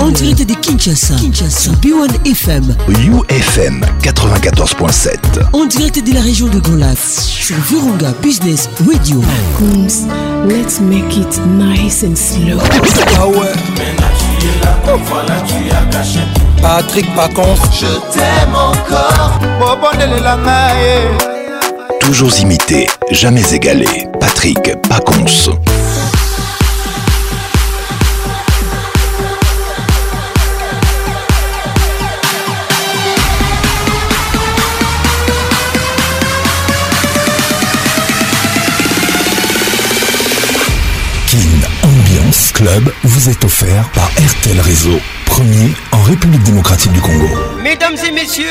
[0.00, 1.70] en direct de Kinshasa, Kinshasa.
[1.82, 5.16] B1 FM, UFM 94.7,
[5.52, 9.20] en direct de la région de Golas, sur Virunga Business Radio.
[10.48, 12.58] let's make it nice and slow.
[15.86, 19.38] Ah Patrick Pacons, je t'aime encore.
[20.74, 21.98] Eh.
[22.00, 24.06] Toujours imité, jamais égalé.
[24.20, 25.54] Patrick Pacons.
[43.02, 47.28] vous est offert par RTL Réseau, premier en République démocratique du Congo.
[47.62, 48.44] Mesdames et messieurs,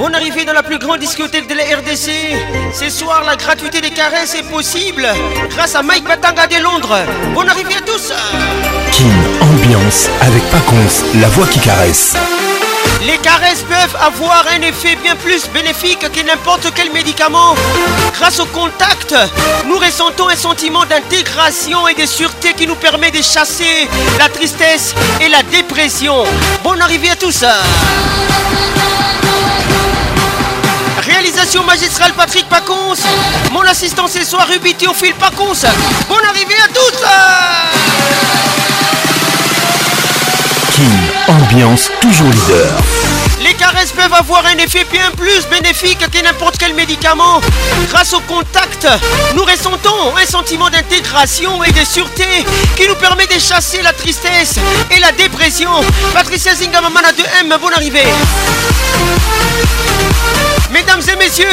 [0.00, 2.10] on arrivée dans la plus grande discothèque de la RDC.
[2.74, 5.06] Ce soir, la gratuité des caresses est possible
[5.50, 6.98] grâce à Mike Batanga de Londres.
[7.34, 8.12] Bon arrivée à tous.
[8.92, 12.16] Kim, ambiance avec Paconce, la voix qui caresse.
[13.06, 17.54] Les caresses peuvent avoir un effet bien plus bénéfique que n'importe quel médicament.
[18.18, 19.14] Grâce au contact,
[19.66, 23.88] nous ressentons un sentiment d'intégration et de sûreté qui nous permet de chasser
[24.18, 26.24] la tristesse et la dépression.
[26.64, 27.44] Bonne arrivée à tous.
[31.02, 32.96] Réalisation magistrale Patrick Pacons.
[33.52, 35.68] Mon assistant ce soir Ruby Théophile Pacons.
[36.08, 38.47] Bonne arrivée à tous.
[41.28, 42.70] Ambiance toujours leader.
[43.42, 47.42] Les caresses peuvent avoir un effet bien plus bénéfique que n'importe quel médicament.
[47.92, 48.88] Grâce au contact,
[49.34, 52.24] nous ressentons un sentiment d'intégration et de sûreté
[52.76, 54.54] qui nous permet de chasser la tristesse
[54.90, 55.68] et la dépression.
[56.14, 58.08] Patricia Zingamamana de M, bonne arrivée.
[60.72, 61.50] Mesdames et messieurs,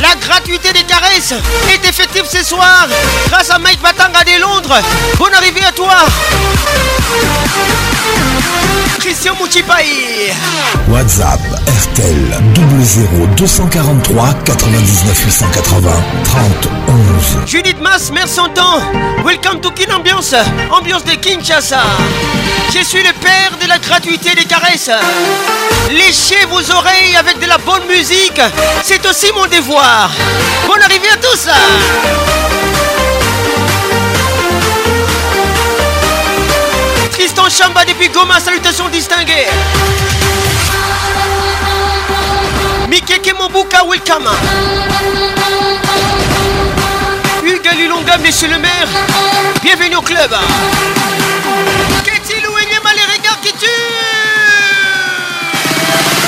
[0.00, 1.34] la gratuité des caresses
[1.70, 2.88] est effective ce soir
[3.28, 4.78] grâce à Mike Batanga de Londres.
[5.18, 6.06] Bonne arrivée à toi.
[8.98, 10.32] Christian Mouchipaï.
[10.88, 11.40] WhatsApp
[11.82, 12.40] RTL
[13.36, 15.90] 00243 99 880
[16.24, 18.48] 30 Judith Mas, merci en
[19.24, 20.34] Welcome to Kin Ambiance,
[20.76, 21.80] ambiance de Kinshasa.
[22.72, 24.90] Je suis le père de la gratuité des caresses.
[25.90, 28.40] Léchez vos oreilles avec de la bonne musique,
[28.82, 30.10] c'est aussi mon devoir.
[30.66, 32.37] Bonne arrivée à tous.
[37.18, 39.48] Tristan Chamba depuis Goma, salutations distinguées.
[42.88, 44.30] Mikeke Mobuka, welcome.
[47.44, 48.86] Hugues Lulonga, monsieur le maire,
[49.64, 50.30] bienvenue au club.
[52.04, 52.46] Qu'est-il les
[53.04, 53.66] regards qui tuent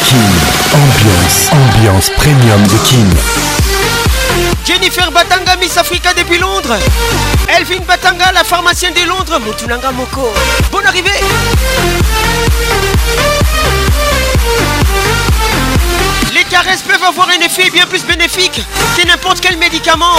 [0.09, 3.40] King, ambiance, ambiance premium de King.
[4.71, 6.79] Jennifer Batanga, Miss Africa depuis Londres.
[7.49, 9.41] Elvin Batanga, la pharmacienne de Londres.
[9.41, 10.33] Motulanga Moko.
[10.71, 11.11] Bonne arrivée.
[16.33, 18.63] Les caresses peuvent avoir un effet bien plus bénéfique
[18.97, 20.15] que n'importe quel médicament.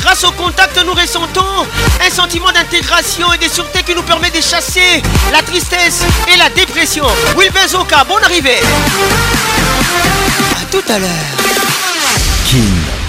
[0.00, 1.66] Grâce au contact, nous ressentons
[2.06, 6.50] un sentiment d'intégration et de sûreté qui nous permet de chasser la tristesse et la
[6.50, 7.04] dépression.
[7.36, 8.60] Will bonne arrivée.
[10.60, 11.58] À tout à l'heure.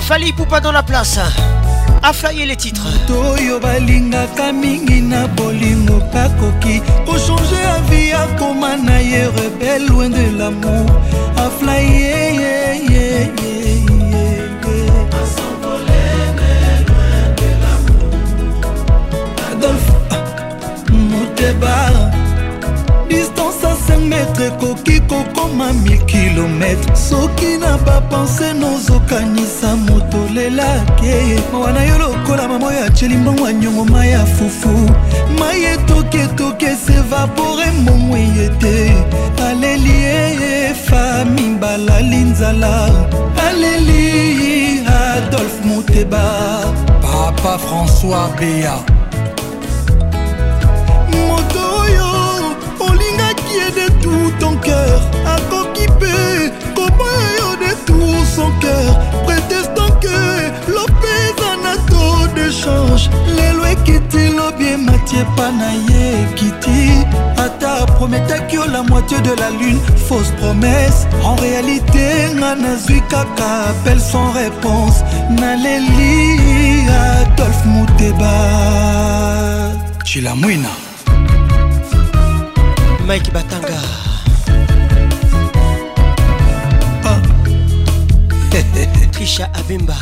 [0.00, 1.18] Fali Poupa dans la place.
[1.18, 1.30] Hein.
[2.02, 9.24] aflaye les titres moto oyo balingaka mingi na bolingo kakoki kochange avi akoma na ye
[9.26, 10.86] rebel loin de lamour
[11.38, 12.38] aflaye
[19.52, 20.14] adolf ah,
[20.90, 22.07] moteba
[25.12, 33.16] ekokoma mikilometre soki na bapense nozokanisa moto lelake mawa na yo lokola mama oyo aceli
[33.16, 34.90] mbongo anyongo mai ya fufu
[35.38, 38.92] mai etoketoki esevapore mbongo eye te
[39.44, 42.88] aleli eyefa mibalali nzala
[43.48, 46.22] aleli adolphe moteba
[47.02, 48.97] papa françois bea
[58.38, 58.90] son cœur
[59.26, 60.18] prétestant que
[60.78, 62.02] lopeza na to
[62.36, 63.02] d'échange
[63.36, 66.80] lelo ekiti lobie matie epa na ye ekiti
[67.44, 71.00] ata prometaki o la moitié de la lune fausse promesse
[71.30, 72.06] en réalité
[72.38, 74.96] nga nazwi kaka appel sans réponse
[75.40, 76.14] naleli
[77.08, 78.34] adolphe muteba
[80.08, 80.72] chilamwina
[83.08, 83.80] mike batanga
[89.12, 89.94] trisha abimba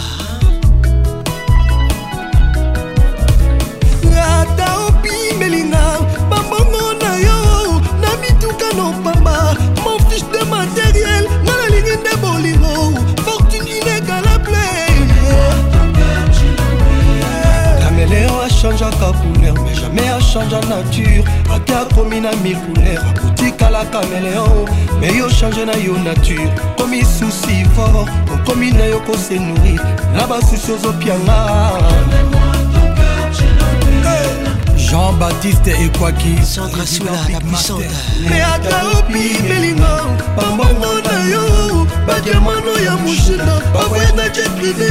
[18.71, 21.25] achangeaka couleur mais jamais achange nature
[21.55, 24.65] ate akomi na mille couleur akotikalaka meleo
[25.01, 29.81] me yo change na yo nature komi susi fort okomi na yo kose nourrir
[30.15, 32.46] na basusi ozopianga
[34.87, 37.91] jean-baptiste ekwaki sandra sula la puissante
[38.31, 40.01] me ata opimelinga
[40.37, 44.89] bambongo na yo badiamano ya mushina bavoyanga je privé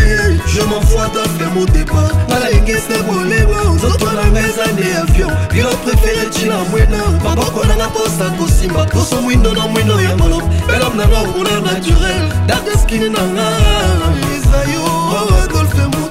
[0.53, 6.55] je m'enfoite après mon départ nalengese bolemba nzoto nanga eza nde avion bilo préféré ntina
[6.71, 10.41] mwena maboko nanga mposa kosimba poso mwindo na mwindo ya molo
[10.75, 13.47] elam nanga okuna naturel dardeskine nanga
[14.37, 16.04] ezayo oh, adolfe mo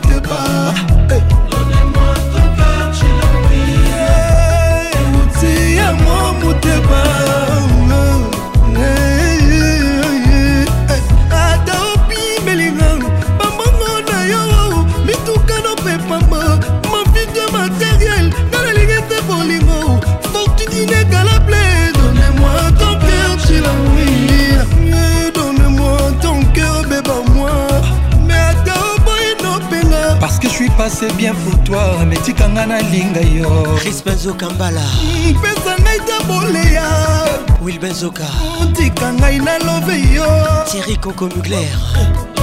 [6.65, 7.24] the bus.
[30.95, 33.49] c'est bien pour toi mais tikanga nalinga yo
[33.81, 34.83] crisbenzoka mbala
[35.35, 36.87] mpesa ngai taboleya
[37.65, 38.27] wilbenzoka
[38.63, 40.29] otika oh, ngai nalobe yo
[40.71, 42.41] tieri coco mugler oh,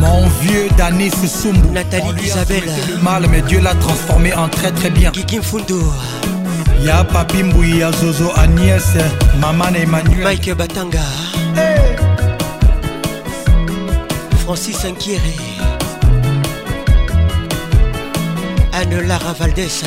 [0.00, 4.90] Mon vieux Danny Sousoumou Nathalie Isabelle Le mal mais Dieu l'a transformé en très très
[4.90, 5.80] bien Kikim Fundo
[6.86, 8.84] ya papi mbui ya zozo agnès
[9.40, 11.02] mama na emmanuel mike batanga
[11.54, 11.96] hey.
[14.44, 15.34] francis ankiere
[18.72, 19.82] anne lara valdes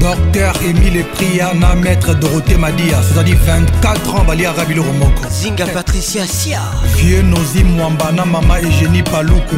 [0.00, 6.60] docteur émile priana maître dorothé madia cezali 24 ans baliaka biloko moko zinga patricia sia
[6.96, 9.56] vieux nozi mwamba na mama egénie paluku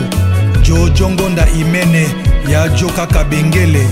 [0.63, 2.09] jojongonda imene
[2.51, 3.87] ya joka kabengele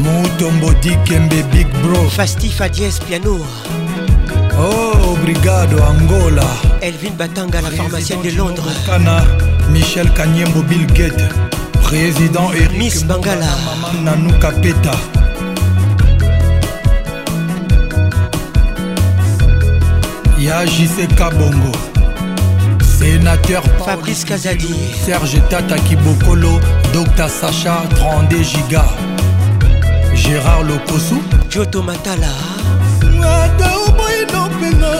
[0.00, 3.38] mutombo dikembe big bro fastifa dies piano
[4.58, 6.46] oh brigado angola
[6.80, 9.24] elvin batanga la pharmacienne de londres kana
[9.70, 11.22] michel kanyembo bill gate
[11.82, 14.96] président eric miss bangala maman nanuka peta
[20.38, 21.72] ya jc kabongo
[22.98, 24.74] sénateur fabrice kazadi
[25.04, 26.60] serge tata kibokolo
[26.92, 28.84] dr sacha 32 giga
[30.32, 31.16] gérard lokosu
[31.52, 32.32] joto matala
[33.44, 34.92] ata oboyino mpenga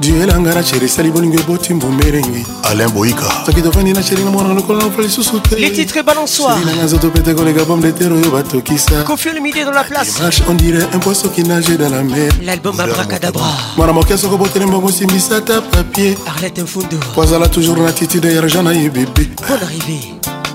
[0.00, 4.54] duelanga na sheri esali bolingo eboti mbumberengi alain boyika soki tofandi na sheri na mwana
[4.54, 9.04] lokola nofa lisusu telinanga nzoto pete koleka bome de tere oyo batokisa
[10.04, 12.32] dimanche on dire un poiso ki nage dans la mer
[13.76, 16.14] mwana moke soko botelema bosimbisa ta papier
[17.14, 19.28] kozala toujours na attitude ya argent na ye bebe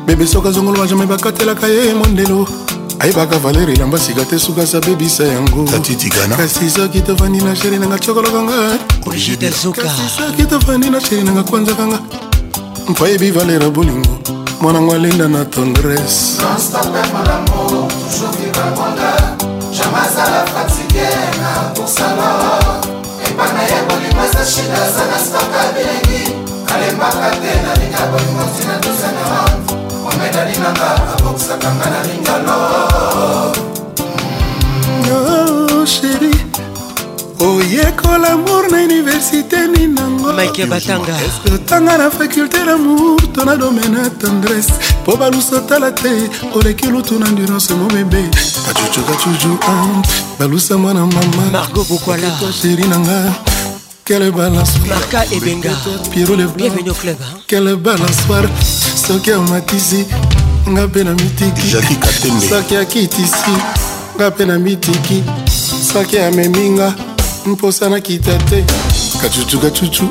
[0.07, 2.47] bebe soki azongolowa jamai bakatelaka ye mondelo
[2.99, 7.97] ayebaka valer elamba sika te suka sa bebisa yango kasi soki tofandi na sheri nanga
[7.99, 11.99] cokolaka ngasoki tofandi na sheri nanga kwanzaka nga
[12.89, 14.17] mpayebi valer ya bolingo
[14.61, 16.41] mwanango alinda na tendresse
[24.47, 26.23] shida sana spaka bilengi
[26.65, 29.86] kalembaka te nalinga bolingo tina tozana
[30.17, 32.59] ngai nalinanga abokisaka ngai na lingalo
[35.93, 41.15] sheri mm, oh, oyekola amour na université nini nangomaike batanga
[41.55, 46.13] otanga na faculté d'amour to na domaine ya tendresse mpo balusu otala te
[46.57, 48.21] oleki lutu na endurance mobebe
[48.65, 50.01] kacucu kacucu ah,
[50.39, 52.27] balusa mwana mama margo bukwala
[52.61, 53.55] sheri na ngai
[54.07, 55.71] Quelle balançoire Marca et Benga
[56.11, 56.45] Bienvenue
[56.89, 57.37] au club hein?
[57.45, 58.45] Quelle balançoire
[58.95, 60.05] soki ya matisi
[60.69, 61.61] nga mpe na mitiki
[62.49, 63.51] soki akitisi
[64.15, 65.23] nga mpe na mitiki
[65.93, 66.93] soki amemi nga
[67.45, 68.63] mposa nakita te
[69.21, 70.05] kacucu kacucu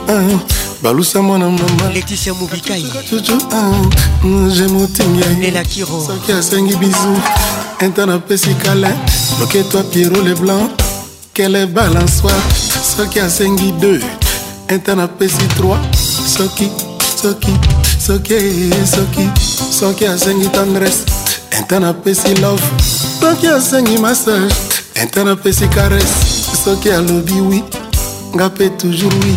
[0.83, 3.39] balusa mwana mamaleticia mobikai cucu
[4.57, 7.17] je motingiaelakiro soki asengi bizu
[7.81, 8.91] enta napesi kala
[9.41, 10.71] loketo a piero leblanc
[11.37, 12.41] kele balansoir
[12.97, 14.01] soki asengi 2
[14.73, 15.79] interne apesi 3
[16.37, 16.69] soki
[17.23, 17.53] soki
[18.01, 18.41] soki
[18.97, 19.25] soki
[19.71, 21.05] soki asengi tendresse
[21.59, 22.63] interne apesi love
[23.21, 24.55] soki asengi massage
[25.03, 27.61] interne apesi caresse soki alobi wi
[28.35, 29.37] nga mpe toujours wi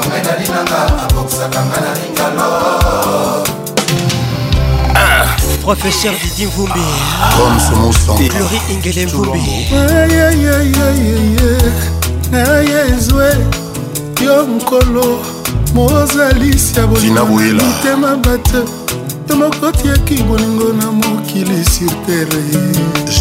[0.00, 2.48] ongai nalinanga abokisaka nga nalingalo
[5.62, 6.84] professeur Didi Mvumbi
[7.36, 9.44] Tom Somoussan Glory Ingele Mvumbi
[12.32, 13.26] nayezwe
[14.24, 15.22] yo nkolo
[15.74, 18.58] mozalisi ya bolingonamotema bate
[19.30, 22.42] yo moko tiaki bolingo na mokili sur terre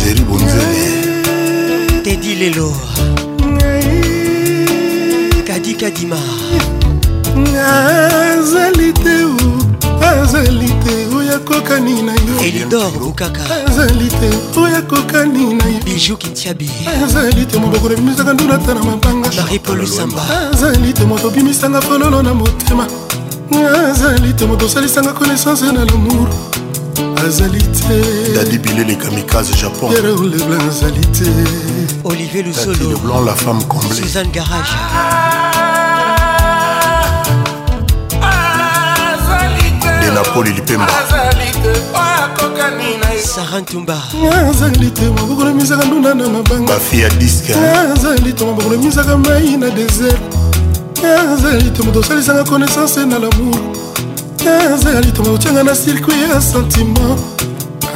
[0.04, 2.74] géri bonzele tedi lelo
[5.48, 6.18] kadikadima
[8.34, 9.16] azali te
[10.02, 16.18] azali te oyo kokani na yo elidor bukaka azali te oyo kokani na yo biju
[16.18, 16.70] kitiabi
[17.04, 20.16] azali te mobokolo ebimisaka nduna ta na mabanga maripolusamb
[20.54, 22.88] azali te moto obimisanga fololo na motema
[23.92, 26.30] azali te moto osalisanga connaissance na lamour
[27.28, 31.28] azali te dadi bilele kamikaze japon pierre leblanc azali te
[32.04, 35.57] olivier lusolo leblanc la femme comblée suzanne garage ah
[40.08, 40.86] de napoli lipemba
[43.36, 47.54] sarantumbazali te mabokolemisaka nduna na mabanga bafi ya diske
[47.96, 50.22] azali te mabokolemisaka mai na desert
[51.34, 53.60] azali te moto osalisanga connaissance na lamour
[54.76, 57.18] azali te moto otyanga na circuit ya sentiment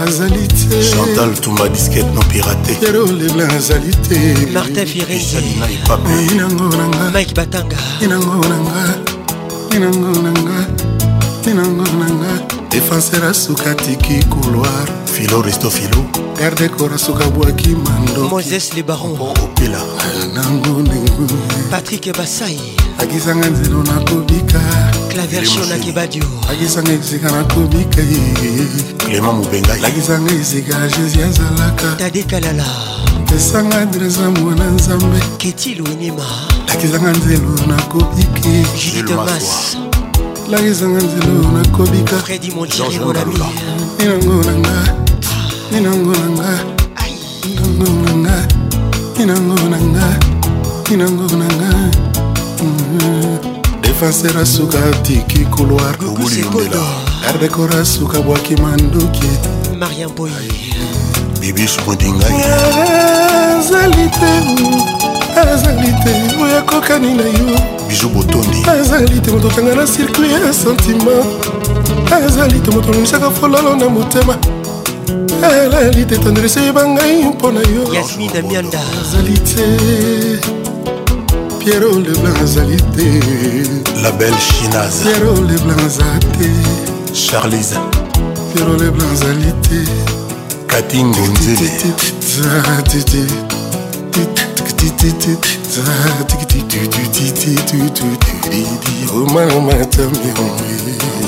[0.07, 4.17] azali te chantal tumba diskete no pirate erolebla azali te
[4.53, 8.81] martin firenzinango nanga mike batanga inango nanga
[9.75, 11.10] inango nanga
[11.41, 12.33] ntina ngo na nga
[12.69, 16.05] defenseur asuka tiki couloir filo resto filo
[16.37, 19.81] garde kor asuka bwaki mando moses le baron opela
[20.37, 21.25] nango nengu
[21.71, 22.61] patrik basai
[23.01, 24.61] akisanga nzelo nakobika
[25.09, 28.01] claviershonaki badio akisanga esika nakobika
[29.01, 32.67] clément mobenga akisanga esika jésus azalaka tadekalala
[33.29, 36.25] pesanga adresa mwana nzambe ketiloenema
[36.67, 38.53] lakisanga nzelo nakobiki
[38.93, 39.43] jitemas
[40.51, 42.17] lai ezanga nzelo nakobika
[43.99, 44.95] ninango na nga
[45.71, 46.49] ninango na nga
[47.03, 48.37] ninango na nga
[49.17, 50.05] ninango na nga
[50.89, 51.71] ninango na nga
[52.63, 53.39] mm-hmm.
[53.81, 55.95] défenseur asuka tiki couloir
[57.29, 59.31] ardekor asuka bwaki manduki
[61.39, 62.43] bibispondingai
[63.53, 64.31] azali te
[65.39, 67.57] azali te oyo akokani na yo
[67.87, 71.11] biju botondi azali te moto okanga na circle ya sentima
[72.25, 74.37] azali te moto olonisaka fololo na motema
[75.43, 79.63] alali te tendrese yeba ngai mpo na yo yasmi damianda azali te
[81.59, 83.19] pierrot leblanc azali te
[84.01, 86.05] la belle chinase pierrot leblanc aza
[86.37, 86.47] te
[87.13, 87.77] charlise
[88.53, 89.89] pierrot leblanc azali te
[90.67, 91.91] katingonzele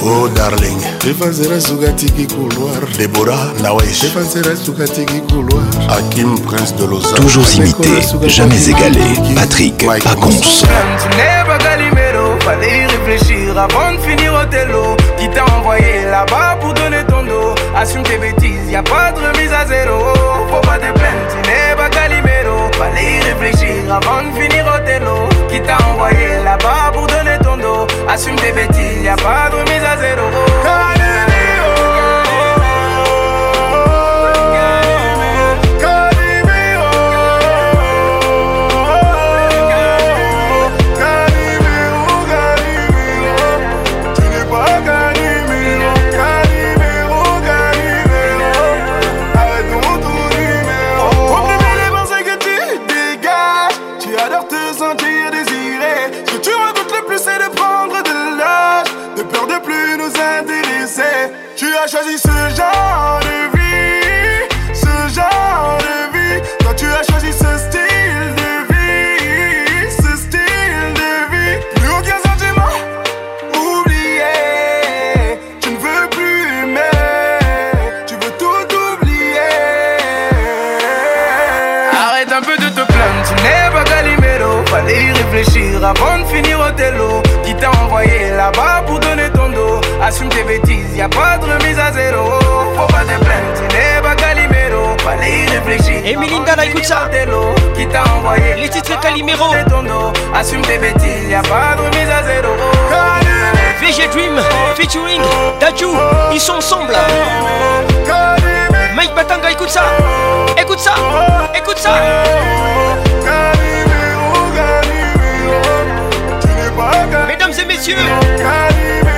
[0.06, 1.58] Oh darling epanzera
[1.96, 4.00] tiki couloir Deborah Nawesh
[4.96, 7.90] tiki couloir Hakim Prince de Lausanne Toujours imité,
[8.28, 9.02] jamais égalé
[9.36, 10.32] Patrick Pacons
[12.44, 17.24] Fallait y réfléchir avant de finir au télo Qui t'a envoyé là-bas pour donner ton
[17.24, 19.98] dos Assume tes bêtises, y a pas de remise à zéro
[20.50, 21.73] Faut pas te plaindre,
[22.84, 25.16] Fallait y réfléchir avant de finir au télo.
[25.50, 29.56] Qui t'a envoyé là-bas pour donner ton dos Assume tes bêtises, y'a a pas de
[29.56, 30.24] remise à zéro.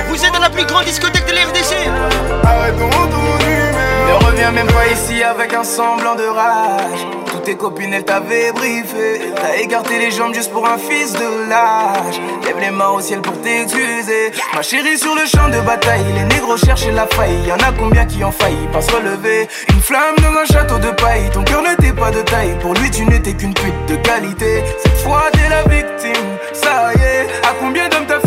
[0.08, 1.86] Vous êtes dans la plus grande discothèque de l'RDC.
[4.08, 7.06] Ne reviens même pas ici avec un semblant de rage.
[7.26, 9.20] Toutes tes copines, elles t'avaient briefé.
[9.36, 13.20] T'as écarté les jambes juste pour un fils de l'âge Lève les mains au ciel
[13.20, 14.32] pour t'excuser.
[14.52, 17.38] Ma chérie, sur le champ de bataille, les négros cherchent la faille.
[17.46, 19.46] Y en a combien qui ont failli pas se relever.
[19.72, 21.30] Une flamme dans un château de paille.
[21.32, 22.56] Ton cœur n'était pas de taille.
[22.60, 24.64] Pour lui, tu n'étais qu'une pute de qualité.
[24.82, 26.24] Cette fois, t'es la victime.
[26.52, 28.18] Ça y est, à combien d'hommes t'as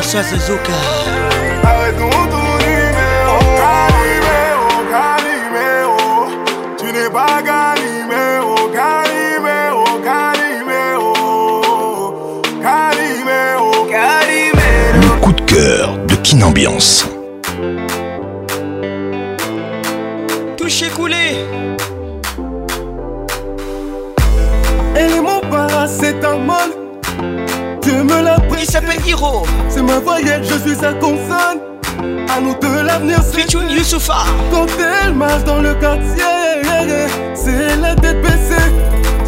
[0.00, 2.39] Françoise Zoka
[15.68, 17.04] de Kinambiance.
[20.56, 21.36] Touché coulé.
[24.96, 25.40] Et mon
[25.86, 26.70] c'est un mal.
[27.82, 29.44] Tu me la Il s'appelle Hiro.
[29.68, 31.60] C'est ma voyelle, je suis sa consonne.
[32.34, 33.68] À nous de l'avenir, c'est une
[34.50, 34.66] Quand
[35.04, 38.70] elle marche dans le quartier, c'est la tête baissée.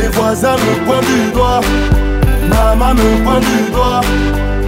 [0.00, 1.60] Les voisins me pointent du doigt.
[2.50, 4.00] Maman me pointe du doigt.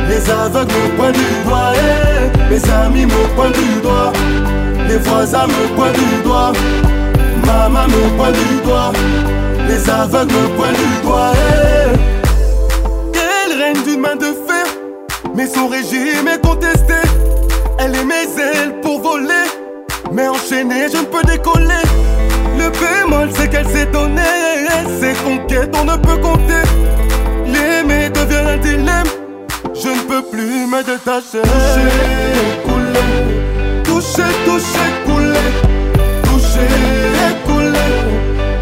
[0.09, 1.73] Les aveugles me pointent du doigt.
[1.77, 4.13] Eh, mes amis me pointent du doigt.
[4.89, 6.53] Les voisins me pointent du doigt
[7.45, 8.93] Maman me pointe du doigt
[9.69, 11.33] Les aveugles me pointent du doigt
[13.15, 14.65] Elle règne d'une main de fer
[15.35, 16.95] Mais son régime est contesté
[17.79, 19.49] Elle est mes ailes pour voler
[20.13, 21.83] Mais enchaînée je ne peux décoller
[22.57, 24.23] Le bémol c'est qu'elle s'est donnée
[25.01, 26.63] Ses conquêtes on ne peut compter
[27.47, 29.07] L'aimer devient un dilemme
[29.79, 31.43] je ne peux plus me détacher.
[31.45, 33.46] J'ai coulé
[33.97, 35.51] toucher, toucher, couler.
[36.25, 36.77] Toucher,
[37.47, 37.73] couler.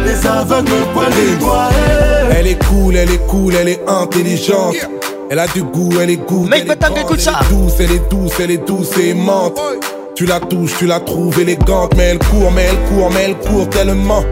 [0.05, 1.69] Les aveugles me pointent du doigt.
[2.37, 4.75] Elle est cool, elle est cool, elle est intelligente.
[5.29, 6.43] Elle a du goût, elle est goût.
[6.45, 7.29] Mec, elle, est douce,
[7.79, 9.57] elle est douce, elle est douce et aimante.
[10.15, 13.37] Tu la touches, tu la trouves élégante, mais elle court, mais elle court, mais elle
[13.49, 14.25] court tellement.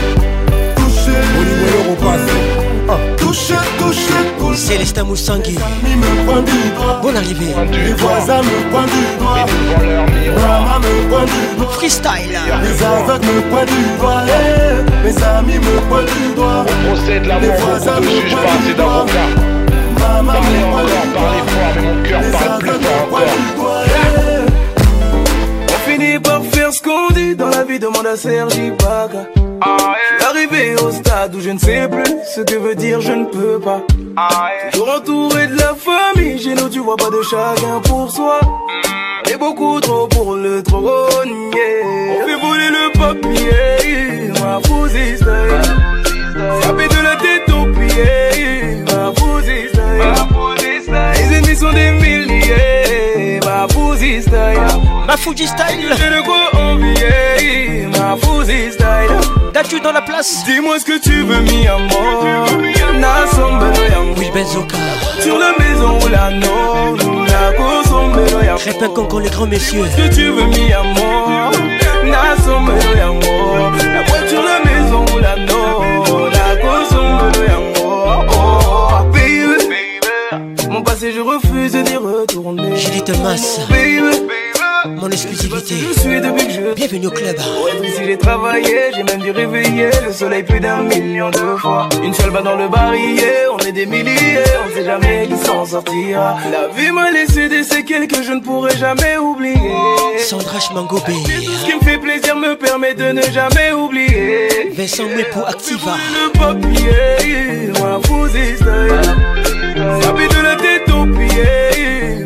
[3.17, 4.28] Touché, touché, touché
[4.59, 5.57] Célestin Moussangui
[7.01, 9.47] Bon arrivée Les voisins me pointent du doigt
[10.35, 15.59] Maman me pointe du doigt Freestyle Mes aveugles me pointent du doigt eh, Mes amis
[15.59, 19.29] me pointent du doigt On procède la on ne juge pas, du d'avocat
[19.97, 23.83] Maman parler encore, parler fort, mais mon cœur parle plus fort encore.
[24.17, 25.67] Eh.
[25.73, 29.25] On finit par faire ce qu'on dit dans la vie, demande à Sergi Baga.
[29.61, 33.59] Arrivé au stade où je ne sais plus ce que veut dire je ne peux
[33.59, 33.81] pas.
[34.71, 38.39] Toujours entouré de la famille, j'ai nous tu vois pas de chacun pour soi.
[38.41, 39.29] Hmm.
[39.33, 45.25] Et beaucoup trop pour le trône, On fait voler le papier, ma fousiste.
[46.61, 50.89] Frapper de la tête aux pieds, ma fousiste.
[51.15, 52.38] Les ennemis sont des milliers
[54.09, 54.67] fuzi style
[55.05, 60.79] Ma fuji style J'ai de quoi envier Ma Fuji style T'as-tu dans la place Dis-moi
[60.79, 62.49] ce que tu veux mi amour
[62.99, 64.77] Nasombelo Oui Benzoka
[65.19, 66.95] Sur la maison ou la non
[67.25, 71.51] La kosombelo yamo Répète encore les grands messieurs Ce que tu veux mi amour
[72.05, 73.19] Nasombelo yamo
[81.01, 82.75] Et je refuse d'y retourner.
[82.75, 83.61] J'ai des masse.
[84.99, 85.75] Mon exclusivité.
[85.87, 86.73] Je suis depuis que je.
[86.73, 87.35] Bienvenue au club.
[87.37, 91.87] Pour ici, j'ai travaillé, j'ai même dû réveiller le soleil plus d'un million de fois.
[92.03, 95.65] Une seule va dans le barillet, on est des milliers, on sait jamais qui s'en
[95.65, 96.37] sortira.
[96.51, 99.71] La vie m'a laissé des séquelles que je ne pourrai jamais oublier.
[100.17, 101.13] Sandra Chmangobé.
[101.23, 104.49] Tout ce qui me fait plaisir me permet de ne jamais oublier.
[104.75, 105.95] Vincent Mwepo Activa.
[106.11, 108.27] Le papier, moi, vous
[110.27, 110.55] de la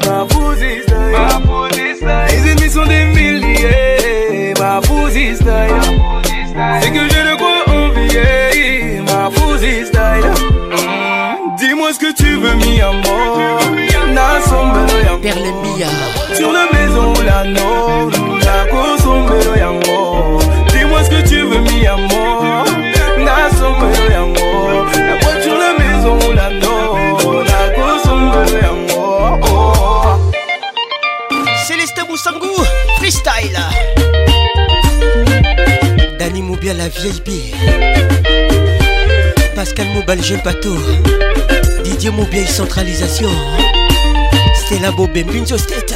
[0.06, 5.44] ma poussiste Les ennemis sont des milliers, ma poussiste
[6.82, 11.58] C'est que j'ai de quoi envier, ma poussiste mm-hmm.
[11.58, 13.60] Dis-moi ce que tu veux, mi amour
[14.14, 14.80] N'assemble
[15.24, 15.88] perd les Mia
[16.36, 18.43] Sur la maison la nôtre
[32.16, 32.64] Sangu Sangu
[32.98, 33.58] Freestyle
[36.20, 37.54] Dani Moubia la vieille bille
[39.56, 40.76] Pascal Moubal jeune bateau
[41.84, 43.30] Didier Moubia centralisation
[44.54, 45.96] Stella Bobé Minzo Steta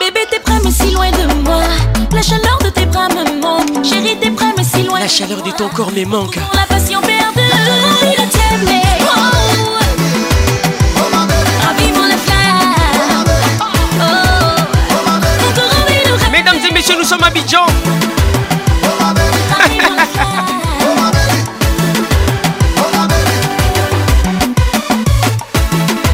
[0.00, 1.60] Bébé, t'es prêt, mais si loin de moi.
[2.14, 3.84] La chaleur de tes bras me manque.
[3.84, 6.38] Chérie, t'es prêt, mais si loin La chaleur de ton corps me manque.
[17.42, 17.66] Abidjan.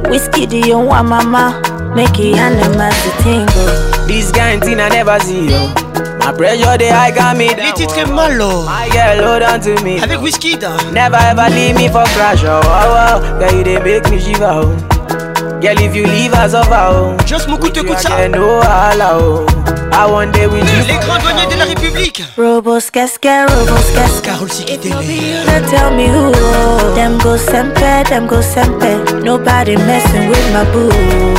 [0.08, 1.60] Whiskey, the you want mama?
[1.94, 3.54] Make it animals to tingle.
[3.56, 4.04] Oh.
[4.08, 5.74] This guarantee I never see you.
[6.18, 7.58] My pressure they high got me down.
[7.58, 8.12] Les titres oh.
[8.14, 8.64] malo.
[8.66, 9.98] My girl hold on to me.
[10.02, 10.22] Avec oh.
[10.22, 10.92] Whiskey down.
[10.92, 12.42] Never ever leave me for crash.
[12.44, 13.38] Oh, oh, oh.
[13.38, 14.46] Girl, you they make me shiver.
[14.50, 14.83] Oh.
[15.64, 18.10] Girl, if you leave us of our Just mon coup de coup de ça.
[18.36, 19.46] Oh.
[19.94, 20.84] I one day with you.
[20.86, 22.22] Les grands douaniers de la République.
[22.36, 24.32] Robos casca, Robos casca.
[24.32, 24.92] Carole Sikitele.
[25.46, 26.30] Now tell me who.
[26.34, 26.94] Oh.
[26.94, 29.22] Them go sempe, them go sempe.
[29.24, 30.90] Nobody messing with my boo.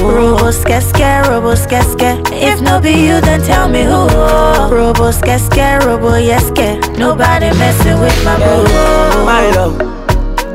[0.01, 2.17] Robos casca, Robos casca.
[2.33, 3.91] If no be you, then tell me who.
[4.09, 4.69] Oh.
[4.71, 6.97] Robos casca, Robo yes yeske.
[6.97, 9.23] Nobody messing with my boo.
[9.23, 9.77] My love,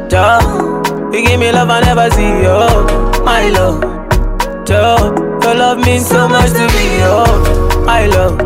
[0.08, 0.40] duh.
[1.12, 3.80] You give me love I never see, oh my love.
[4.66, 8.38] Joe, your love means so much to me, oh, my love.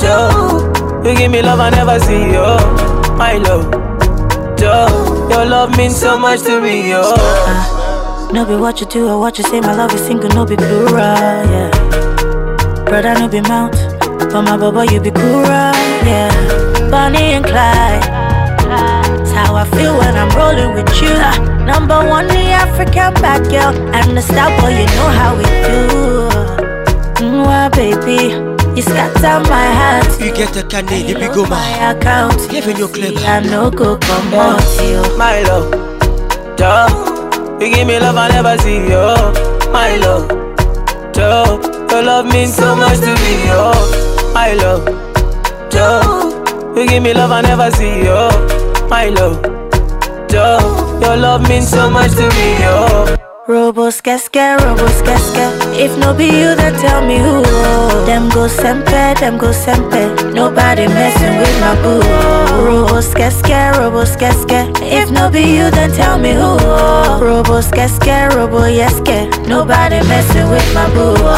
[0.00, 0.72] Joe,
[1.04, 3.70] you give me love I never see, oh, my love.
[4.58, 7.12] Joe, your love means so much to me, oh.
[7.18, 10.44] Uh, no be what you do or what you say, my love is single, no
[10.44, 11.70] be plural, yeah.
[12.84, 16.90] Brother, no be mount, but my baba, you be cool, yeah.
[16.90, 18.16] Bonnie and Clyde
[19.56, 21.08] how I feel when I'm rolling with you.
[21.08, 23.72] Uh, number one, the African bad girl.
[23.94, 27.24] I'm the star boy, you know how we do.
[27.24, 28.34] Mwah, baby.
[28.76, 30.20] You scatter my heart.
[30.20, 32.38] You get a candy, you go my account.
[32.50, 33.16] Giving your clip.
[33.20, 35.00] I no go come out you.
[35.16, 35.70] My love,
[36.56, 36.88] duh.
[37.58, 39.00] You give me love I never see you.
[39.00, 39.32] Oh.
[39.72, 40.28] My love,
[41.12, 41.56] duh.
[41.90, 43.48] Your love means so, so much to me.
[43.56, 44.30] Oh.
[44.34, 44.84] My love,
[45.70, 46.74] duh.
[46.76, 48.55] You give me love I never see you
[48.88, 49.42] my love.
[50.28, 50.60] Duh,
[51.00, 53.06] your love means so much to me, yo.
[53.48, 55.78] Robos keske, robos scared.
[55.78, 57.42] If no be you, then tell me who.
[58.06, 60.02] Them go sempe, them go sempe.
[60.34, 62.00] Nobody messing with my boo.
[62.66, 64.76] Robos keske, robos scared.
[64.82, 66.56] If no be you, then tell me who.
[67.24, 68.64] Robos keske, robo
[68.98, 69.48] scared.
[69.48, 71.14] Nobody messing with my boo.
[71.18, 71.34] oh,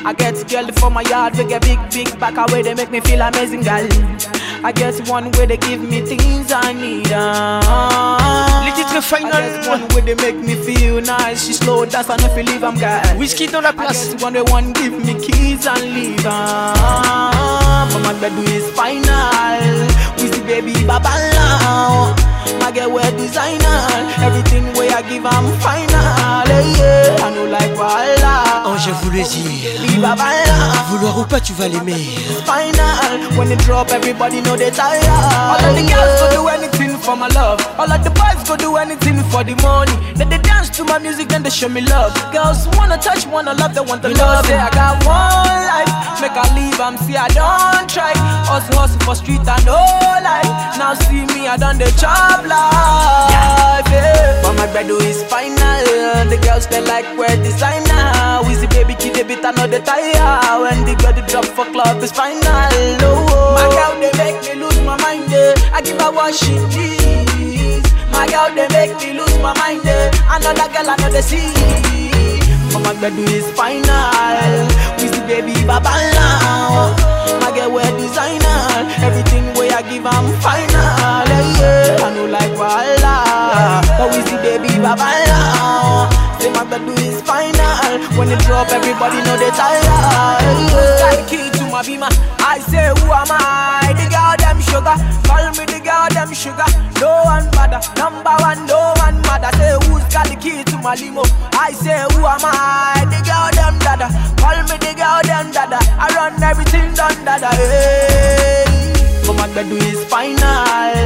[0.05, 2.63] I get girl from my yard, we get big, big back away.
[2.63, 3.87] They make me feel amazing, girl.
[4.65, 7.13] I guess one way they give me things I need.
[7.13, 9.33] Uh, Les titres final.
[9.33, 11.47] I guess one way they make me feel nice.
[11.47, 13.91] She slow dance and if you leave, I'm got Whiskey dans la place.
[13.91, 16.27] I guess one way one give me keys and leave.
[16.27, 19.79] Uh, but my bedroom is final.
[20.19, 21.07] We see baby baba
[22.61, 23.63] I get wear designer.
[24.25, 26.47] Everything way I give, I'm final.
[26.47, 27.25] Hey, yeah.
[27.25, 28.65] I know like Walla.
[28.67, 29.69] Oh, je vous le dis.
[29.97, 32.09] Vouloir ou pas, tu vas l'aimer.
[32.45, 33.37] Final.
[33.39, 35.05] When it drop, everybody no they tired.
[35.07, 37.61] All of the girls will do anything for my love.
[37.79, 39.95] All of the boys go do anything for the money.
[40.15, 42.13] Then they dance to my music, then they show me love.
[42.33, 44.45] Girls wanna touch, wanna love, they want the you love.
[44.45, 48.13] Know, say I got one life, make I leave, I'm see I don't try.
[48.49, 49.87] Hustle, hustle for street, I know
[50.21, 50.53] life.
[50.79, 53.31] Now see me, I done the job life.
[53.31, 54.43] Yeah.
[54.43, 55.85] But my bread is final.
[56.29, 58.43] The girls they like wear designer.
[58.47, 60.61] Wheezy baby, keep they beat another tire.
[60.61, 62.71] When the girl drop for club is final.
[63.03, 63.55] Oh, oh.
[63.55, 65.31] My girl they make me lose my mind.
[65.31, 65.55] Yeah.
[65.73, 66.88] I give her what she needs
[68.19, 69.87] my girl, they make me lose my mind.
[69.87, 70.11] Eh.
[70.27, 71.55] Another girl, another see.
[72.75, 74.51] Mama do is final.
[74.99, 76.99] We see baby Baba now.
[77.41, 78.59] My girl, we're designer.
[79.07, 81.31] Everything we I give, I'm final.
[81.31, 81.63] Yeah,
[81.95, 82.05] yeah.
[82.05, 83.15] I know like Walla.
[83.87, 86.11] But we see baby Baba now.
[86.43, 87.87] Say my do is final.
[88.19, 90.59] When they drop, everybody know they tired.
[90.75, 91.07] Yeah.
[91.07, 92.11] Like key to my beamer.
[92.43, 93.95] I say, who am I?
[93.95, 94.97] The girl, them sugar.
[95.23, 95.68] Call me
[96.09, 96.69] of them sugar.
[97.01, 97.81] No one bother.
[98.01, 99.53] Number one, no one matter.
[99.57, 101.23] Say who's got the key to my limo?
[101.53, 103.05] I say who am I?
[103.13, 104.09] The girl them dada.
[104.41, 105.79] Call me the girl them dada.
[106.01, 107.51] I run everything done dada.
[107.55, 108.65] Hey.
[109.25, 110.97] Come on, do his final.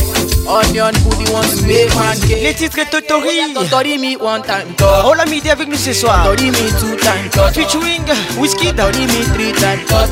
[0.48, 2.42] Onion, Pudi wants to make man cake.
[2.42, 3.28] Les titres et Totori.
[3.44, 5.04] Oh, Totori me one time talk.
[5.04, 6.24] All Amidi avec nous ce soir.
[6.24, 7.52] Totori me two time talk.
[7.52, 8.02] Featuring
[8.40, 8.72] Whiskey.
[8.72, 10.08] Totori me three time talk.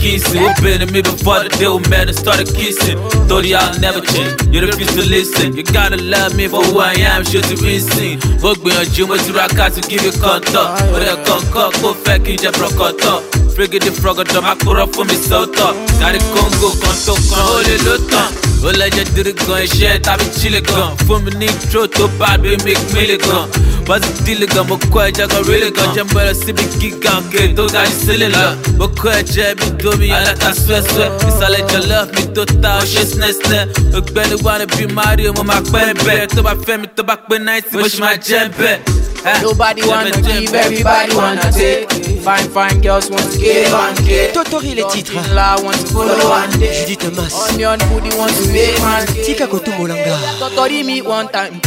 [0.00, 0.24] kids.
[0.32, 2.96] we been to me before the deal, man, and started kissing.
[3.28, 5.56] Thought y'all never change, you refuse to listen.
[5.56, 8.18] You gotta love me for who I am, sure to be seen.
[8.40, 10.68] Mo gbìyànjú mo ti ra ká to give you contour.
[10.92, 13.20] Ó lè kọ̀ọ̀kan kó fẹ́ kí n jẹ prọkọ̀tọ̀.
[13.54, 13.90] Frigidi
[14.32, 14.42] top.
[14.42, 15.70] máa kúrọ fún mi sọ́tọ̀.
[16.00, 18.28] Kárí kóńgò kan tó kan ó lè ló tán.
[18.66, 20.90] Ó lẹ́jẹ̀ dírí gan iṣẹ́ tàbí chile gan.
[21.06, 23.44] Fún mi ní intro tó bá gbé mi gbélé gan.
[23.88, 32.76] bazidiliga mu kwajaga riliga jambara sibigiga ngendo ngarisilila mu kwaje midomi alakasweswe misale jala midota
[32.78, 33.60] oshesinẹsinẹ
[33.98, 37.36] ọ̀gbẹ́ni wani bi mario mo ma pẹ bẹ tó bá fẹ́ mi tó bá pé
[37.40, 39.04] mo
[39.40, 41.88] Nobody wanna give, everybody wanna take.
[42.24, 44.34] Fine, fine girls want to give and get.
[44.34, 45.32] Totori les titres.
[45.32, 47.34] La want to Thomas.
[47.50, 51.58] Onion booty want to make Tika Totori me one time.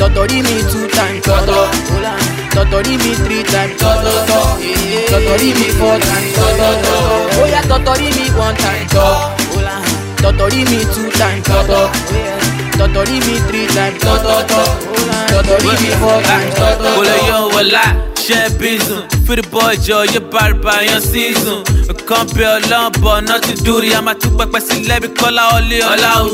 [0.00, 1.60] tọ̀tọ̀rí mi two times tọ̀tọ̀
[2.54, 4.40] tọ̀tọ̀rí mi three times tọ̀tọ̀tọ̀
[5.10, 7.00] tọ̀tọ̀rí mi four times tọ̀tọ̀tọ̀
[7.36, 9.04] bóyá tọ̀tọ̀rí mi one time tọ̀
[10.22, 11.82] tọ̀tọ̀rí mi two times tọ̀tọ̀
[12.78, 14.64] tọ̀tọ̀rí mi three times tọ̀tọ̀tọ̀
[15.32, 16.92] tọ̀tọ̀rí mi four times tọ̀tọ̀tọ̀.
[16.96, 17.86] kò lè yọ wọlá
[18.24, 19.19] ṣẹ́ bísùn.
[19.26, 21.62] For the boy, yo, you bad by your season.
[21.86, 25.36] I can't be alone, but not to do I'm a two back by celebrity, call
[25.38, 26.30] out only all out.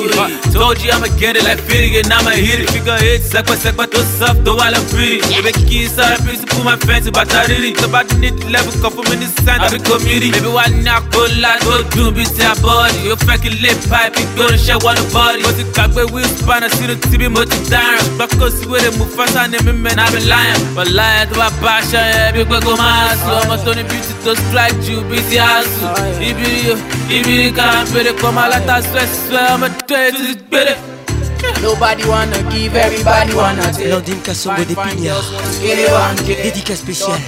[0.52, 1.96] Told you I'ma get it like feeling.
[2.04, 2.70] and I'ma hit it.
[2.70, 5.20] Figure it, sack by sack by to soft, though I love pretty.
[5.28, 7.74] Baby, kiss her, to put my fancy, but I really.
[7.74, 10.30] Somebody need level, couple minutes, sign, I be committee.
[10.32, 12.96] Baby, why not go lie, go do, be that body.
[13.08, 15.42] Your fucking lip pipe, you go to share one body.
[15.44, 17.98] But the got where we span, I see the TV, but you down.
[18.20, 20.60] But cause you with it, move fast, I name me, man, I be lying.
[20.72, 24.32] But lying to my passion, yeah, big go my hustle ọmọ tó ní beauty tó
[24.42, 26.74] strike you busy hustle ibiri o
[27.16, 30.74] ibiri kan péré kọ́ máa látà stress stress ọmọ tó yẹ ti gbére.
[31.62, 33.88] Nobody wanna give, everybody wanna take.
[33.92, 35.14] L'indication de pinya.
[36.26, 37.18] Dédicace special.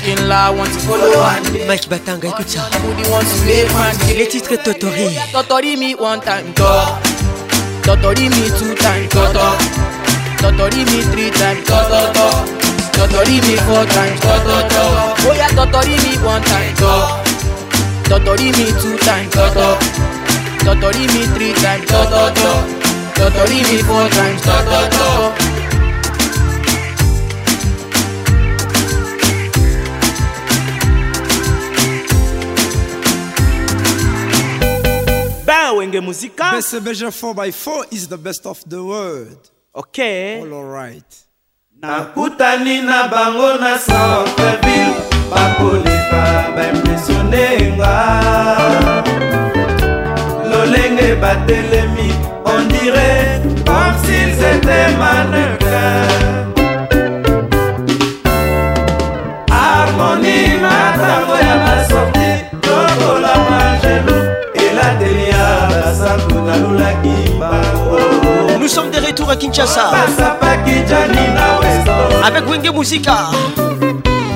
[1.68, 2.60] Mike Batanga, écoute ça.
[4.18, 5.06] Les titres Totori.
[5.16, 6.70] Oh, Totori me one time, go.
[7.86, 9.26] Totori me two time, go.
[10.40, 12.67] Totori me three time, go
[13.00, 14.28] tọ̀tọ̀rí mi four times to.
[14.28, 14.86] tọ̀tọ̀tọ̀
[15.24, 16.96] bóyá tọ̀tọ̀rí mi one time tọ̀
[18.10, 19.76] tọ̀tọ̀rí mi two times tọ̀tọ̀
[20.66, 22.22] tọ̀tọ̀rí mi three times to.
[23.18, 24.54] tọ̀tọ̀rí mi four times to.
[24.70, 25.46] tọ̀tọ̀tọ̀.
[35.80, 36.52] Wenge musical.
[36.54, 39.40] Best Beja 4x4 is the best of the world.
[39.72, 40.40] Okay.
[40.42, 41.27] All alright.
[41.82, 44.98] nakutani na bango na centreville
[45.30, 46.22] bakoleka
[46.56, 47.46] baimpresione
[47.78, 47.96] nga
[50.50, 52.10] lolenge batelemi
[52.54, 53.10] ondire
[53.66, 56.20] comme s'ils étaient mannequins
[59.60, 62.28] harmonie matango ya basorti
[62.64, 64.18] tokolama gelo
[64.66, 67.27] elateli ya basantu nalulaki
[68.60, 69.92] Nous sommes de retour à Kinshasa.
[72.26, 73.30] Avec Wenge Musica.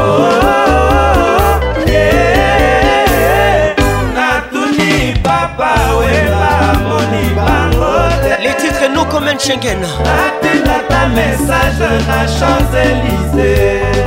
[8.43, 9.83] Les titres No Comment Schengen.
[10.25, 14.01] Attendat ta message na Champs-Élysées.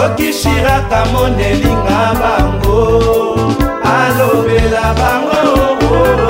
[0.00, 2.80] soki shiraka monelinga bango
[3.96, 6.29] alobela bango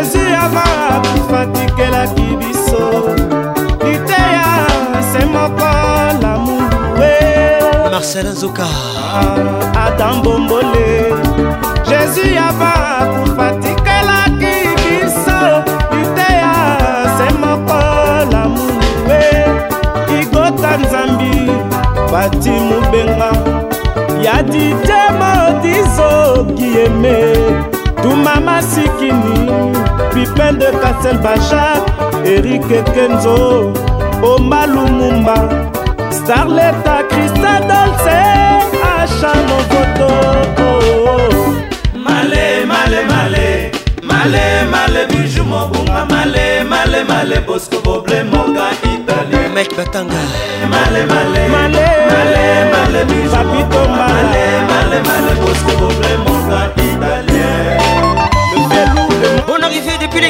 [0.00, 2.84] jésus amakufa tikelaki biso
[3.84, 4.48] liteya
[5.12, 5.68] se moko
[6.22, 7.14] lamourue
[7.92, 9.36] marcelin zoka ah,
[9.86, 10.86] adam bombole
[11.88, 15.40] jésus amakufa tikelaki biso
[15.96, 16.52] liteya
[17.16, 17.80] se moko
[18.32, 19.24] lamourue
[20.22, 21.34] igota nzambi
[22.12, 23.30] bati mobenga
[24.24, 27.29] ya didie modizokieme
[28.02, 29.40] Touma Masikini,
[30.14, 31.82] Pipin de Castelbajac,
[32.24, 32.62] Eric
[32.94, 33.74] Kenzo,
[34.22, 35.36] Oma Lumumba,
[36.10, 38.22] Starleta Christa Dolce,
[38.94, 40.08] Acha Mokoto.
[42.02, 43.70] Male, male, male,
[44.02, 49.48] male, male, bijou mobunga, male, male, male, bosco boble monga Italie.
[49.52, 50.14] Mec Batanga.
[50.70, 56.79] Male, male, male, male, male, bijou mobunga, male, male, male, bosco boble monga Italie.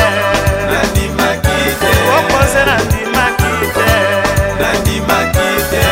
[0.70, 3.90] nandimaki te okose nandimaki te
[4.60, 5.84] nandimaki te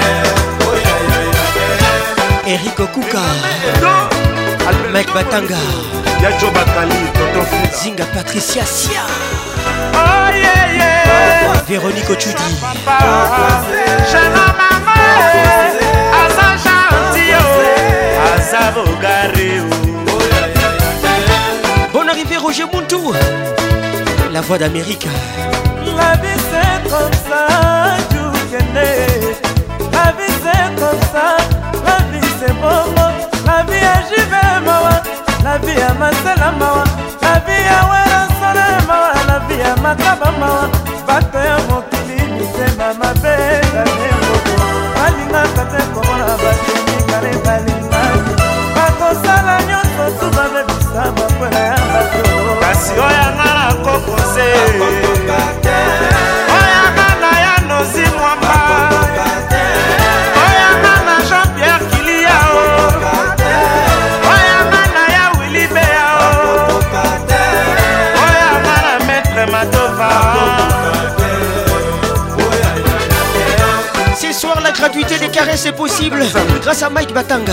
[2.53, 3.23] erik okuka
[4.93, 5.59] mike batanga
[6.23, 9.03] yajo bakali totozinga patricia sia
[9.95, 11.65] oh, yeah, yeah.
[11.69, 12.45] véronique ocudi
[18.55, 19.51] eza bogare
[21.93, 23.13] bon arrivé roger montou
[24.33, 25.09] la voix d'amérique
[25.97, 27.43] la vie c'est comme ça
[28.11, 28.87] jukene
[29.95, 31.27] la vie c'est comme ça
[31.87, 33.07] la vie c'est bongo
[33.49, 34.95] la vie ya jive mawa
[35.47, 36.85] la vie ya masela mawa
[37.23, 40.65] la vie ya werasole mawa la vie ya makaba mawa
[41.07, 43.37] bato ya mokili mitema mabe
[44.95, 47.94] balingaka te komona batemika lebali
[49.15, 52.25] mosala nyonso tubamemisa mapona ya bato
[52.63, 54.47] kasi oyanga na kokose
[56.57, 58.53] oyanga na ya nozi mwamba
[60.47, 62.63] oyanga na jean pierre kiliyao
[64.35, 66.29] oyanga na ya wilibeao
[68.25, 70.11] oyanga na maître matova
[74.21, 76.25] Ce soir, la gratuité des caresses est possible
[76.63, 77.53] grâce à Mike Batanga.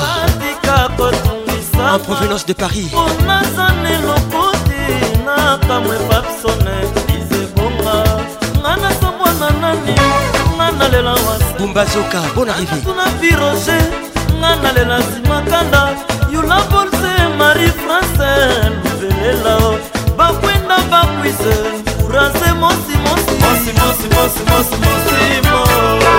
[1.93, 4.83] en provenance de paris onazane lokoti
[5.25, 5.37] na
[5.67, 6.75] kamwe papsone
[7.17, 7.97] izebonga
[8.61, 9.95] nga nasobwana nani
[10.57, 13.77] nga nalela wabumbazoka bon arrivé tuna viroge
[14.39, 15.81] nga nalela nsimakanda
[16.33, 16.89] yulabol
[17.39, 18.71] marie francel
[19.01, 19.57] velela
[20.17, 21.53] bakwinda bakwise
[22.05, 26.18] urase mosi mosi mosi mosi mosi mosi mosi mosi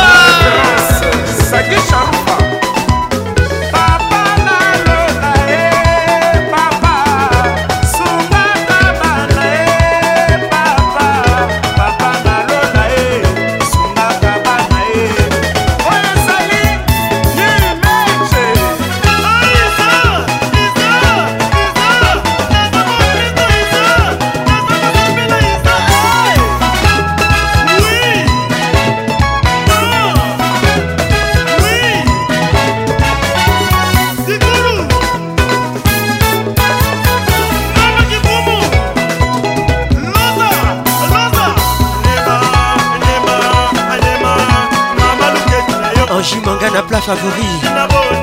[46.72, 47.46] na plat favori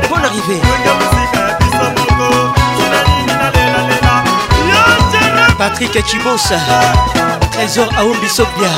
[0.10, 0.62] Bonne arrivée
[5.58, 6.50] Patrick Chibos
[7.52, 8.70] Trésor Aoumbi Sobia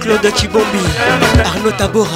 [0.00, 0.78] Claude Chibombi
[1.44, 2.08] Arnaud Tabora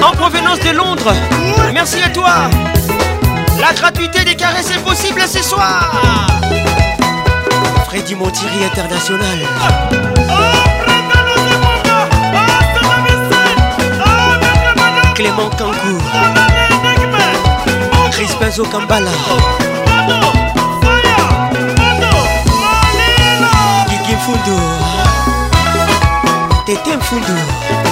[0.00, 1.14] en provenance de Londres.
[1.72, 2.50] Merci à toi.
[3.60, 5.88] La gratuité des caresses est possible ce soir.
[7.88, 9.38] Freddy Motiri International.
[15.14, 16.02] Clément Kankou.
[18.40, 19.10] Benzo Kambala.
[23.88, 24.58] Kiki Fundo.
[26.66, 27.81] Tete Fundo.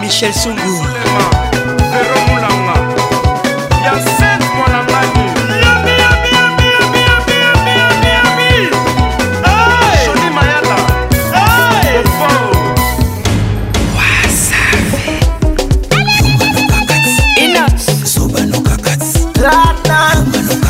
[0.00, 0.84] michel sungu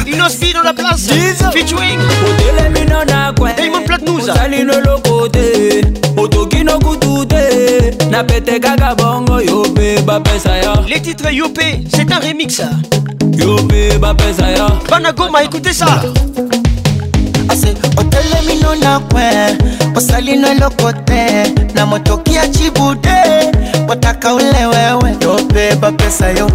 [0.05, 2.01] Inocino la place, featuring
[3.57, 6.08] Diamond Platnouza Diamond Locote
[6.69, 7.45] no kutu te
[8.13, 12.61] napete kaka bongo yo mpe bapesa ya les titres yo mpe c'est un remix
[13.41, 15.87] yo mpe bapesa ya bana goma écoute ça
[17.53, 19.27] ase otelemino na kwe
[19.97, 21.23] osalino eloko te
[21.75, 23.19] na motoki ya cibude
[23.89, 26.47] otaka ule wewe yo mpe bapesa yo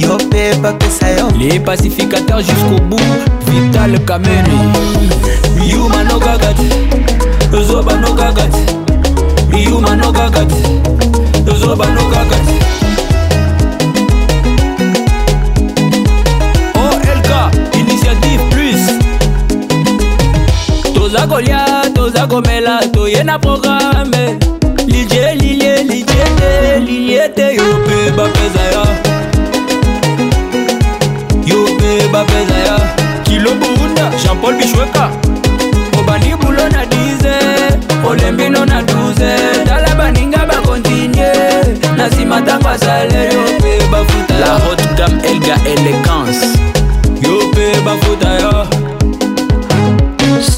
[0.00, 3.10] yo mpe bapesa yo les pacificateurs jusqu'au bout
[3.46, 4.56] vital kameni
[5.70, 7.05] yumanokaka te
[7.52, 8.74] yozoba nokaka te
[9.48, 10.58] biyuma nokaka te
[11.46, 12.56] yozoba nokaka te
[16.74, 18.82] olk oh, initiative plus
[20.94, 24.38] toza kolia toza komela toye na programe
[24.86, 28.82] lilie lilie lilie te lilie te yo mpe bapeza ya
[31.46, 32.76] yo mpe bapeza ya
[33.24, 35.25] kilo burunda jean paul bishweka
[38.06, 41.32] olembino na 12 tala baninga bakontinye
[41.96, 46.46] na nsima ntango asalere yo mpe bafuta la haute gamme elga elegance
[47.24, 48.66] yo mpe bafuta yo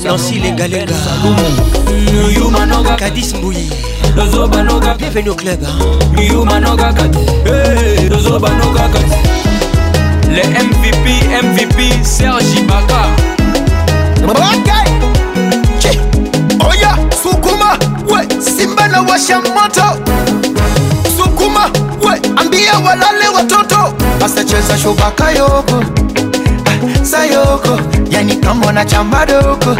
[0.04, 3.66] nancy lengalenga kadis mbuyi
[4.16, 5.62] tozobanokaka bienvenue au club
[6.16, 7.18] miyumanokaka te
[8.10, 9.18] tozobanokaka te
[10.34, 11.04] le mvp
[11.44, 13.00] mvp serge ibaka
[14.24, 14.86] okay.
[19.06, 19.86] washa moto,
[21.16, 21.70] sukuma
[22.08, 23.94] we, ambia walale watoto,
[24.24, 25.84] asacheza shubaka yoko
[26.66, 27.80] ah, sayoko
[28.10, 29.76] yani kama na chamba doko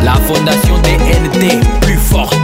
[0.03, 2.35] La fondation des ND plus forte.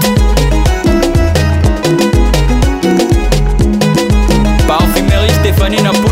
[4.67, 6.06] Parfumerie Stéphanie Napoléon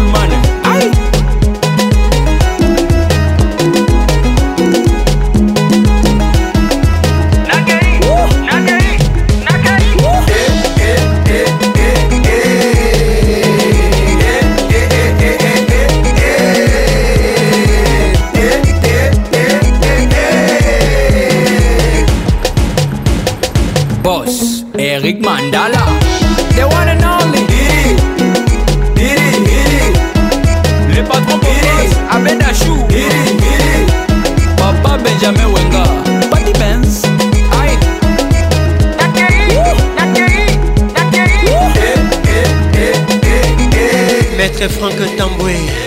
[44.69, 45.84] Franck Tamboué.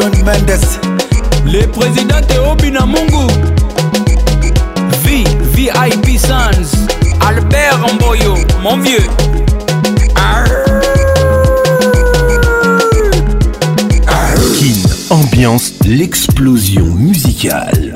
[0.00, 0.60] Don Mendes
[1.44, 2.78] le président de Robin
[5.02, 5.24] V
[5.54, 6.86] VIP Sons
[7.20, 9.02] Albert Mboyo mon vieux
[14.54, 14.76] Kin
[15.10, 17.87] ambiance l'explosion musicale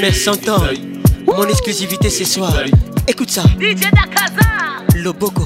[0.00, 0.60] mère s'entend.
[1.26, 2.52] Mon exclusivité ce soir.
[3.08, 3.42] Écoute ça.
[3.58, 4.44] DJ Nakaza.
[4.94, 5.42] le Loboko.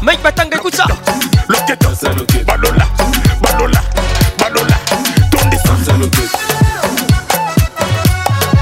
[0.00, 0.86] Mike Batanga, écoute ça.
[2.46, 2.84] Balola,
[3.42, 3.80] Balola,
[4.38, 4.74] Balola,
[5.32, 5.76] ton dessin.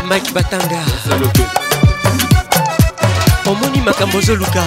[0.08, 0.80] Mike Batanga.
[3.46, 4.60] omoni makambo ozoluka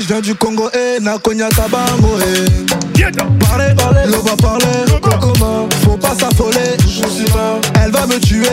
[0.00, 3.04] je viens du Congo et eh, Nakonya Tabango eh.
[3.40, 5.36] Parlez, Parlez, l'eau va parler,
[5.84, 7.26] Faut pas s'affoler, je suis
[7.84, 8.48] elle va me tuer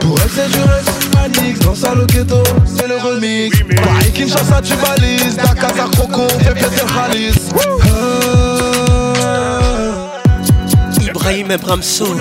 [0.00, 3.76] Pour elle c'est du reste, dans sa loqueto, c'est le remix oui,
[4.06, 7.34] et Kinshasa tu balises Dakar Coco, fais péter Khalis
[9.22, 9.60] ah.
[11.08, 12.16] Ibrahim Bramso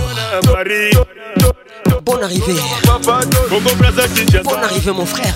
[2.06, 2.56] Bonne arrivée
[4.44, 5.36] Bonne arrivée mon frère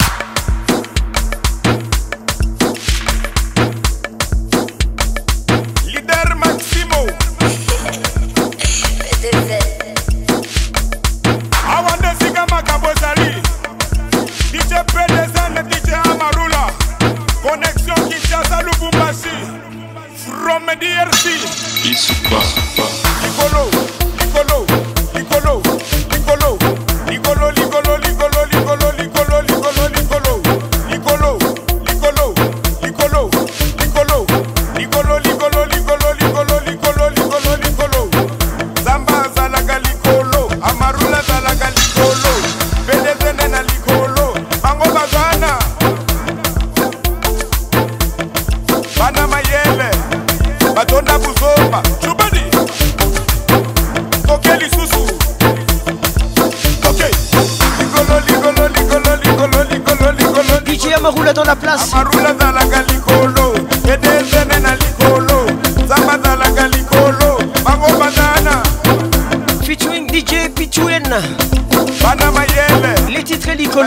[22.31, 22.70] Plus.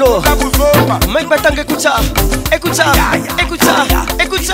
[0.04, 0.22] Diablo
[1.08, 1.86] Mike Batang écoute
[2.52, 2.80] Écoute
[3.40, 3.60] Écoute
[4.20, 4.52] Écoute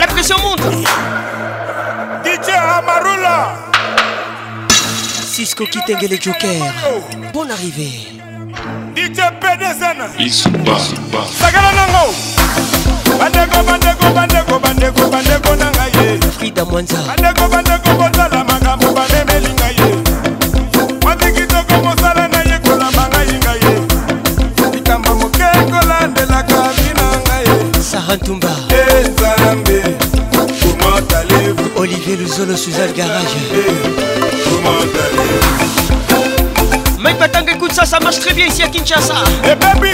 [0.00, 0.60] La pression monte
[2.24, 3.54] DJ Amarula
[4.70, 6.72] Cisco Kitenge les Joker
[7.32, 8.00] Bonne arrivée
[8.94, 10.78] DJ PDZ Ils sont pas
[32.72, 33.36] Suzanne Garage.
[37.00, 39.12] Mike Batang, écoute ça, ça marche très bien ici à Kinshasa.
[39.44, 39.90] Hey eh, baby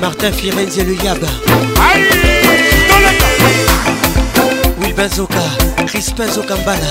[0.00, 1.18] Martin Firenze et le Yab.
[1.78, 2.08] Aïe
[4.80, 5.36] Wilben Zoka,
[5.86, 6.86] Crispin Zokambala.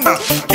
[0.00, 0.45] not.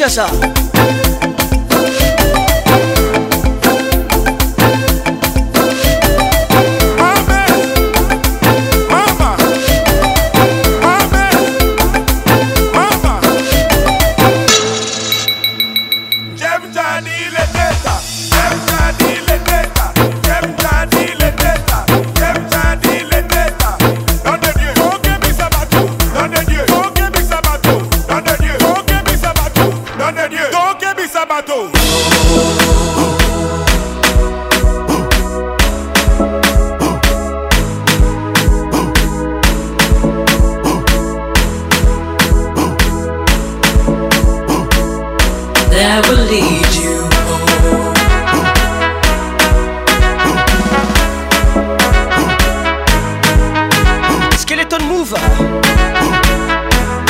[0.00, 0.18] anxious.
[0.18, 0.63] Uh.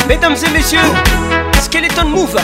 [0.07, 0.79] Mesdames et messieurs,
[1.63, 2.41] Skeleton mover.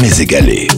[0.00, 0.69] Mes égalé.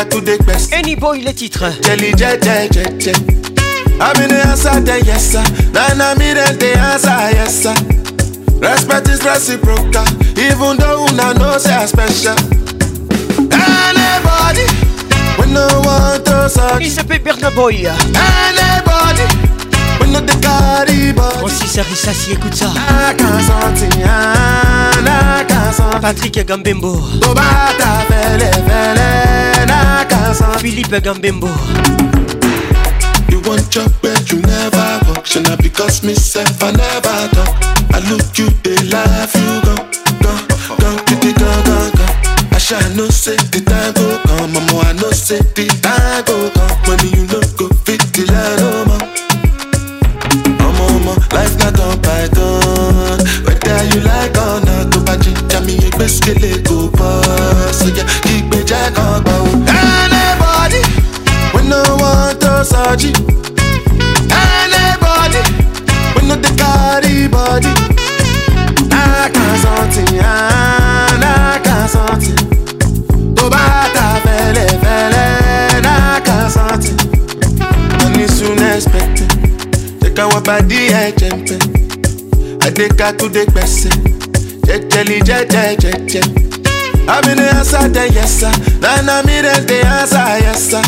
[0.00, 0.72] tout to the best.
[0.72, 1.64] Any boy, les titres.
[1.82, 2.12] Jelly,
[4.00, 5.42] I'm in the answer, yes, sir.
[5.72, 6.72] Then I'm in the
[7.34, 7.66] yes,
[8.60, 10.06] Respect is reciprocal,
[10.38, 12.36] even though una know say special.
[13.52, 14.64] Anybody,
[15.36, 16.80] when no one to suck.
[16.80, 17.84] Il Boy.
[18.16, 19.26] Anybody,
[20.00, 20.36] when no the
[21.18, 22.66] oh, Aussi, ça, ça, écoute ça.
[26.02, 31.48] Patrick Gambembo Bobata vele na nakasa Philippe Gambimbo
[33.30, 37.56] You want job but you never work Should not because myself I never talk
[37.94, 39.74] I look you they laugh you go
[40.20, 42.04] Go, go, pretty go, go, go
[42.52, 46.50] I shall no say the time go come Mama I no say the time go
[46.50, 46.61] come
[82.88, 83.88] deka tu de gbese
[84.66, 86.20] jejeli jeje jeje.
[87.08, 90.82] Abi ne answer then yes sir, na na de then dey answer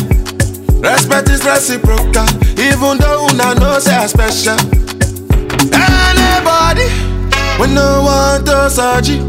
[0.83, 2.27] Respect is reciprocal,
[2.59, 4.59] even though una no say I special.
[5.71, 6.87] Anybody
[7.59, 9.19] we no want to surgery.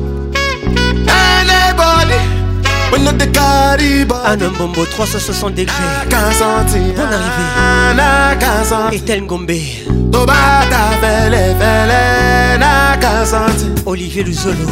[1.24, 2.18] Anybody.
[2.92, 5.72] When not the calibre Anam Bombo 360 degrés
[8.38, 9.60] Bon Et Etel Ngombe
[10.12, 10.65] Toba
[11.01, 14.66] vele vele nakazanti olivier luzolo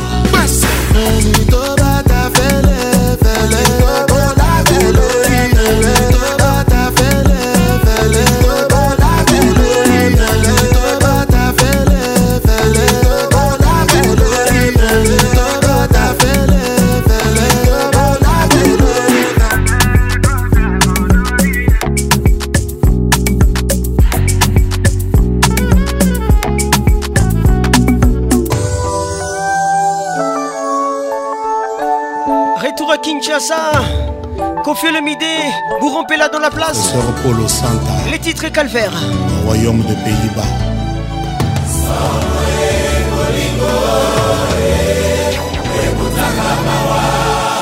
[34.80, 35.24] Fais le midi,
[35.80, 36.92] vous rompez là dans la place.
[37.48, 38.10] Santa.
[38.10, 38.88] Les titres et
[39.46, 40.42] royaume des Pays-Bas.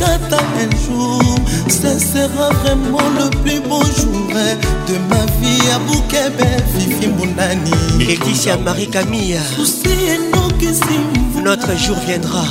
[0.00, 1.22] regrette un jour
[1.68, 4.34] Ce sera vraiment le plus beau jour
[4.88, 6.46] De ma vie à Boukebe,
[6.76, 9.38] Fifi Mounani Laetitia Marie Camille
[11.44, 12.42] Notre jour viendra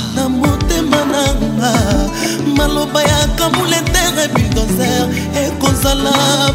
[2.60, 5.04] maloba ya kamuletere buldozer
[5.46, 6.12] ekozala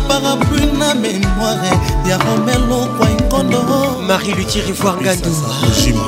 [0.08, 1.72] parapluie na mémoire
[2.10, 3.62] ya romelo kwaingondo
[4.08, 6.00] marie lutiri voir ngando jean-jacques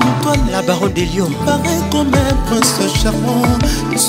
[0.00, 3.62] motoine la baron de lion pare comme prince charmant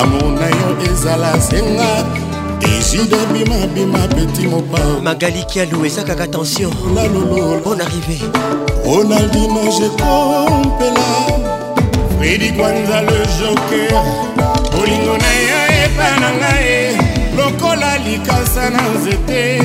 [0.01, 1.89] amour na yo ezala senga
[2.75, 6.71] ejide bimabima peti mopa magali kialu eza kaka tension
[7.63, 8.17] bon arrivé
[8.85, 11.07] ronaldino jekompela
[12.17, 14.03] fredi kwanza le joker
[14.75, 16.97] bolingo na yo epa na ngai
[17.37, 19.61] lokola likasa na nzete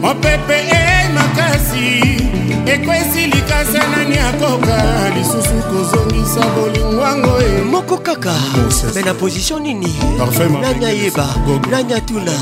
[0.00, 2.32] mopepe e makasi
[2.66, 4.84] ekwesi likasa nani akoka
[5.16, 8.34] lisusu kozongisa bolingwango e moko kaka
[8.94, 9.94] me na position nini
[10.60, 11.26] nani ayeba
[11.70, 12.32] nani atuna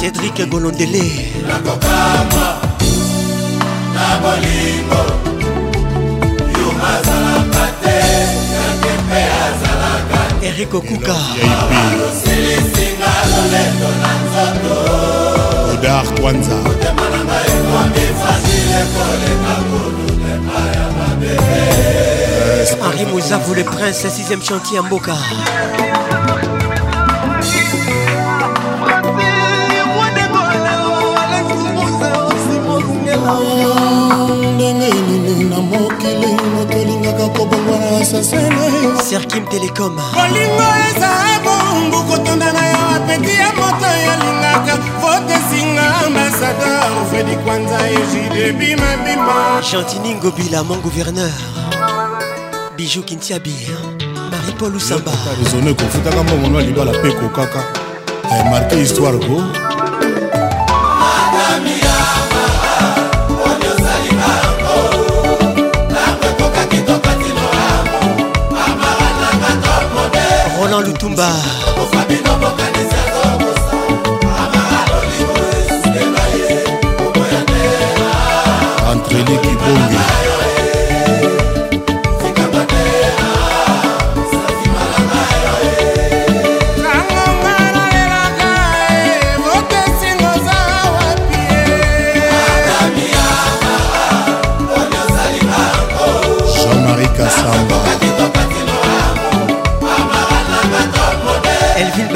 [0.00, 1.04] cédrik golondele
[1.48, 2.46] nakokama
[3.94, 5.02] na bolingo
[6.58, 7.96] yomazalaka te
[8.56, 11.16] yake mpe azalaka erik okuka
[11.84, 15.35] osilisinga loleto na nzoto
[15.78, 16.56] odar kwanza
[22.98, 25.12] voulait vous le prince, sixième chantier à boca.
[39.02, 41.12] serkim telekom kolingo eza
[41.44, 50.62] bongu kotonda na yo apeti ya moto yolingaka votesinga ambasador fredi kwanza ejide bimabima chantiningobila
[50.64, 51.32] mon gouverneur
[52.76, 53.54] bijou kintiabi
[54.30, 55.12] marie paul usamba
[55.46, 57.64] ezone kofutaka mbongono ya libala mpe kokaka
[58.50, 59.65] marke histoire ko
[70.66, 71.28] ronan lutumba
[78.90, 80.15] antreliki bonge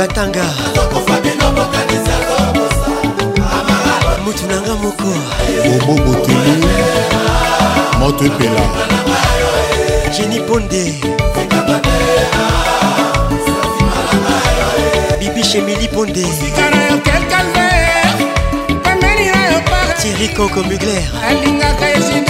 [0.00, 0.42] batanga
[4.24, 5.10] mutu na nga moko
[5.86, 6.72] bobo botelu
[8.00, 8.60] moto epela
[10.16, 10.82] jeni ponde
[15.20, 16.24] bibi chemili ponde
[20.00, 22.29] thierry koko mugler alingaka esinde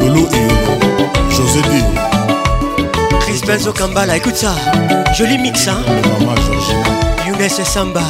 [0.00, 0.74] lulu iyolo
[1.28, 1.84] josé di
[3.26, 4.54] crispenzo kambala écoute ça
[5.18, 5.78] joli mix hein?
[6.18, 6.90] mama georgina
[7.28, 8.02] younes samba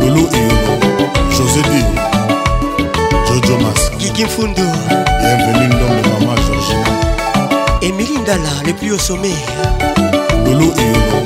[0.00, 1.82] lulu iyolo josé di
[3.28, 4.62] jojo mas gigi mfundu
[5.20, 6.90] bienvenu ndongo mama georgina
[7.82, 9.42] émilie ndala le plus au sommet
[10.46, 11.18] lulu iyolo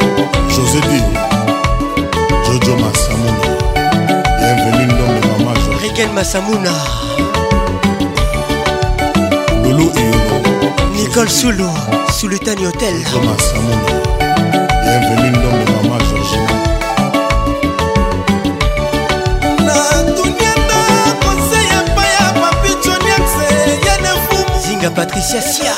[0.48, 0.98] josé di
[2.46, 3.44] jojo masamuna
[4.40, 5.52] bienvenu ndombe mama
[5.82, 6.72] riken masamuna
[9.62, 10.32] lulu iyolo
[10.96, 11.68] nicole sulu
[12.18, 13.90] sulutani hotel jojo masamuna
[14.82, 16.52] bienvenu ndombe mama georgina
[24.66, 25.74] zinga patricia sia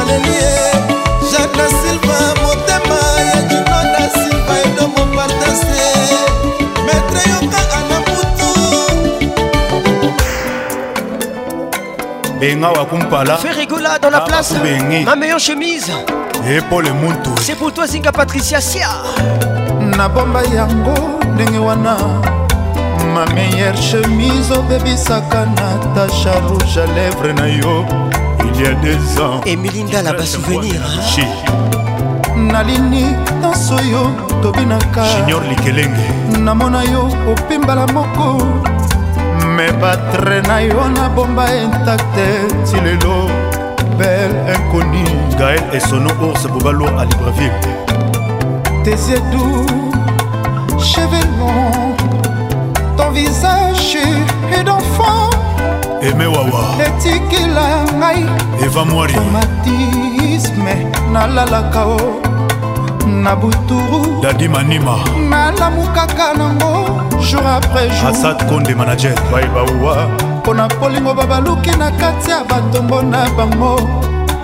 [0.00, 2.98] naleli ye jacques da silva motema
[3.28, 5.82] ya juno da silva edomo partase
[6.86, 8.52] maître yoka anamutu
[12.40, 14.54] benga wakumpala fais rigola dans la place
[15.06, 15.90] ma meilleure chemise
[16.48, 18.88] e paul emuntu c'est pour toi zinga patricia sia
[19.80, 20.94] nabomba yango
[21.34, 21.96] ndenge wana
[23.14, 27.84] ma meilleure chemise obebisaka natasha rouge a lèvre na yo
[28.60, 30.80] il y a des ans emili ndala basouvenir
[32.36, 33.04] nalini
[33.42, 34.02] nyonso yo
[34.42, 36.06] tobinaka junior likelenge
[36.38, 38.36] namona yo opimbala moko
[39.56, 42.26] me batre na yo nabomba intakte
[42.66, 43.16] ti lelo
[43.98, 45.04] belle inconi
[45.38, 47.72] gaël esono ours bobalo à libreville
[48.84, 49.46] tesedu
[50.78, 51.94] chevelon
[52.96, 53.96] ton visage
[54.52, 55.30] est d'enfant
[56.02, 58.26] emewawa etikila ngai
[58.64, 60.74] eva mwari amatisme
[61.12, 61.98] nalalaka o
[63.06, 64.94] na buturu dadi manima
[65.30, 66.72] nalamukaka nango
[67.20, 69.96] jour après jour asad konde manager baebauwa
[70.38, 73.76] mpo na polingo babaluki na kati ya batombo na bango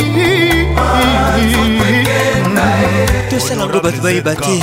[3.31, 4.59] tosalango bato bayeba te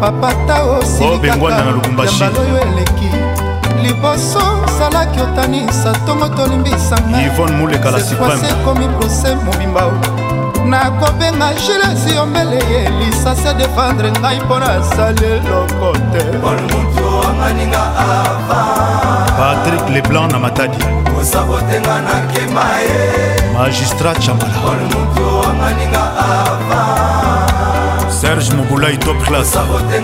[0.00, 3.10] papata osilikaka yambaloyo eleki
[3.82, 4.40] liboso
[4.78, 9.80] salaki otanisa ntongo tolimbisanga ivone mulekala supreme ekomi prose mobimba
[10.66, 16.22] nakobenga gilesi yombele ye lisasi adefendre ngai mpo nasali eloko te
[19.38, 20.84] patrik leblanc na matadi
[21.14, 22.98] kosabotenga na nkema ye
[23.58, 24.56] magistrat chambala
[28.10, 29.94] serge mobulai top classeelvis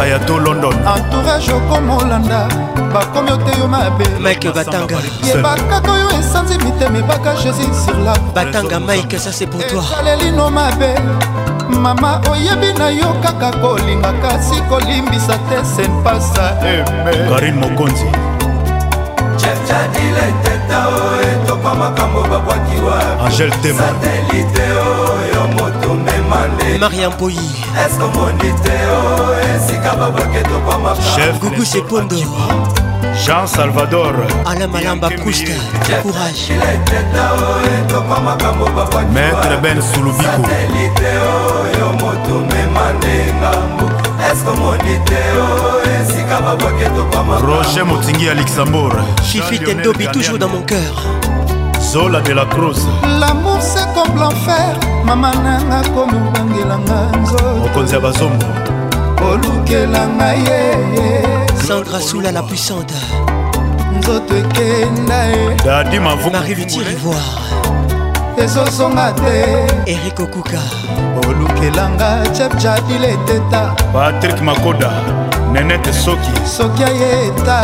[0.00, 2.48] ayato london entourage okomolanda
[2.94, 4.96] bakomi oteyo mabe mike batanga
[5.28, 10.50] yebakaka oyo esanzi mitema ebaka jésus sur la batanga mike ça c'est pour toi esalelino
[10.50, 10.90] mabe
[11.80, 16.44] mama oyebi na yo kaka kolinga kasi kolimbisa te senpasa
[17.28, 18.06] karin mokonzi
[23.26, 23.86] angel tema
[26.80, 27.48] mariam boyi
[30.80, 32.16] oh, chef gugu sepondo
[33.24, 34.14] jean salvador
[34.46, 35.52] ala malamba kusta
[36.02, 36.52] courage
[37.24, 40.40] oh, oh, maître ben sulubiko
[47.44, 48.96] roger motingi ya luxembourg
[49.32, 50.92] chifite dobi toujours dans mon cœur
[51.80, 52.86] zola de la crose
[53.20, 58.46] l'amour c'est comme l'enfer mama nanga komobangelanga nzomokonzi ya bazombo
[59.18, 61.06] kolukelanga yeye
[61.68, 62.94] sandra sula la puissante
[63.98, 66.86] nzoto ekenda e dadi mavumarivuti eh.
[66.88, 67.44] rivoire
[68.42, 69.34] ezosonga te
[69.92, 70.60] erik okuka
[71.28, 73.62] olukelanga chapchapileketa
[73.94, 74.90] patrik makoda
[75.52, 77.58] nenete soki soki ayeta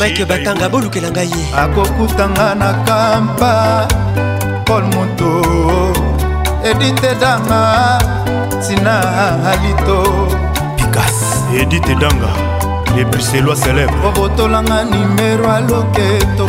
[0.00, 3.54] mike batanga bolukelanga ye akokutanga na kampa
[4.64, 5.85] paul moto
[6.70, 7.96] edite danga
[8.68, 8.98] tina
[9.50, 10.26] alito
[10.76, 12.30] pikas edite danga
[12.96, 16.46] les bruxellois célèbre obotolanga nimero aloketo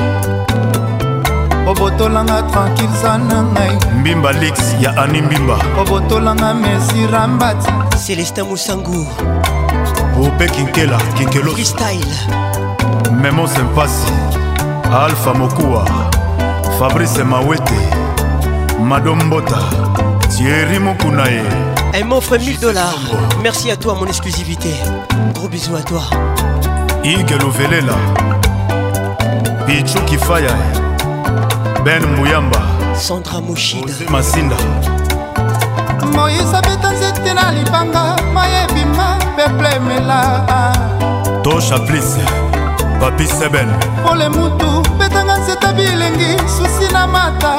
[1.70, 7.70] obotolanga tranquille zana ngai mbimba lix ya ani mbimba obotolanga mesira mbati
[8.06, 9.06] celestin mosangu
[10.26, 12.08] ope kinkela kinkelo freestyle
[13.22, 14.12] memo sempasi
[15.04, 15.86] alpha mokuwa
[16.80, 17.80] fabrice mawete
[18.84, 19.58] madombota
[20.30, 21.42] Thierry Mokunae.
[21.94, 22.96] Elle eh, m'offre 1000 dollars.
[23.42, 24.70] Merci à toi, mon exclusivité.
[25.34, 26.02] Gros bisous à toi.
[27.04, 27.94] Ike Louvelela.
[29.66, 30.50] Pichu Kifaya.
[31.86, 32.60] Ben Muyamba.
[32.94, 33.94] Sandra Mouchida.
[34.10, 34.56] Masinda.
[36.14, 40.22] moïse abeta nzete na libanga mayebima peple emela
[41.44, 42.16] tosha plis
[43.00, 43.68] papi seben
[44.06, 47.54] pole mutu betanga nzeta bilengi susi na mata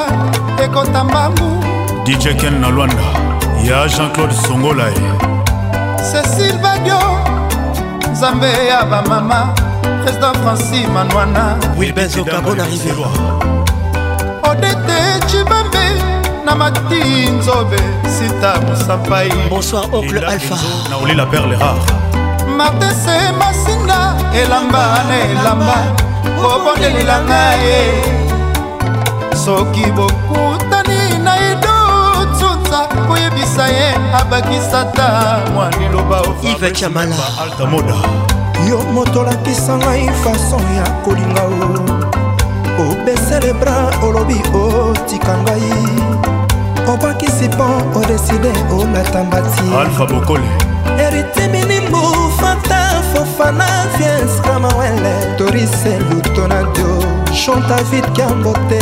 [0.61, 1.68] ekota mbangu
[2.09, 3.03] dj ken na lwanda
[3.69, 4.93] ya jean-claude songolae
[6.11, 6.99] cécile badio
[8.11, 9.49] nzambe ya bamama
[10.03, 13.09] président franci manwana wilbenzokabona riveroa
[14.51, 14.97] odete
[15.31, 15.91] cibambe
[16.45, 17.77] na mati nzobe
[18.19, 20.55] sita mosapai bonsoir oncle alpha
[20.89, 21.81] na olila perle rare
[22.57, 25.75] martese masinga elamba na elamba
[26.41, 27.93] kobondelelanga ye
[29.45, 30.78] soki bokuta
[33.59, 36.21] abimisa ye abakisata mwa liloba
[37.43, 37.95] altamoda
[38.69, 41.41] yo moto olakisa ngai fason ya kolinga
[42.79, 50.47] o obesele bra olobi otika ngai obakisi mpo odeside olata mbati alfa bokole
[51.05, 52.01] eritiminimbu
[52.39, 53.65] fata fofana
[53.97, 57.03] viens kamawele torise lutonadio
[57.45, 58.81] chontavid kiambote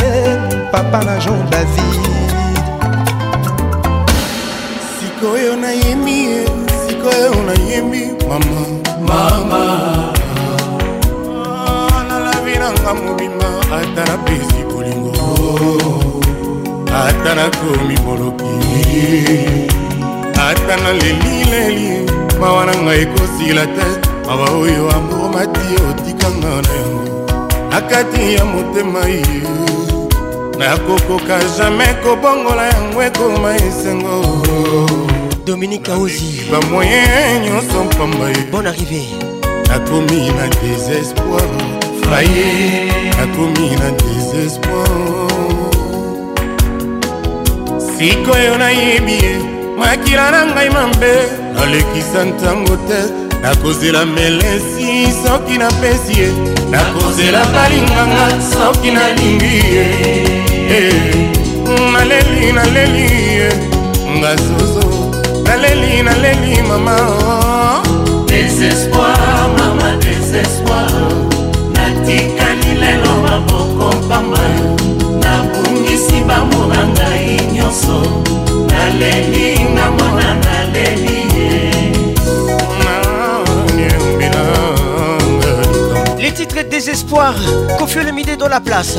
[0.72, 2.17] papa na jon david
[5.20, 6.40] sikoyo nayembi ye
[6.86, 8.60] sikoyo nayembi mama
[9.08, 9.60] mama
[11.38, 15.12] ah, nalabi nanga mobima ata napesi bolingo
[17.02, 18.56] ata nakomi boloki
[20.48, 21.88] ata nalelileli
[22.40, 23.86] mawa na ngai ekosila te
[24.26, 27.08] mawa oyo amoromati otikanga na yango
[27.70, 29.42] na kati ya motema ye
[30.58, 34.16] nakokoka jamai kobongola yango ekoma esengo
[35.46, 37.02] dominike aozi bamoye
[37.44, 39.02] nyonso mpamba ye bon arrivé
[39.68, 41.48] nakomi na désespoir
[42.10, 44.88] faye nakomi na désespoir
[47.90, 49.36] sikoyo nayebi ye
[49.78, 51.12] makila na ngai mabe
[51.54, 53.00] nalekisa ntango te
[53.42, 56.28] nakozela melesi soki napesi ye
[56.70, 60.47] nakozela balinganga soki nalingi ye
[61.92, 63.08] naleli naleli
[64.20, 64.88] nga zozo
[65.46, 66.96] naleli naleli mama
[68.28, 70.92] désespoir mama désespoir
[71.76, 74.44] natikani lelo maboko pamba
[75.24, 77.26] nabungisi bamona ngai
[77.56, 77.96] nyonso
[78.70, 80.47] naleli na mwana
[86.48, 87.34] titre désespoir
[87.78, 88.96] kofiole mide dans la place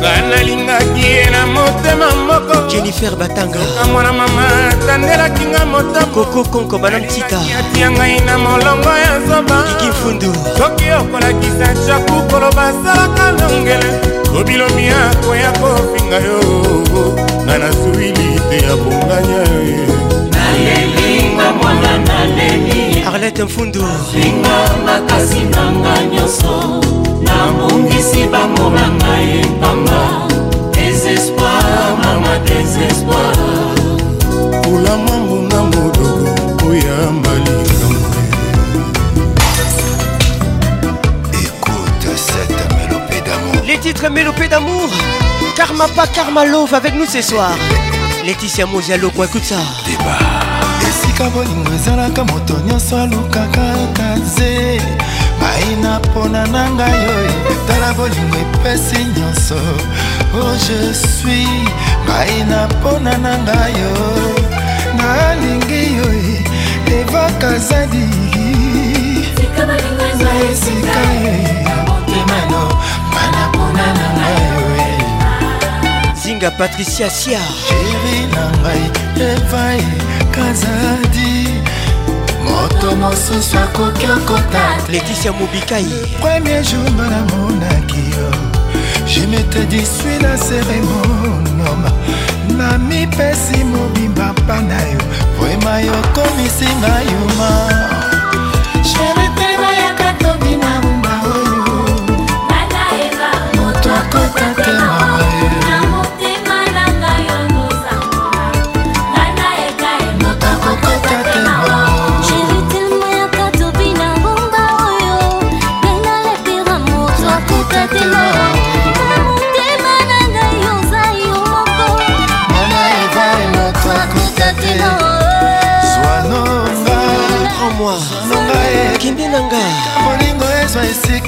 [0.00, 4.42] banalingaki ye na motema moko jennifer batangaa mwana mama
[4.72, 12.14] atandelaki nga motamokoko konko banamtitaatia ngai na molongo ya zoba kiki mfundu soki okolakisa jaku
[12.30, 13.90] koloba asalaka longele
[14.34, 16.40] lobilobi yakoya kofinga yo
[17.44, 19.44] nga na suwili te ya bonganya
[21.48, 23.84] ya mwana naleli arlete mfundu
[24.14, 26.80] linga makasi nanga nyonso
[27.26, 30.02] nabongisi bango na ngai pamba
[30.74, 33.36] désespoir mama désespoir
[34.62, 38.08] kolama monga modoko koyamba likambo
[41.44, 44.88] écoute cette mélopée d'amour les titres mélopée d'amour
[45.56, 47.52] karma pas karma love avec nous ce soir
[48.26, 49.54] Laetitia Mozialo, quoi, écoute ça.
[49.86, 50.37] Débat.
[51.18, 54.80] tika bolingo ezalaka moto nyonso alukaka kaze
[55.40, 59.56] maina mpona na ngai oyo etala bolingo epesi nyonso
[60.34, 61.70] o oh, je suis
[62.08, 63.92] maina mpona na ngai yo
[64.98, 66.08] nalingi yo
[66.98, 69.26] evaka zadii
[70.22, 71.00] na esika
[71.66, 72.60] ya motemano
[73.14, 74.84] mana mpona na ngai yo
[76.22, 78.84] zinga patricia siar sheri na ngai
[79.30, 79.82] evai
[80.38, 81.62] kazadi
[82.44, 84.62] moto mosusu akoki okota
[84.92, 85.92] leticia mobikai
[86.22, 88.28] premier jour nga namonaki yo
[89.10, 91.90] je mete disui na seremonoma
[92.58, 95.00] na mipesi mobimba mpa na yo
[95.40, 97.52] vrema yokomisinga yuma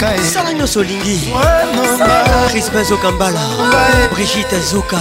[0.00, 1.32] mboka esala nyonso olingi
[2.50, 3.40] crispa zokambala
[4.14, 4.96] brigite zuka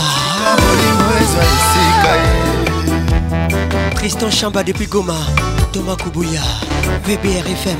[0.60, 2.12] bolingo ezwa esika
[3.96, 5.16] tristan chamba depuis goma
[5.72, 6.44] thomas kubuya
[7.06, 7.80] vbrfm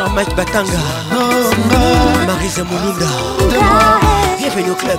[0.00, 0.72] Bonsoir Mike Batanga
[2.26, 3.06] Marisa Moulunda
[4.38, 4.98] Bienvenue au club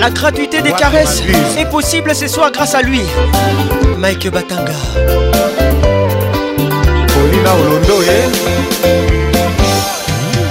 [0.00, 1.22] la gratuité des caresses
[1.58, 3.00] est possible ce soir grâce à lui
[3.98, 4.72] mike batanga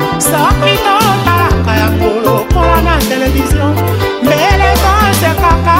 [2.83, 3.65] na televizio
[4.23, 5.77] mbele tosekaka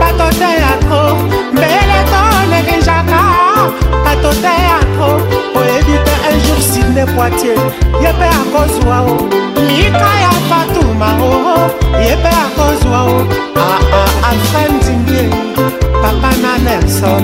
[0.00, 1.16] bato te ya tro
[1.52, 3.20] mbele toneglizaka
[4.04, 5.08] bato te ya tro
[5.60, 7.58] oyebi te un jour sidne poitier
[8.02, 9.14] ye mpe akozwa o
[9.66, 13.16] mika ya fatuma oo oh, oh, ye mpe akozwa o
[13.56, 15.28] aa alfred ndimbie
[16.02, 17.22] papa na nelson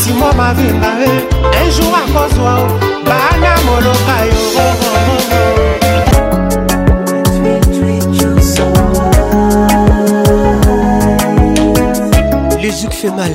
[0.00, 2.66] simo mavinga e eh, un jour akozwa o
[3.08, 4.63] bana moloka yo oh,
[13.06, 13.30] fait mal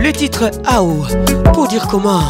[0.00, 1.04] le titre Ao,
[1.54, 2.20] pour dire comment.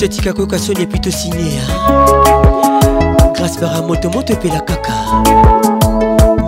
[0.00, 3.20] Ce monsieur tikako kasoni plutôt signé hein.
[3.34, 4.94] grâce bara motomoto la kaka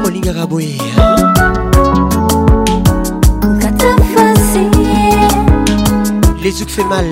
[0.04, 0.76] Olinga Raboué
[6.42, 7.06] Les Zouk fait mal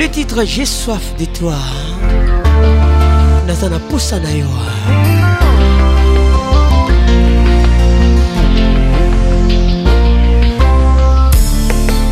[0.00, 1.56] Le titre J'ai soif de toi
[3.46, 4.46] la na poussa na yo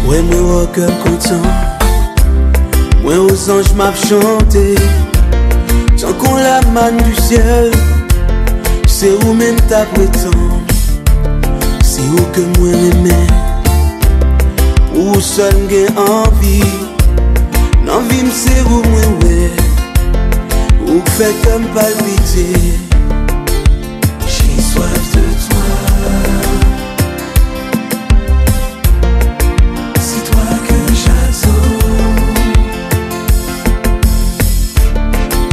[0.06, 1.48] Ouais we au cœur content
[3.02, 4.74] Ouais aux anges m'a chanté
[5.98, 7.70] Tant qu'on la manne du ciel
[8.86, 10.38] C'est où même ta prétend
[11.82, 13.30] C'est où que moi m'aimais
[14.94, 16.87] Où seul j'ai envie
[17.98, 19.38] An vi mse ou mwen wè
[20.86, 22.44] Ou k fèk an palpite
[24.22, 25.64] Jè yi swaf te twa
[30.06, 31.56] Si twa ke jaso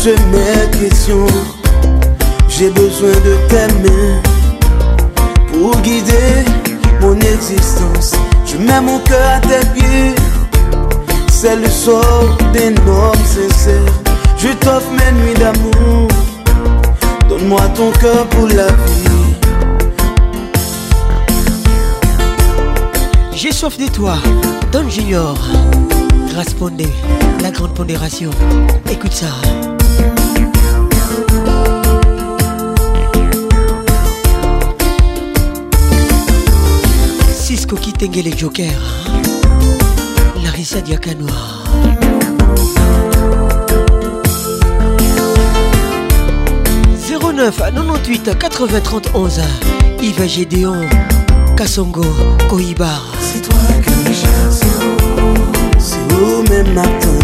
[0.03, 1.25] je question,
[2.49, 4.21] J'ai besoin de tes mains
[5.53, 6.43] pour guider
[7.01, 8.13] mon existence.
[8.45, 10.15] Je mets mon cœur à tes pieds,
[11.29, 13.79] c'est le sort d'un homme
[14.37, 16.07] Je t'offre mes nuits d'amour,
[17.29, 19.19] donne-moi ton cœur pour la vie.
[23.33, 24.15] J'ai soif de toi,
[24.71, 25.37] Don Junior.
[26.35, 26.89] raspondez
[27.43, 28.31] la grande pondération.
[28.91, 29.27] Écoute ça.
[37.33, 37.75] Cisco
[38.23, 38.67] les jokers
[40.43, 41.27] Larissa Diakano
[47.59, 50.75] à 98 80 31 Yves Gédéon
[51.57, 52.05] Kassongo
[52.49, 54.67] Koibar C'est toi que je
[55.79, 57.20] c'est au même matin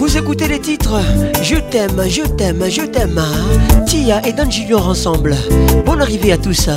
[0.00, 1.00] Vous écoutez les titres
[1.44, 3.20] Je t'aime, je t'aime, je t'aime.
[3.86, 5.36] Tia et Dan Junior ensemble.
[5.86, 6.68] Bonne arrivée à tous.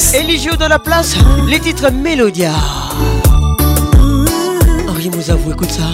[0.00, 1.14] les Eligio de la place,
[1.46, 2.52] les titres Mélodia.
[4.88, 5.88] Henri avoue écoute ça.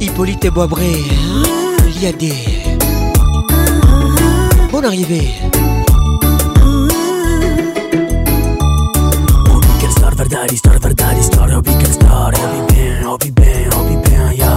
[0.00, 0.92] Hippolyte Boabré
[2.00, 2.34] Liadé.
[4.70, 5.30] Bonne arrivée.
[10.28, 13.70] daddy, star for daddy, star, I'll be can star, I'll be star I'll be bem,
[13.72, 14.54] I'll be bem, yo.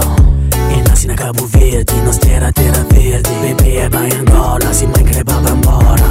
[0.70, 5.34] E nasi na Cabo Verde, nos terra verde, bebê é bem Angola, se mãe creba
[5.40, 6.05] bambora.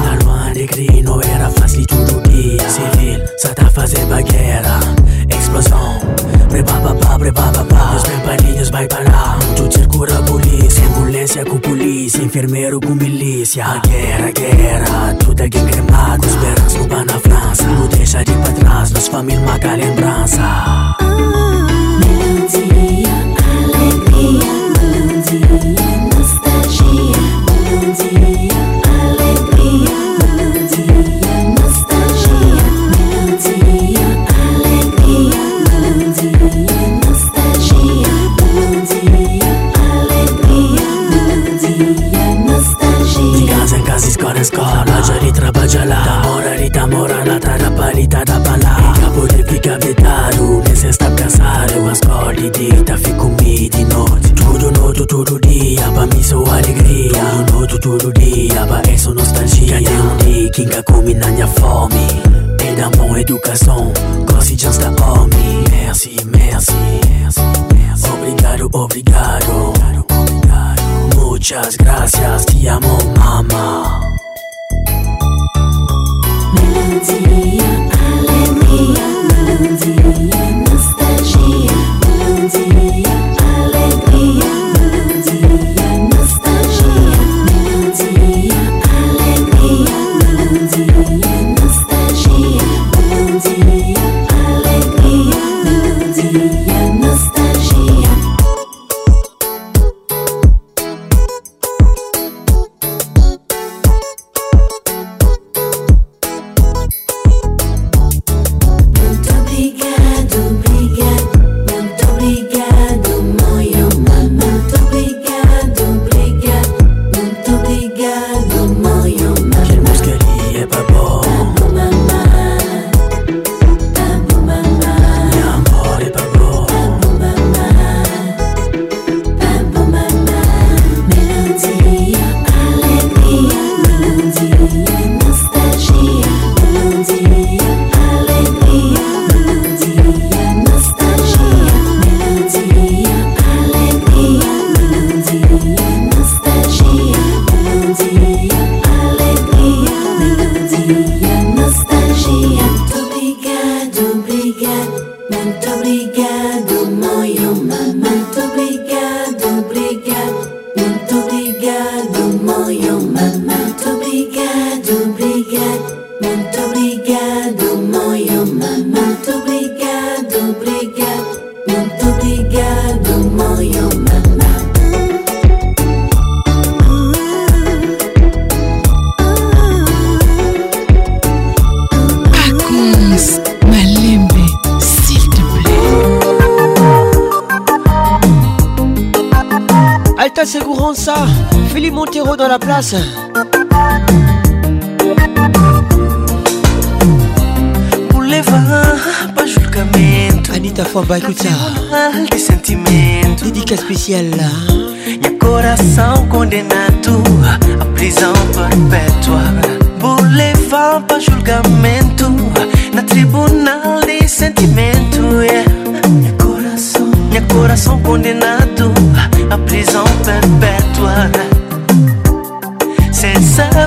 [6.93, 7.95] pa bre pa pa pa
[8.61, 13.77] Os vai parar Onde o cura a polícia Ambulância com polícia Enfermeiro com milícia A
[13.79, 18.51] guerra, a guerra Tudo é Os Esperança no na França Não deixa de ir pra
[18.53, 20.97] trás nos família marca lembrança ah,
[21.99, 22.63] Melanzia,
[23.77, 24.51] alegria
[24.81, 25.84] Melanzia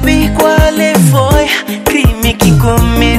[0.08, 3.17] saber qual é, foi crime que cometeu.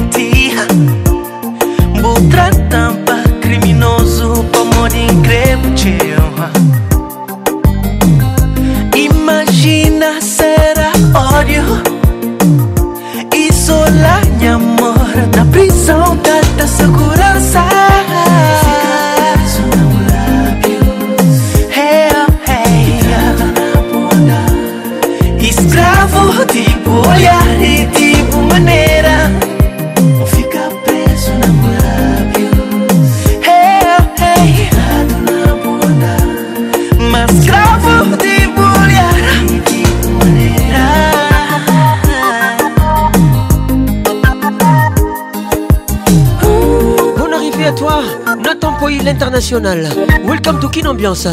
[49.52, 51.26] Welcome to Kin Ambiance.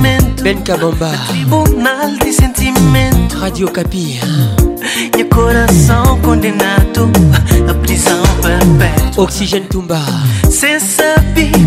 [0.00, 3.34] Ben Benkabamba, Tribunal de sentiments.
[3.38, 4.22] Radio capia
[5.18, 7.10] Y'a corazon condenato.
[7.66, 9.18] La prison perpétue.
[9.18, 10.00] Oxygène Tumba.
[10.48, 11.16] C'est sa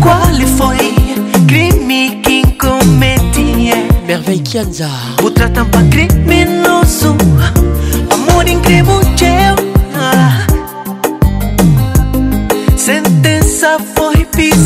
[0.00, 3.70] Quoi les crime Crimi qui commettie.
[4.08, 4.88] Merveille Kianza.
[5.22, 7.06] Vous traitant pas criminosu.
[8.10, 9.52] Amour incrébouché.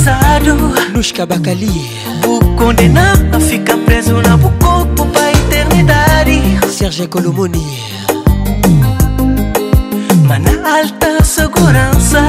[0.06, 0.52] sado
[0.94, 1.72] lushka bakali
[2.22, 3.06] bukonde na
[3.38, 6.38] afika mrezo na bukoko pa eternidadi
[6.78, 7.64] serge kolomoni
[10.28, 12.22] mana alta segurança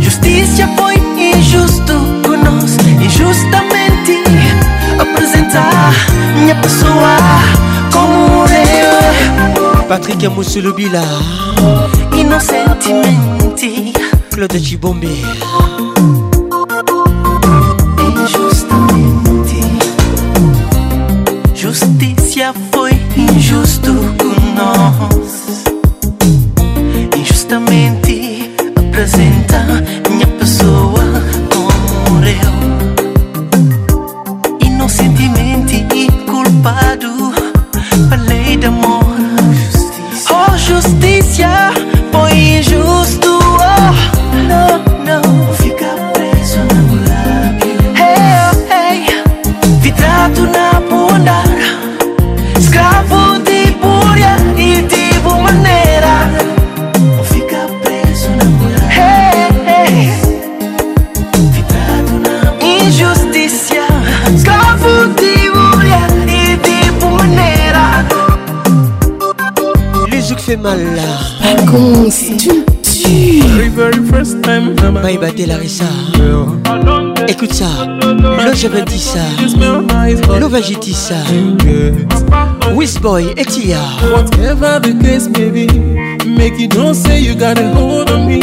[0.00, 1.92] Justiça foi injusto
[2.24, 4.22] conosco Injustamente
[4.98, 5.92] apresentar
[6.38, 7.16] minha pessoa
[7.92, 11.02] como eu Patrick Moussoulou Bila
[12.16, 13.92] Inocentemente
[14.32, 15.12] Claude Chibombe
[75.06, 75.84] Mamaï la Larissa.
[77.28, 77.66] Écoute ça.
[77.86, 78.66] ça Loge
[80.80, 81.14] ça
[82.74, 83.78] Whisboy et Tia
[84.12, 85.70] Whatever the case may be,
[86.36, 88.40] make you don't say you got a hold on me.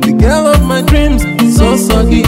[0.00, 1.20] The girl of my dreams,
[1.54, 2.22] so soggy.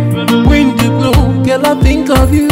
[0.47, 1.43] wind they blow.
[1.43, 2.47] Girl, I think of you.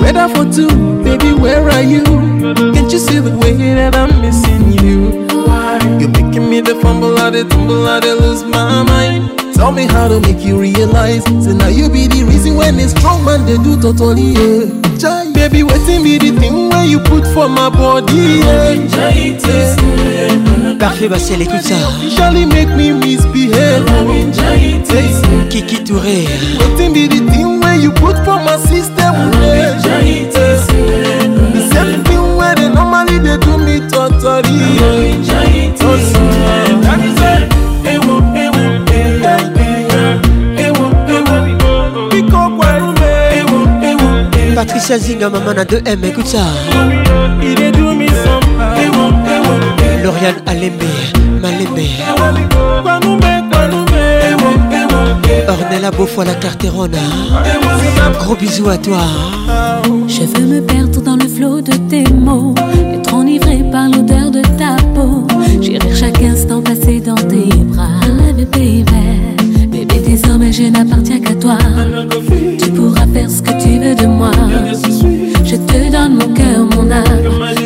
[0.00, 2.02] Weather for two, baby, where are you?
[2.40, 5.28] Can't you see the way that I'm missing you?
[5.44, 5.76] Why?
[6.00, 9.38] You're making me the fumble, I the tumble, I the lose my mind.
[9.54, 11.22] Tell me how to make you realize.
[11.44, 14.32] Say now you be the reason when it's strong man they do totally.
[14.32, 14.72] Yeah.
[14.96, 18.40] Jai, baby, waiting be the thing where you put for my body.
[18.40, 18.88] Yeah.
[20.80, 21.74] Parfait, Bastiel, écoute ça.
[21.92, 23.84] Officially make me misbehave.
[25.50, 26.24] Kiki Touré.
[26.58, 29.12] Waiting be the thing where you put for my system.
[29.44, 29.89] Yeah.
[44.54, 46.38] Patricia Zinga, maman a 2M, écoute ça.
[47.42, 48.06] Il est doux, mais
[50.54, 51.90] l'aimé.
[55.48, 56.98] Ornella beaufois la Carte Carterona.
[58.20, 58.98] Gros bisous à toi.
[60.06, 62.54] Je veux me perdre dans le flot de tes mots.
[63.30, 65.24] Livré par l'odeur de ta peau.
[65.60, 68.00] J'irai chaque instant passé dans tes bras.
[68.36, 71.56] bébé baby, bébé, désormais je n'appartiens qu'à toi.
[72.58, 74.32] Tu pourras faire ce que tu veux de moi.
[75.44, 77.04] Je te donne mon cœur, mon âme.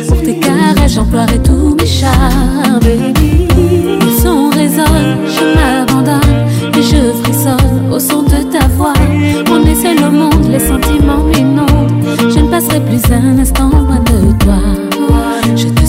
[0.07, 3.15] Pour tes caresses j'emploierai tous mes charmes.
[3.23, 8.93] Ils sont résonnent, je m'abandonne et je frissonne au son de ta voix.
[9.51, 11.23] On est seul au monde, les sentiments
[11.55, 11.87] non
[12.29, 14.91] Je ne passerai plus un instant loin de toi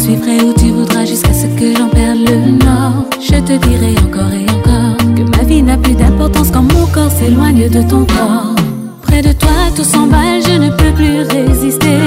[0.06, 3.04] vivrai où tu voudras jusqu'à ce que j'en perde le nord.
[3.20, 7.10] Je te dirai encore et encore que ma vie n'a plus d'importance quand mon corps
[7.10, 8.54] s'éloigne de ton corps.
[9.02, 11.98] Près de toi, tout s'emballe, je ne peux plus résister.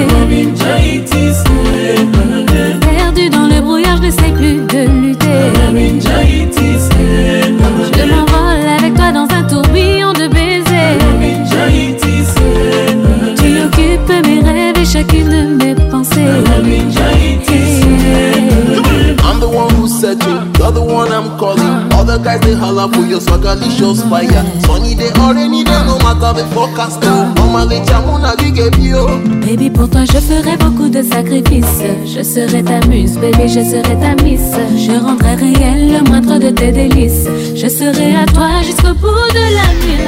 [29.44, 31.82] Baby, pour toi, je ferai beaucoup de sacrifices.
[32.06, 34.40] Je serai ta muse, baby, je serai ta miss.
[34.78, 37.26] Je rendrai réel le moindre de tes délices.
[37.56, 39.98] Je serai à toi jusqu'au bout de la nuit.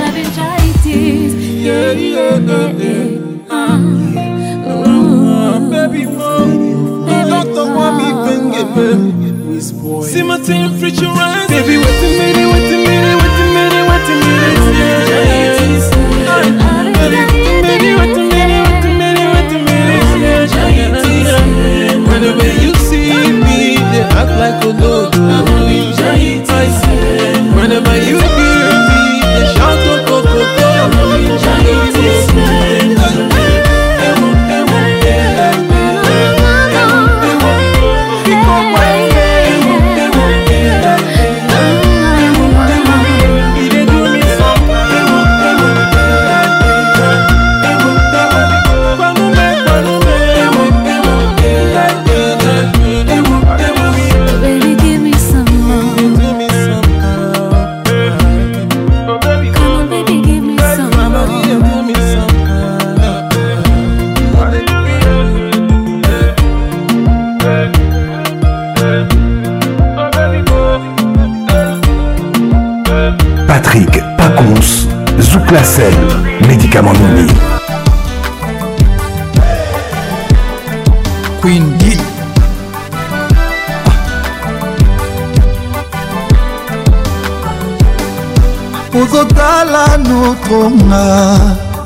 [24.61, 25.02] ekolo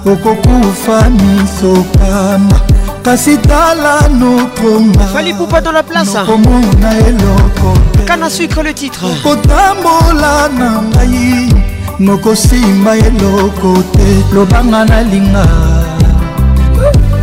[0.07, 2.61] okokufa misokama
[3.03, 7.75] kasi tala nokomakomona eloko
[8.07, 11.55] kana sucre le titre kotambola na ngai
[11.99, 15.45] nokosimba eloko te lobanga nalinga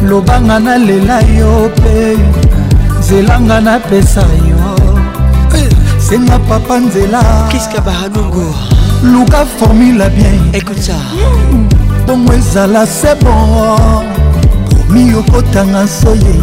[0.10, 1.98] lobanga nalela yo mpe
[3.00, 4.60] nzelanga napesa yo
[5.58, 5.70] eh,
[6.08, 8.46] senga papa nzela kiska bahanungu
[9.12, 10.96] luka formula bien écoute ça
[11.52, 11.73] mm.
[12.06, 14.04] bongo ezala se bon
[14.88, 16.34] komi okotanga nsoye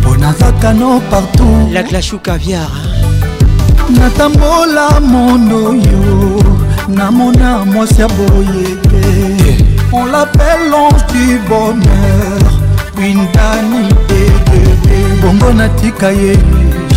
[0.00, 2.70] mpona zakano partout laglashu caviar
[3.98, 6.42] natambola monoyo
[6.88, 9.08] namona mwasi ya boye te
[9.48, 9.64] eh.
[9.92, 12.52] on l'appelle l'ange du bonheur
[12.98, 16.38] windani dedede bongo natika ye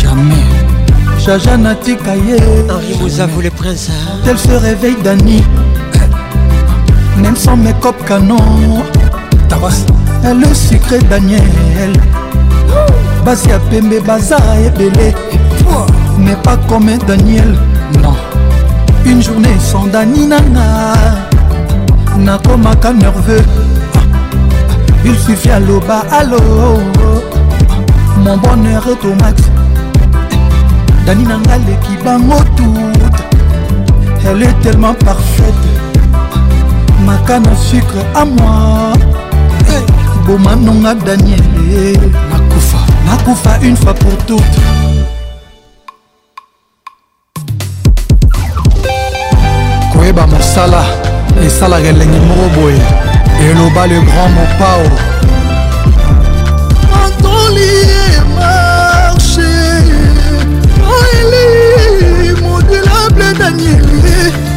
[0.02, 0.48] jamais
[1.26, 2.36] jaja natika ye
[2.68, 3.90] henri mozavu le prince
[4.24, 5.44] tel se réveille dani
[7.20, 8.36] même sans mes copes canon
[9.48, 9.84] taras
[10.24, 11.42] le sucré daniel
[13.24, 14.36] basi ya pembe baza
[14.66, 15.12] ebele
[16.18, 17.54] mais pas comme daniel
[18.02, 18.14] non
[19.04, 20.96] une journée sans dani nanga
[22.18, 23.44] nakomaka nerveux
[25.04, 26.40] il suffit aloba alo
[28.24, 29.42] mon bonheur est au max
[31.06, 33.24] dani nanga leki bango toute
[34.24, 35.69] elle est tellement parfaite
[37.10, 38.98] bomaka na sucre amoi
[40.26, 41.96] boma nonga daniele
[42.30, 44.40] nakufa nakufa une fois pour toute
[49.92, 50.82] koyeba mosala
[51.44, 52.82] esalaka elenge moko boye
[53.50, 54.84] eloba le grand mopao
[57.02, 59.50] antolie marché
[60.92, 64.49] oeli modulable daniele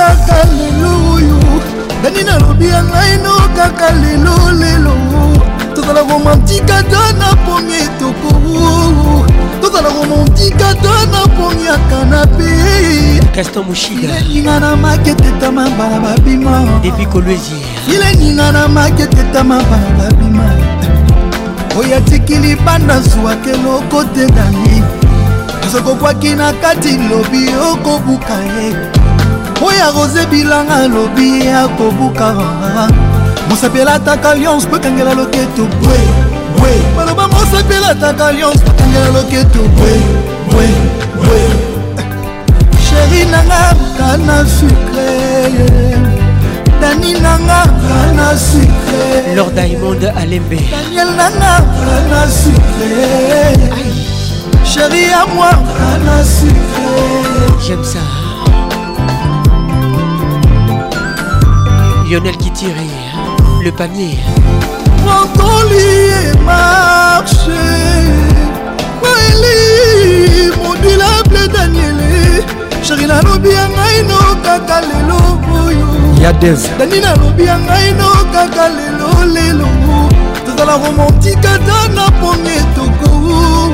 [0.00, 1.38] kaka lelo oyo
[2.02, 4.94] nani nalobi ya ngai no kaka lelo lelo
[5.74, 8.32] tozala romantika to na pomi etoko
[9.60, 12.52] tozala romantika to na pomi ya kanape
[13.36, 16.54] kaston moshigailenginga na maketetama bana babima
[16.84, 17.56] depi kolwezi
[17.94, 20.46] ilenginga na maketetama bana babima
[21.80, 24.82] oyo atikili banda zwwake lokotedani
[25.72, 28.99] sokokwaki na kati lobi okobuka ye
[29.64, 32.32] oyo rose bilanga alobi akobuka
[33.48, 35.98] mosapela ataka alliance bekangela loketo bwe
[36.58, 39.92] bwe baloba mosapela ataka alliance bekangela loketo bwe
[40.50, 40.66] bwe
[41.16, 41.40] bwe
[42.88, 45.10] sheri nanga kana sucre
[46.80, 52.94] dani nanga kana sucre lord diamond alembe daniel nanga kana sucre
[54.64, 58.19] sheri ya moi kana sucre j'aime ça
[62.10, 62.70] Lionel qui tire
[63.62, 64.18] le panier.
[65.04, 65.78] Brocoli
[66.10, 67.52] et marché.
[69.00, 71.94] Noélie, modulable Daniel.
[72.82, 75.86] Chérie, la lobby à Naino, kaka lelo boyo.
[76.20, 76.68] Yadez.
[76.80, 79.66] Dani la lobby à Naino, kaka lelo lelo.
[80.44, 83.70] tozala romantique ata na ponge toko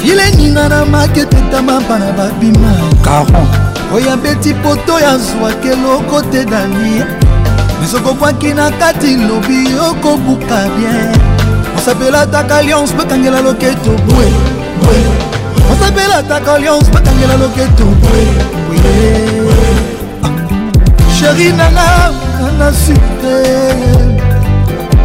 [0.01, 2.73] fileninga na make tetama bana babima
[3.03, 3.49] caron
[3.95, 7.03] oyo abeti poto yazwaki eloko te dani
[7.81, 11.15] mesokokwaki na kati lobi okobuka bien
[11.79, 14.27] osapelataka alliance bakangela loketo bwe
[14.81, 14.97] bwe
[15.73, 18.25] osapelataka alliance bakangela loketo bwe
[18.69, 18.81] bwe
[21.19, 21.57] sheri ah.
[21.57, 22.13] nanga
[22.43, 24.24] nanga sute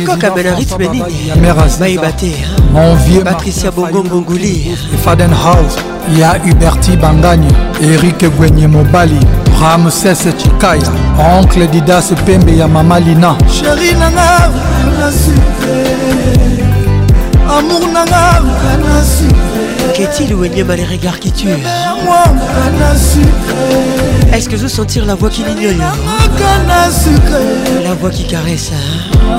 [0.00, 0.86] moko kaka me rythme
[2.72, 5.76] mon vieux patricia bongo ngonguli Faden house
[6.18, 7.48] ya huberti bangani
[7.80, 9.18] Eric gwenye mobali
[9.60, 10.92] ramses chikaya
[11.38, 14.50] oncle didas pembe ya mama lina sheri nanga
[17.58, 18.42] amour nanga
[19.94, 20.34] qu'est-il
[20.66, 21.48] m'a les regards qui tuent
[24.32, 25.90] eh Est-ce que je veux sentir la voix qui m'ignore
[27.84, 29.36] La voix qui caresse hein?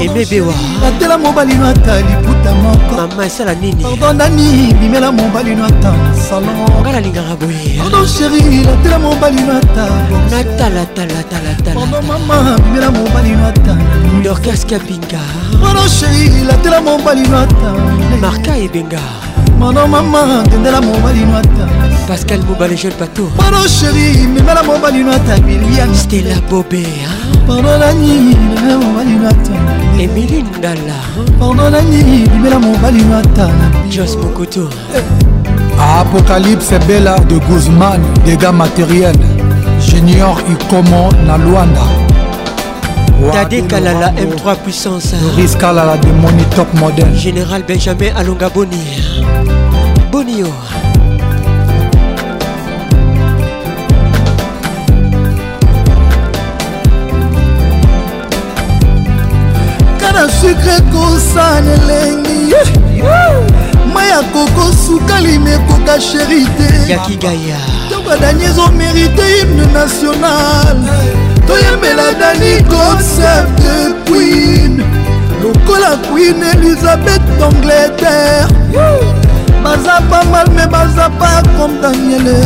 [0.00, 5.66] emebewa natela mobali no ata liputa moko mama esala nini pardon nani bimela mobali no
[5.70, 9.86] ata na salon nga nalingaka boye pardon sheri natela mobali no ata
[10.32, 13.74] natalatalatalatalapardon mama bimela mobali no ata
[14.22, 15.22] dorcas kapinga
[15.62, 17.70] pardon sheri natela mobali no ata
[18.20, 19.02] marka ebenga
[19.62, 21.66] mano mama tendela mobali no ata
[22.10, 26.82] pascal mobale jeune pato pardon sheri memela mobali no ata bilian stela bobe
[27.46, 30.94] pardon nani memela mobali no ata emili ndala
[31.38, 33.50] pardon nani bimela mobali mata
[33.90, 35.02] jos mokoto eh.
[36.00, 39.14] apocalypse bela de guzman dégâts matériel
[39.90, 41.82] junior ikomo na lwanda
[43.32, 49.00] dade kalala m3 puissance ris kalala de moni top model général benjamin alonga boni
[50.10, 50.50] bonio
[60.24, 62.56] ya sukre kosana elengi
[63.94, 67.58] mai ya koko sukalimi ekoka sheri te yakigaya
[67.90, 70.76] toko dani ezomerite hymne national
[71.46, 73.62] toyembela dani concept
[74.08, 74.80] queen
[75.42, 78.48] lokola queen elizabeth d'angleterre
[79.64, 82.40] baza pas mal me baza pas comme daniele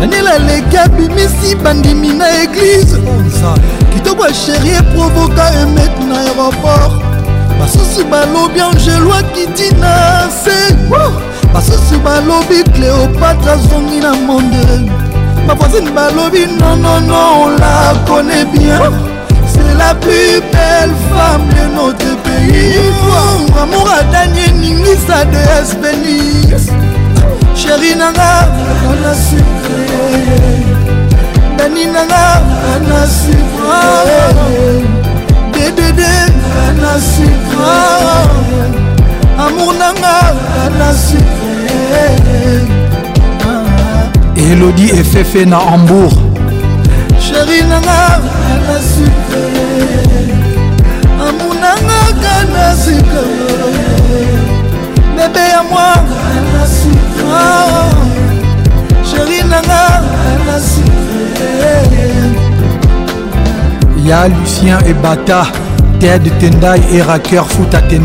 [0.00, 2.96] daniel aleki abimisi bandimi na eglize
[3.94, 6.92] kitoko asheri eprovoka emet na aéroport
[7.58, 10.74] basusu balobi angelo akiti na se
[11.54, 14.90] basusu balobi cléopatre azongi na monde
[15.48, 18.80] bavoisine balobi nonono on la connaît bien
[19.52, 22.80] c'est la plus belle femme de notre pays
[23.62, 26.70] amour adanie ningisa de espénis
[27.54, 28.48] chéri nanga
[31.58, 32.24] naninanga
[32.74, 33.82] anasivra
[35.54, 36.10] dedede
[36.68, 37.78] anasivra
[39.44, 40.14] amour nanga
[40.64, 42.04] anasivra
[44.50, 46.18] elodie efefe na hambourg
[47.24, 47.98] sheri nanga
[48.52, 49.46] anasivra
[51.28, 53.22] amour nanga kanasika
[55.16, 55.92] bebe ya mwa
[56.38, 58.09] anasivra
[63.96, 65.42] Il y a lucien et Bata,
[65.98, 67.42] ted tendai et raker
[67.72, 68.00] à tendai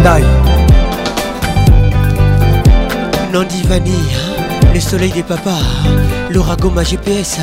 [3.33, 3.93] nandi vanille
[4.73, 5.49] le soleil des papas
[6.73, 7.39] ma gps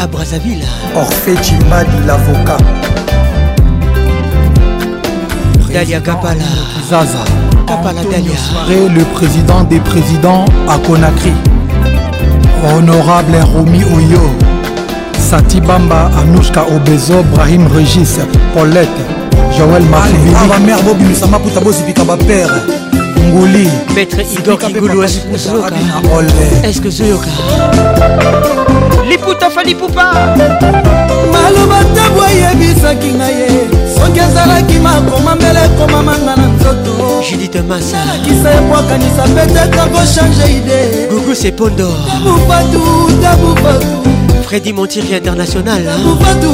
[0.00, 0.64] à brazzaville
[0.96, 2.58] orphée chimbadi l'avocat
[5.72, 6.44] Dalia Kapala
[6.90, 7.24] Zaza
[7.66, 11.32] Kapala Dalia le président des présidents à Conakry
[12.64, 14.24] honorable romi oyo
[15.30, 18.18] sati bamba anushka obezo brahim regis
[18.54, 19.02] paulette
[19.56, 22.50] joel mabamere ah, bobimisa maputa bozipika bapere
[23.26, 25.36] nguli maître igor kiguluaeske
[26.90, 27.28] zoyoka
[29.08, 30.06] liputa falipupa
[31.32, 36.90] maloba ntango ayebisaki na ye soki ezalaki makoma mbele ekomamanga na nzoto
[37.30, 42.82] judite masanalakisa ebwakanisa pete kango change ide gugu sepondo tabufatu
[43.22, 43.98] tabufatu
[44.48, 46.50] fredi montiri international tabufatu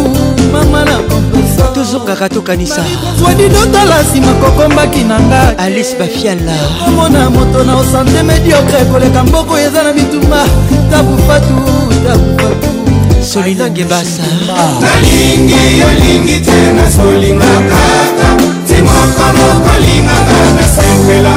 [0.53, 2.85] mama na kompeso tozongaka tokanisa
[3.21, 6.57] swadi totala nsima kokombaki na nga alice bafiala
[6.89, 10.45] omona moto na osante mediokre koleka mboko eza na bitumba
[10.91, 11.55] tabufatu
[12.07, 12.88] tabufatu
[13.23, 14.23] solinange basa
[14.81, 18.29] nalingi yolingi te nazolinga kaka
[18.67, 21.35] timokomokolinganga nasepela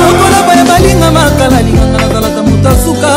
[0.00, 3.16] lokola baya balinga makala linganga nazalaka moto asuka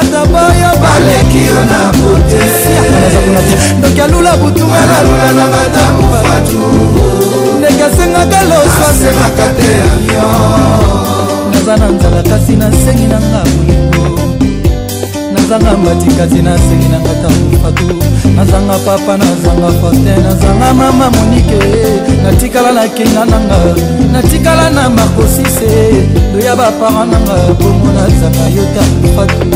[0.00, 2.42] ata baya baleki yo na kote
[3.78, 6.62] ndoki alula butumalalula na madamu fatu
[7.58, 13.89] ndenge asengaka loso asengaka te avion naza na nzala kasi nasengi nanga koyeba
[15.50, 17.90] nazanga matikati na nsengi na ngata mofatu
[18.36, 21.58] nazanga papa nazanga fortin nazanga mama monike
[22.22, 23.56] natikala na kinga nanga
[24.12, 25.72] natikala na makosise
[26.34, 29.48] loya bapara nanga bongo nazanga yota mofatu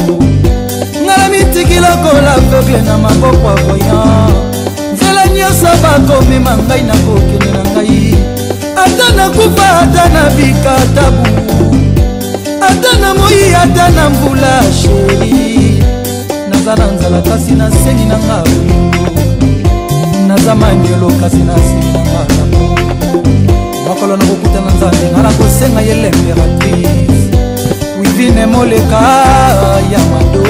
[1.04, 4.32] ngala mitikila kolapeuble na maboko ya voyan
[4.94, 8.14] nzela nyonso bakomema ngai na kokende na ngai
[8.82, 11.26] ata nakufa ata na bikatabu
[12.68, 15.63] ata na moi ata na mbula sheri
[16.64, 18.38] naza na nzala kasi nasengi na nga
[20.28, 22.44] naza manyelo kasi nasengi na nga
[23.86, 27.20] mokolo nakokutana nzambe nga nakosenga ye l'impératrice
[28.00, 29.02] wivine moleka
[29.92, 30.46] ya mado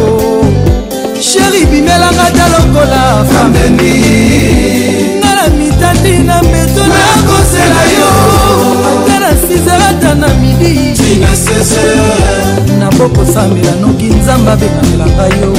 [1.29, 3.03] sheri bimelanga ta lokola
[3.35, 3.95] fameni
[5.21, 8.13] nga na mitandi na mbeto nakosela yo
[9.55, 10.75] ezalata na midi
[12.79, 15.53] nabokosambela noki nzambe abengamelaka yo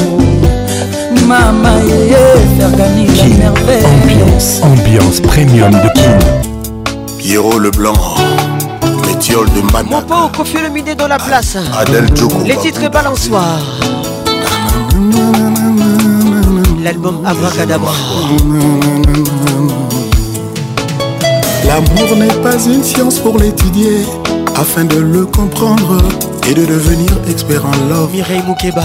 [1.30, 6.19] mama yeye fergani la merveille ambiance, ambiance premium de kin
[7.19, 7.99] piero le blanc
[9.07, 12.89] métiole de man mon pauvre kofi le midi dans la place adèle joko les titres
[12.97, 13.61] balançoire
[16.85, 17.93] l'album abracadabra
[21.84, 24.06] L'amour n'est pas une science pour l'étudier,
[24.56, 25.97] afin de le comprendre
[26.49, 28.11] et de devenir expert en love.
[28.14, 28.81] Mireille Moukeba.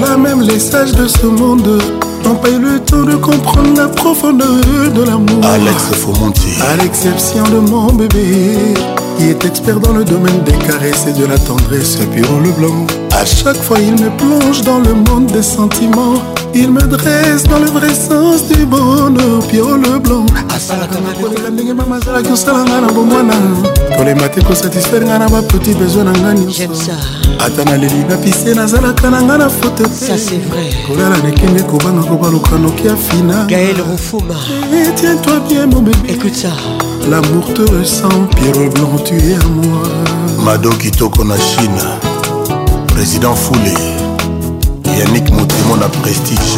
[0.00, 1.80] Là même les sages de ce monde
[2.24, 4.48] n'ont pas eu le temps de comprendre la profondeur
[4.96, 5.44] de l'amour.
[5.44, 5.90] Alex
[6.68, 8.54] À l'exception de mon bébé,
[9.16, 12.50] qui est expert dans le domaine des caresses et de la tendresse, puis on le
[12.50, 12.84] blanc.
[13.16, 16.14] À chaque fois, il me plonge dans le monde des sentiments
[16.56, 20.24] il me dresse dans le vrai sens du bonheur Pio le blanc
[20.54, 23.32] asalakaaaosalanga na bomwana
[23.98, 26.62] kolema te kosatisfaire ngai na bapeti bezwi na ngai nyonso
[27.40, 30.14] ata naleli napise nazalaka na ngai na fote te
[30.86, 33.44] kolala nekenge kobanga kobaluka noki ya fina
[34.96, 36.12] tiens-toi bien mon bébé
[37.10, 39.82] l'amour te ressemble, pierre blanc tu es à moi
[40.44, 41.98] mado kitoko na chine
[42.86, 44.03] président foule.
[44.98, 46.54] yannick motemo na prestige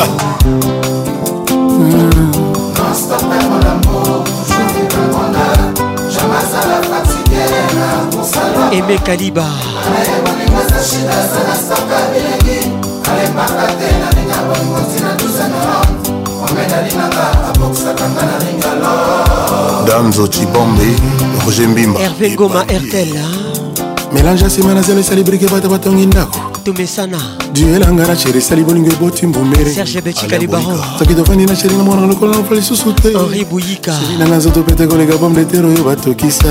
[0.00, 0.44] ah.
[1.54, 2.30] mm.
[8.72, 9.44] eme kaliba
[13.10, 15.80] alepaka te nalinga bolingo ntina tuzanaa
[16.44, 20.94] omedalinanga abokisakanga nalingalo danzo cibombe
[21.46, 23.08] roger mbimba herve ngoma ertel
[24.14, 27.18] mélange asemana zelo esali brike bato batongi ndako tomesana
[27.54, 32.06] duelanga na sheri esali bolingo eboti mbumereserge betika libaro soki tofandi na sheri na mwana
[32.06, 36.48] lokola nofa lisusu te henri boyika nanga nzoto pete koleka bome de tere oyo batokisa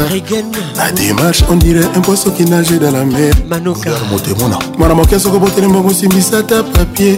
[0.78, 5.20] na démarche on dirait un poisson qui nage dans la mer manoka motemona mwana moke
[5.20, 7.16] soko botelema bosimbisa ta papier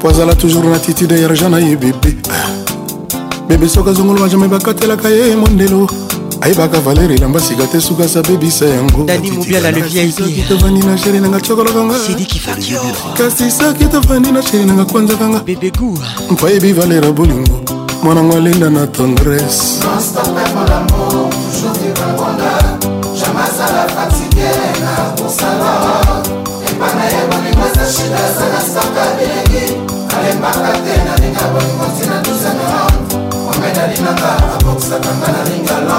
[0.00, 2.14] po azala toujours na attitude ya argent na ye bebe
[3.48, 5.88] bebe soki azongoloma jamai bakatelaka ye mondelo
[6.40, 13.50] ayebaka valeri elamba sika te suka asabebisa yango soki tovandi na sheri nanga cokolaka ngakasi
[13.50, 15.42] soki tovandi na sheri nanga kwanzaka nga
[16.36, 17.60] mpayebi valera bolingo
[18.02, 19.78] mwanango alenda na tendresse
[27.88, 29.64] shida sana soka bilingi
[30.16, 32.57] alembaka te nalinga bolingo ntina tuzanga
[33.60, 35.98] ngai nalingaka abokisaka ngai na lingalo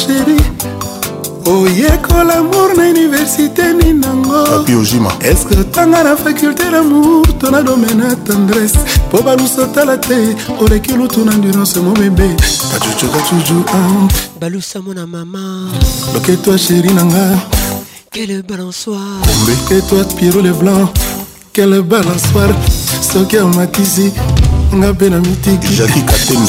[0.00, 7.50] sheri mm, oh, oyekola amour na université nini nangoapiojima eske otanga na faculté lamour to
[7.50, 10.18] na domaine ya tendresse mpo balusu otala te
[10.60, 12.28] oleki lutu na endurance mobebe
[12.72, 14.08] kacucu kacucu ah.
[14.40, 15.44] balusa mona mama
[16.14, 17.24] loketo ya sheri na nga
[18.10, 20.90] kele balansoir kombe ketoi piro le blanc
[21.52, 22.54] kele balansoire
[23.12, 24.10] soki amatisi
[24.74, 25.68] nga mpe na mitiki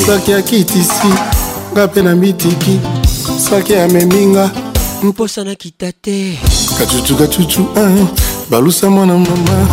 [0.07, 1.11] soki akitisi
[1.71, 2.79] nga mpe na mitiki
[3.49, 4.49] soki ameminga
[5.03, 6.39] mposana kita te
[6.77, 8.07] kacucu kacucu ah,
[8.49, 9.67] balusa mwana mama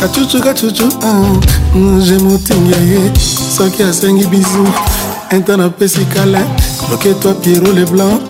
[0.00, 3.10] kacucu kacucu ah, je motinga ye
[3.56, 4.66] soki asengi bizu
[5.36, 6.40] intan apesi kale
[6.90, 8.20] loketwa piero leblanc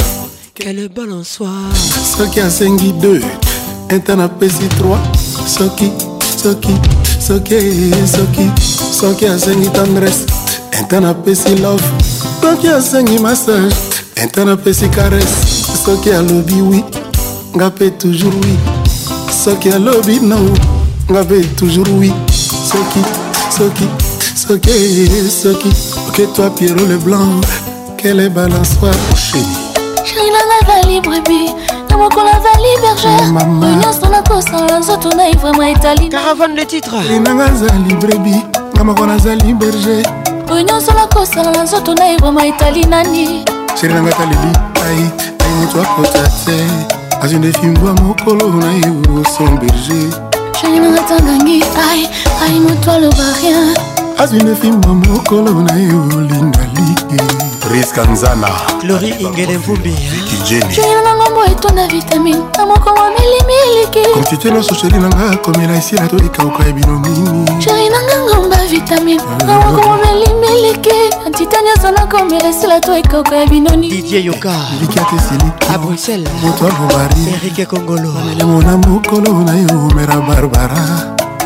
[0.55, 1.77] kele balansoire
[2.17, 3.21] soki asengi 2
[3.95, 4.97] intan apesi 3
[5.59, 5.93] soki
[6.53, 6.75] soki
[7.21, 8.47] soki soki
[8.93, 10.25] soki asengi tendresse
[10.81, 11.83] intan apesi love
[12.41, 13.75] soki asengi massage
[14.23, 16.85] intan apesi caresse soki alobi wi
[17.57, 18.55] nga mpe toujours wi
[19.45, 20.39] soki alobi no
[21.11, 22.13] nga mpe toujours wi
[22.73, 23.03] soki
[23.59, 23.87] soki
[24.37, 24.75] soki
[25.43, 25.71] soki
[26.09, 27.27] oke toi pierrot le blanc
[28.01, 29.43] quelle est balançoire chéri
[30.05, 36.09] chéri nanga va libre bi ata moko lavali berger nyonso nakosala nzoto na ivrema etali
[36.09, 38.43] caravane le titre linanga azali brebi
[38.75, 40.05] nga moko nazali berger
[40.53, 43.45] oyo nyonso nakosala na nzoto na ivrema etali nani
[43.81, 44.53] sheri nanga taleli
[44.87, 44.91] ai
[45.45, 46.65] ai moto akota te
[47.23, 48.91] azwi nde fimbwa mokolo na ye
[49.21, 50.21] oson berger
[50.61, 52.09] sheri nanga tangangi ai
[52.47, 57.23] ai moto aloba rien azwi nefimwa mokolo na ye olinga like
[57.73, 58.49] riske nzana
[58.85, 66.09] lori ingele mvumbiyo nango etonda vitamine na moko wamelimiliki konstitue nyonso sheri nanga komela esila
[66.09, 70.91] to ekauka ya bino nini sheri nanga ngomba vitamine na moko wamelimiliki
[71.27, 79.33] antitani azala komela esila to ekauka ya bino ninididiyokaliki atesiliki moto abobarierike kongolo amelemona mokolo
[79.45, 80.81] na yo omera barbara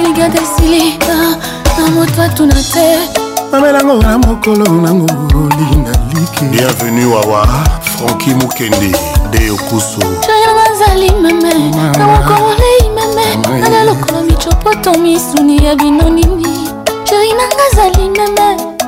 [0.03, 1.15] ligadesilika
[1.85, 2.89] na moto atuna te
[3.52, 7.47] mamelango na mokolo nango olinga liki bienvenu wawa
[7.93, 8.90] franki mokende
[9.31, 11.55] de okusu jaya bazali meme
[11.98, 13.27] na mokololei meme
[13.61, 16.69] nanga lokola micopoto misuni ya bino nini
[17.09, 18.47] sheri nanga azali meme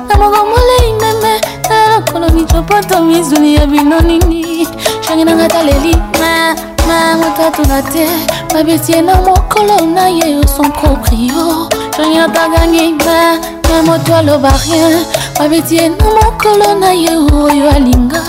[0.09, 4.67] na mokomolei meme nanga lokola micopoto misuni ya bino nini
[5.05, 8.07] sheri nanga taleli me na moto atuna te
[8.53, 13.39] babesie na mokolo na ye son proprio jonyataka ngina
[13.69, 15.05] na moto aloba rien
[15.39, 18.21] babesie na mokolo na ye oyo alinga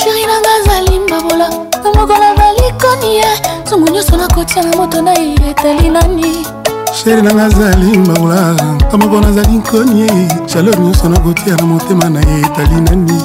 [0.00, 1.48] sheri ah, nanga azali mbabola
[1.82, 3.28] na mokolo balikoni ye
[3.66, 6.46] nsungu nyonso nakotia na moto na ye etali nani
[6.92, 12.80] sheri nanga azali mbaula ntamoko nazali nkonie jalor nyonso nakotia na motema na ye etali
[12.80, 13.22] nani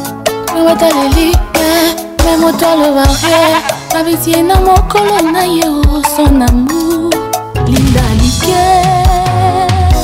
[0.55, 1.93] nawataleli te
[2.25, 3.55] me moto aloba re
[3.93, 5.63] babitie na mokolo na ye
[5.97, 7.13] osonambu
[7.67, 8.55] linda like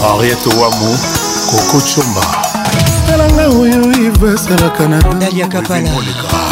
[0.02, 0.98] henriete wamu
[1.52, 2.22] kokochomba
[3.08, 5.04] talanga oyo evasalaka na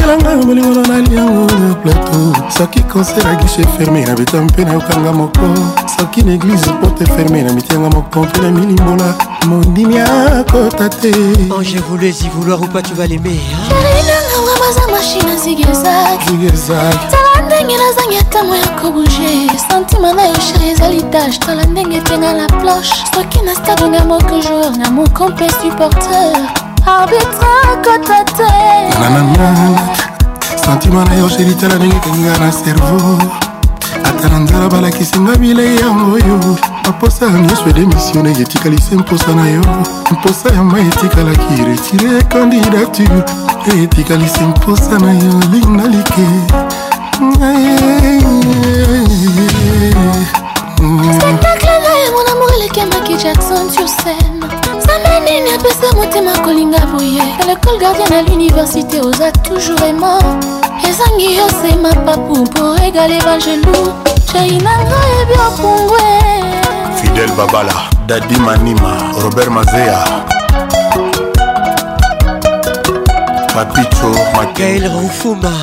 [0.01, 5.41] kelanga bolingono naliango na plateau soki konser agishe ferme na beta mpe nayokanga moko
[5.99, 9.13] soki na eglize porte ferme na mitianga mokontu na milimbola
[9.47, 11.11] mondimi akota te
[11.57, 16.19] ange oh, voulezi vouloir upatu baleme yalinanga baza mashine zigezag
[17.13, 19.31] tala ndenge nazangi ntango ya kobuge
[19.69, 24.05] sentima na yo sheri ezali tage tala ndenge etenga la planche soki na stade nga
[24.05, 26.33] moko jour na mokompe supporter
[26.85, 28.53] arbitre akota te
[28.99, 29.89] nanana
[30.65, 33.48] sentima na yo sheri tala ndenge etenga na cerveau
[34.05, 36.37] atala nzala balakisinga bilei yango yo
[36.85, 39.61] baposa ya nyonso edemisione etikali se mposa na yo
[40.11, 43.23] mposa ya mai etikalaki retire candidature
[43.83, 46.27] etikali se mposa na yo linga like
[51.17, 54.68] spectacle na yango namor elekendaki jackson sur scène
[55.19, 60.23] nini apesa motema kolinga boye alekole gardien na l'université oza toujours aimant
[60.89, 63.85] ezangi yosema papu mpo egale bangelou
[64.33, 66.05] jainanga yebi opungwe
[67.01, 67.73] fidel babala
[68.07, 68.93] dadi manima
[69.23, 70.03] robert mazea
[73.55, 75.53] papicho makael rufuma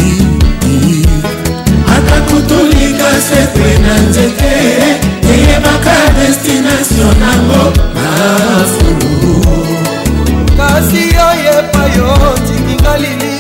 [1.96, 4.54] atako tolika sepe na nzete
[5.34, 7.64] eyebaka destination nango
[7.96, 9.21] mafulu
[10.82, 13.38] kasi oyo epai otinginga lili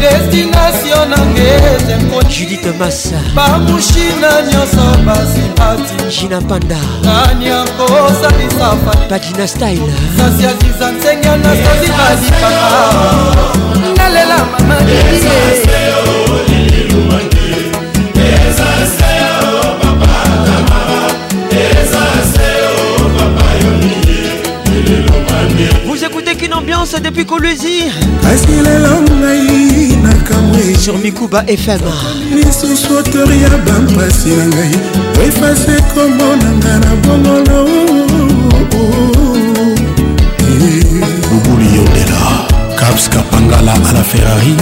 [0.00, 1.46] destinatio nange
[1.76, 8.68] ezekojudite masa bamushina nyonso basimpati jina panda nani akosalisa
[9.08, 12.70] padina style sasi aziza nsenge anastazi balipaka
[13.96, 14.78] nalela mama
[26.98, 27.84] Patrice depuis Colusi
[28.30, 31.82] asilelo ngai nakamwe sur mikuba fm
[32.34, 34.70] lisusu otori ya bampasi na ngai
[35.26, 37.58] efase komona nga na bongono
[41.28, 42.22] bubuli yondela
[42.78, 44.54] caps kapangala a la ferrari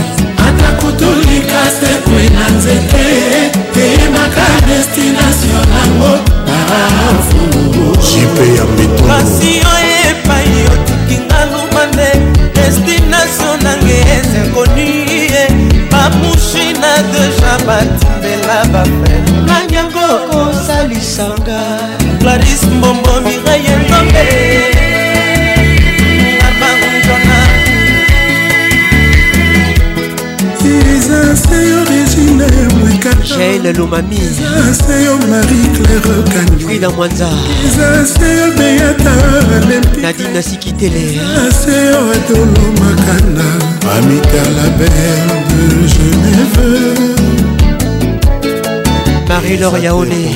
[0.47, 3.05] ata kotolika sekwe na nzete
[3.75, 6.13] teyemaka destination nango
[6.49, 6.89] na
[7.29, 9.76] fumu jipe ya mbeto
[17.66, 20.05] batimbela bafrere nani yango
[20.43, 21.60] osalisanga
[22.20, 24.26] claris mbombo miraye ndombe
[26.48, 27.38] abanjona
[30.70, 37.28] irizaseyo regina ya mwekataele lumami izaseyo marie claire kanyfrida mwanza
[37.68, 39.12] izaseyo beyata
[39.56, 43.44] olympi nadina sikitele izaseyo adolo makanda
[43.97, 45.10] amitala bere
[45.48, 47.15] de geneve
[49.28, 50.35] Marie-Laure Yaoné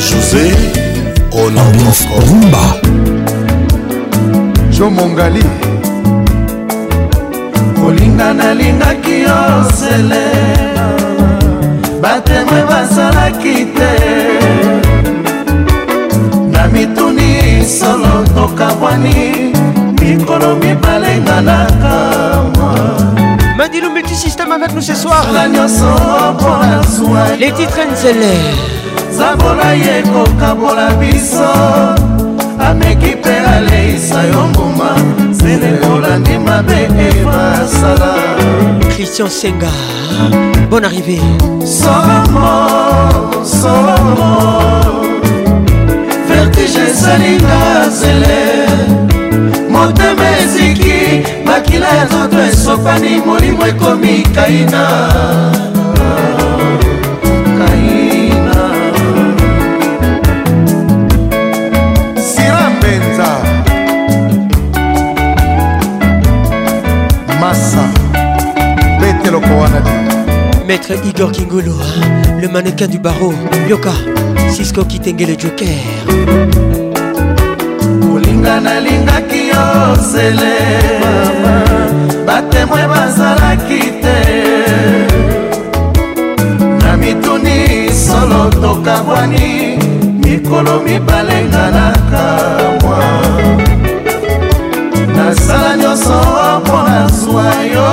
[0.00, 0.44] josé
[1.44, 2.62] onaomba
[4.78, 5.44] jo mongali
[7.80, 9.38] kolinga nalingaki yo
[9.78, 10.24] sele
[12.02, 13.94] batemwe bazalaki te
[16.54, 17.28] na mituni
[17.78, 19.20] solo tokabwani
[20.00, 23.21] mikolo mibale nganakama
[23.72, 25.24] Dino Multisystème avec nous ce soir.
[27.40, 28.34] Les titres Nzele.
[29.10, 31.52] Zabola ye kokabola biso.
[32.60, 34.92] Ameki pe aleisa yo nguma.
[35.32, 38.14] Zele olandi mabe eva sala.
[38.94, 39.70] Christian Senga.
[40.70, 41.20] Bonne arrivée.
[41.64, 42.52] Somo,
[43.42, 44.32] somo.
[46.28, 49.66] Vertige salinga zele.
[49.70, 54.84] Motema eziki makila ya nzoto esopani molimo ekomi kaina
[57.58, 58.56] kaina
[62.28, 63.28] sira mpenza
[67.40, 67.84] masa
[69.00, 69.90] beteloko wana te
[70.68, 71.76] Maître Igor Kingolo,
[72.40, 73.34] le mannequin du barreau,
[73.68, 73.92] Yoka,
[74.54, 75.78] Cisco Kitenge le Joker.
[78.14, 80.58] Olinga nalingaki yo sele
[82.26, 84.18] batemoin bazalaki te
[86.84, 87.58] na mituni
[88.04, 89.50] solo tokabwani
[90.24, 92.24] mikolo mibale nganaka
[92.82, 93.04] mwa
[95.16, 96.16] nasala nyonso
[96.64, 97.88] mpona zwa yo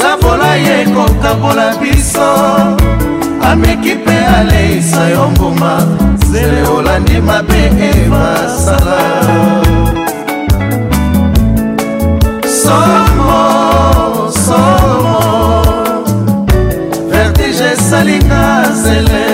[0.00, 2.28] zabola ye kokabola biso
[3.50, 5.72] ameki mpe aleisa yo mbuma
[6.30, 8.98] zele olandi mabe evasala
[12.68, 15.18] somo somo
[17.10, 18.44] vertige esali na
[18.82, 19.26] zele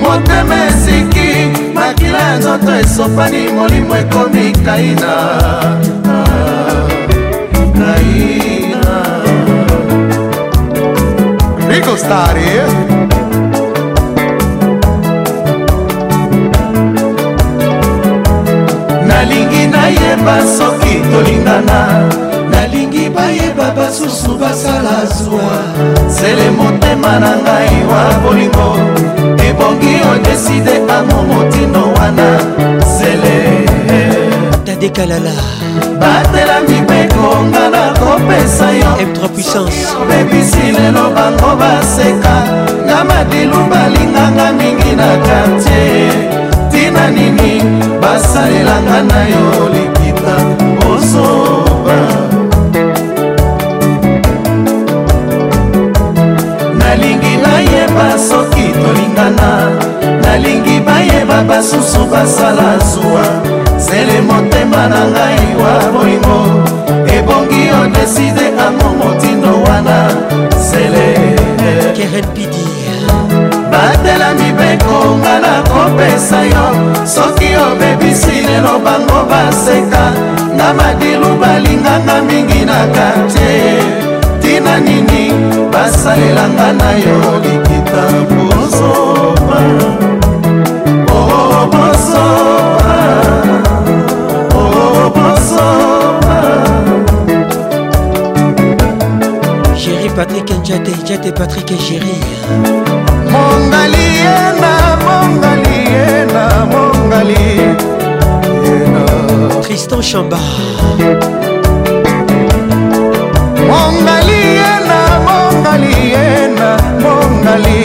[0.00, 1.30] motema esiki
[1.74, 5.14] makila ya nzoto esopani molimo ekomi kaina
[7.80, 8.90] kaina
[11.68, 13.05] rikostari eh?
[19.66, 19.66] nalingi
[19.98, 22.08] nayeba soki tolingana
[22.50, 25.60] nalingi bayeba basusu basala zwa
[26.08, 28.68] sele motema na ngai wa bolingo
[29.48, 32.28] ebongi odeside ango motino wana
[32.98, 33.34] sele
[34.64, 35.34] dadekalala
[36.00, 42.36] batela mibeko nga na kopesa yo m3 puissance obebisi lelo bango baseka
[42.86, 46.45] nga madilu balinganga mingi na kartier
[46.76, 47.60] ntina nini
[48.02, 50.34] basalelanga na yo likita
[50.92, 51.98] osoba
[56.80, 59.50] nalingi bayeba soki tolingana
[60.24, 63.24] nalingi bayeba basusu basala zuwa
[63.86, 66.38] zele motema na ngai wa bolingo
[67.16, 69.96] ebongi odeside ango motindo wana
[70.70, 71.06] zele
[71.38, 71.96] eh.
[71.96, 72.55] kerenpit
[74.16, 76.64] nzela mibeko nga nakopesa yo
[77.06, 80.04] soki omebisi lelo bango baseka
[80.56, 83.76] nga madilu balinganga mingi na kartie
[84.40, 85.22] tina nini
[85.72, 89.60] basalelanga na yo likita bozoba
[91.16, 92.55] obozoba oh, oh,
[100.66, 102.14] jate jate patrik egéri
[103.34, 104.72] mongali yena
[105.04, 107.40] mongali yena mongali
[108.64, 109.04] yena
[109.64, 110.38] tristan chamba
[113.70, 116.68] mongali yena mongali yena
[117.04, 117.78] mongali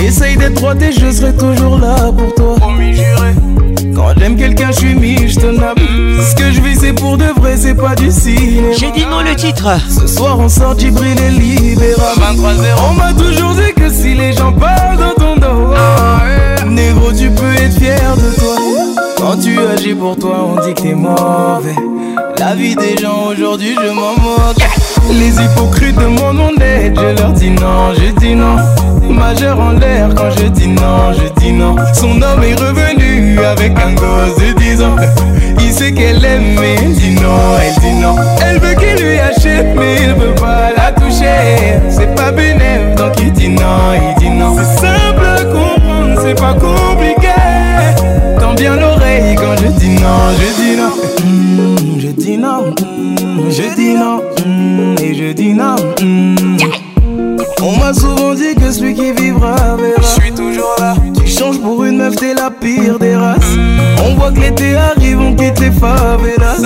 [0.00, 2.56] Essaye d'être 3D je serai toujours là pour toi.
[2.56, 3.34] Promis, jurer
[3.94, 5.78] Quand j'aime quelqu'un, je suis mis, je te nappe.
[5.78, 6.18] Mm.
[6.30, 8.68] Ce que je vis, c'est pour de vrai, c'est pas du cinéma.
[8.78, 9.68] J'ai dit non le titre.
[9.88, 12.14] Ce soir, on sort du et Libéra.
[12.16, 16.64] 23 0 On m'a toujours dit que si les gens parlent de ton dos, ah,
[16.66, 18.56] négro, tu peux être fier de toi.
[19.18, 21.76] Quand tu agis pour toi, on dit que t'es mauvais.
[22.38, 24.66] La vie des gens aujourd'hui, je m'en moque.
[25.12, 28.56] Les hypocrites de mon aide, je leur dis non, je dis non.
[29.00, 31.76] Majeur en l'air quand je dis non, je dis non.
[31.94, 34.96] Son homme est revenu avec un gosse de 10 ans.
[35.60, 38.16] Il sait qu'elle aime, mais il dit non, elle dit non.
[38.44, 41.80] Elle veut qu'il lui achète, mais il veut pas la toucher.
[41.88, 44.56] C'est pas bénéf, donc il dit non, il dit non.
[44.56, 47.28] C'est simple à comprendre, c'est pas compliqué.
[48.40, 50.92] Tends bien l'oreille quand je dis non, je dis non.
[51.24, 56.31] Hmm, je dis non, hmm, je dis non, hmm, et je dis non.
[64.58, 66.60] l'été arrive, on quitte les favelas.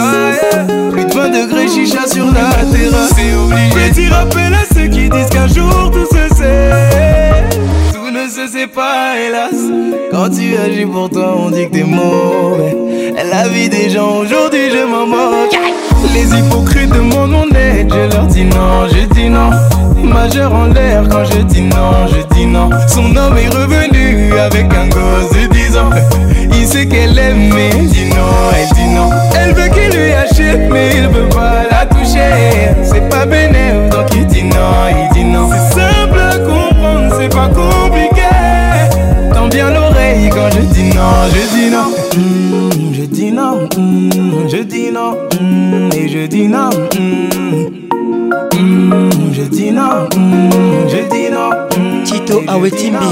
[0.93, 3.13] Plus de 20 degrés chicha sur la terrasse.
[3.75, 7.45] Petit rappel à ceux qui disent qu'un jour tout se sait.
[7.93, 9.55] Tout ne se sait pas, hélas.
[10.11, 12.77] Quand tu agis pour toi, on dit que t'es mauvais.
[13.31, 15.59] La vie des gens aujourd'hui, je m'en moque.
[16.13, 19.51] Les hypocrites de mon aide, je leur dis non, je dis non.
[20.03, 22.71] Majeur en l'air quand je dis non, je dis non.
[22.87, 25.91] Son homme est revenu avec un gosse de 10 ans.
[26.69, 29.11] C'est qu'elle aime, mais il dit non, elle dit non.
[29.39, 32.75] Elle veut qu'il lui achète, mais il veut pas la toucher.
[32.83, 35.49] C'est pas bénéf, donc il dit non, il dit non.
[35.49, 38.25] C'est simple à comprendre, c'est pas compliqué.
[39.33, 41.86] Tant bien l'oreille quand je dis non, je dis non.
[42.17, 46.70] Hmm, je dis non, hmm, je dis non, hmm, et je dis non.
[49.33, 50.09] je dis non,
[50.89, 51.26] je dis
[52.59, 53.02] ah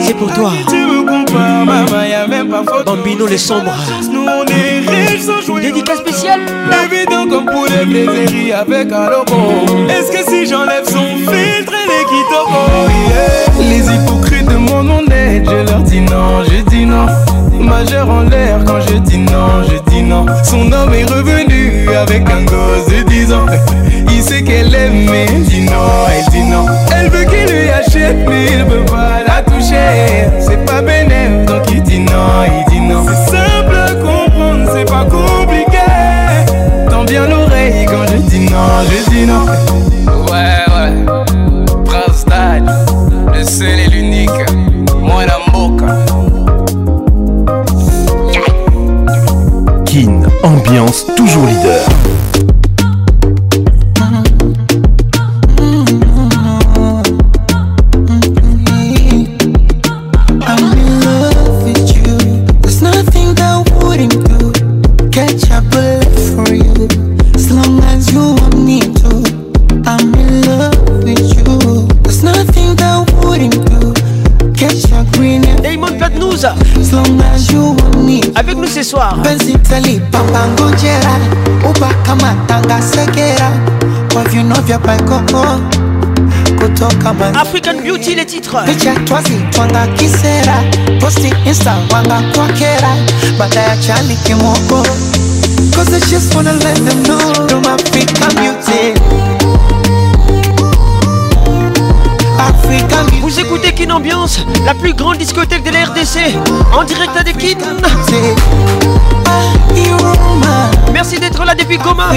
[0.00, 0.50] c'est pour toi.
[0.68, 3.72] Tu me comprends, maman, Bambino les sombres.
[4.12, 6.40] Nous on Dédicace spéciale.
[6.84, 9.88] Évident comme pour les plaisirs avec Alobo.
[9.88, 14.98] Est-ce que si j'enlève son filtre, elle est quitte Les hypocrites de mon nom
[15.44, 17.06] je leur dis non, je dis non.
[17.58, 20.26] Majeur en l'air quand je dis non, je dis non.
[20.44, 23.46] Son homme est revenu avec un gosse de 10 ans.
[24.10, 26.66] Il sait qu'elle aime, mais elle dit non, elle dit non
[28.10, 28.16] il
[28.64, 28.84] me
[29.26, 33.04] la toucher C'est pas bénéf, donc il dit non, il dit non.
[33.06, 35.78] C'est simple à comprendre, c'est pas compliqué.
[36.90, 39.44] Tant bien l'oreille quand je dis non, je dis non.
[40.26, 42.64] Ouais, ouais, Prince d'alle.
[43.34, 44.30] le seul et l'unique,
[45.00, 45.82] moi la moque
[49.84, 51.82] Kin, ambiance toujours leader.
[68.12, 69.08] you want me to.
[69.88, 71.56] I'm in love with you.
[72.04, 73.96] There's nothing that wouldn't do.
[74.52, 76.52] Catch your green and Diamond Platnouza.
[76.76, 78.20] As long as you want me.
[78.36, 79.16] Avec nous ce soir.
[79.24, 81.16] Benzitali, Papango Jera.
[81.68, 83.50] Uba Kamatanga Segera.
[84.12, 85.60] Kwa vinovya paikoko
[86.60, 90.54] kutoka African Beauty les titres picha twazitwanga kisera
[91.00, 92.94] posti insta wanga kwakera
[93.38, 94.82] baada ya chali kimoko
[103.20, 106.36] Vous écoutez Kin Ambiance, la plus grande discothèque de la RDC
[106.78, 107.56] En direct à des Kin
[110.92, 112.08] Merci d'être là depuis Goma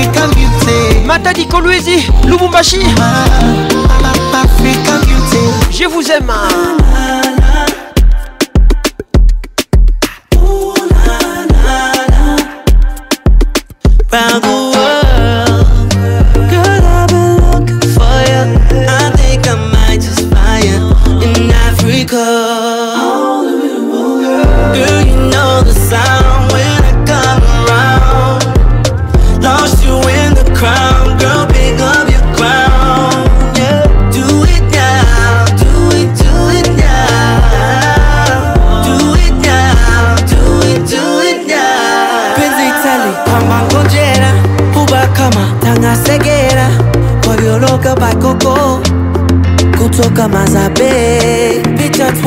[1.05, 2.79] Matadi Kolwezi, Lubumbashi
[5.71, 6.31] Je vous aime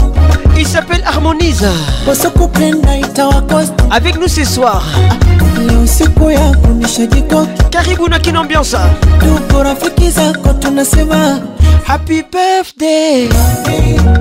[0.57, 1.69] il s'appelle harmonise
[2.05, 4.83] bosokopenda itawa coste avec nous ce soir
[5.67, 8.77] leo siku ya kunisha jiko karibu na kinambiance
[9.19, 11.39] tukorafiki zako tunasema
[11.85, 14.18] happy birthday, birthday.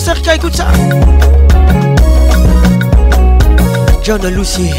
[0.00, 0.64] Serka, écoute ça.
[4.02, 4.70] John Lucy.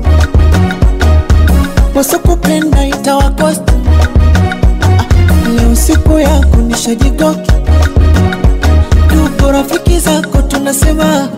[1.96, 3.74] wasokupenda itawakosti.
[5.58, 7.52] Leo siku yako nishajigoki,
[9.08, 11.30] tuko rafiki zako tunasema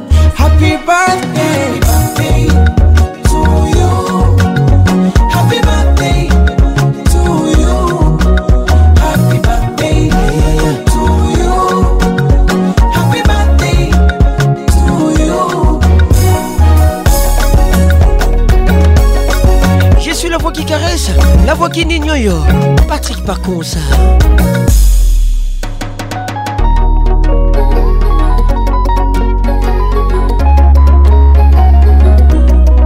[20.31, 21.11] la voix qui caresse,
[21.45, 22.45] la voix qui n'ignore.
[22.87, 23.19] Patrick
[23.63, 23.79] ça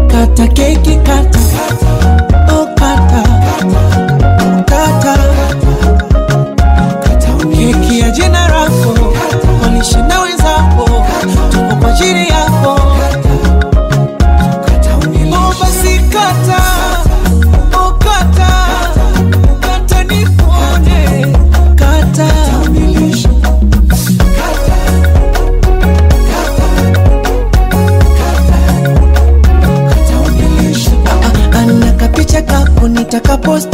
[0.09, 1.44] Kata keki kata
[33.35, 33.71] la poste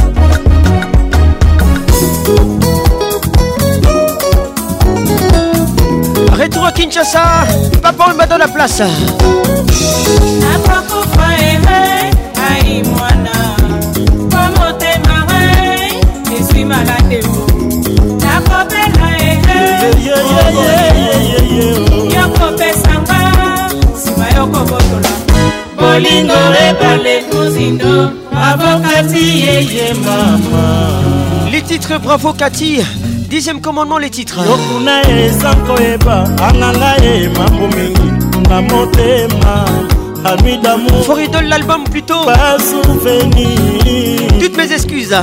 [6.41, 7.23] Retour à Kinshasa,
[7.81, 8.79] papa on bat dans la place.
[22.15, 23.19] yokopesanga
[23.95, 25.11] nsima yokobotola
[25.77, 31.47] bolingo ebale kuzindo Avant Cathy et maman.
[31.51, 32.79] Les titres bravo Cathy.
[33.29, 34.39] Dixième commandement les titres.
[34.43, 37.93] Yokuna eza koyeba anganga ye makomi
[38.49, 39.65] na motema
[40.25, 41.03] ami d'amour.
[41.05, 42.25] Foridol l'album plutôt.
[42.25, 43.47] Pas souvenir.
[44.41, 45.15] Toutes mes excuses.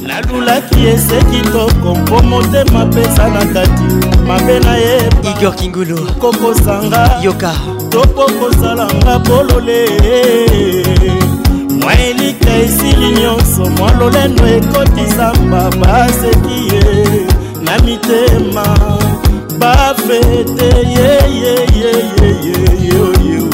[0.00, 3.82] nalulaki eseki toko mpo motema pesa na kati
[4.26, 7.52] mabe nayeba igor kingulu kokosanga yoka
[7.90, 9.84] topo kosalanga bolole
[11.82, 16.84] mwa elika esili nyonso mwa lolendo ekoti zamba baseki ye
[17.62, 18.64] na mitema
[19.58, 20.64] bafete
[20.96, 23.50] yeyeyeyeyeyeyeyeye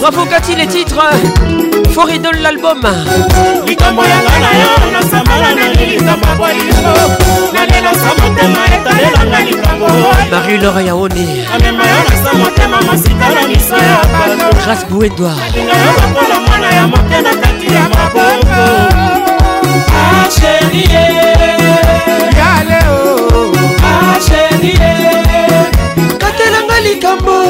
[0.00, 0.28] bravo eh.
[0.30, 1.02] kati les titres
[1.94, 2.80] foridol l'album
[3.66, 6.94] likambo yanga na yo nasambala na lilisamba bwaiso
[7.52, 9.86] nalelasa motema etalelanga likambo
[10.30, 15.72] marie lora yaone amema yo nasa motema masika na miso ya bato grace bouendoi alinga
[15.84, 18.64] yo lokola mwana ya moke na kati ya maboko
[20.22, 22.32] asherie eh.
[22.38, 23.37] yaleo
[24.26, 24.72] sheri
[26.18, 27.42] katelanga likambo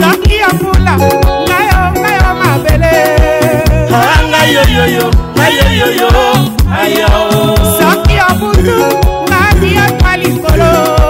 [0.00, 2.94] saki ya mbula ngayo ngayo mabele
[3.94, 6.10] ah, ngayoyoyo ngayoyoyo
[6.80, 7.08] ayo
[7.80, 8.76] saki ya butu
[9.28, 11.05] ngati ya kwa likolo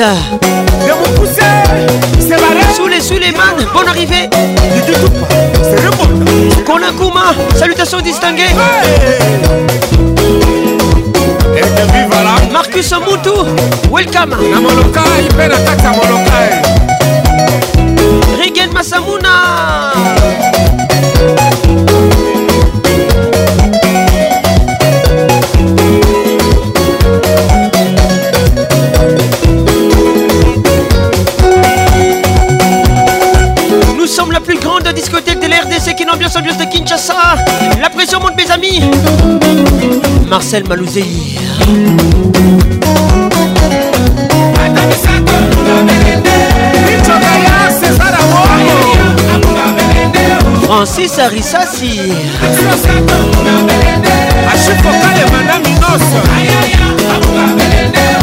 [0.00, 0.14] Lisa.
[2.74, 3.42] Soule, Suleiman,
[3.74, 4.30] bonne arrivée.
[6.66, 8.54] Colin Kouma, salutations distinguées.
[12.50, 13.44] Marcus Moutou,
[13.90, 14.34] welcome.
[18.38, 20.59] Regen Massamuna.
[36.36, 37.14] ambiance de Kinshasa.
[37.80, 38.80] La pression monte, mes amis.
[40.28, 41.04] Marcel Malouzé.
[50.66, 52.00] Francis Arissassi.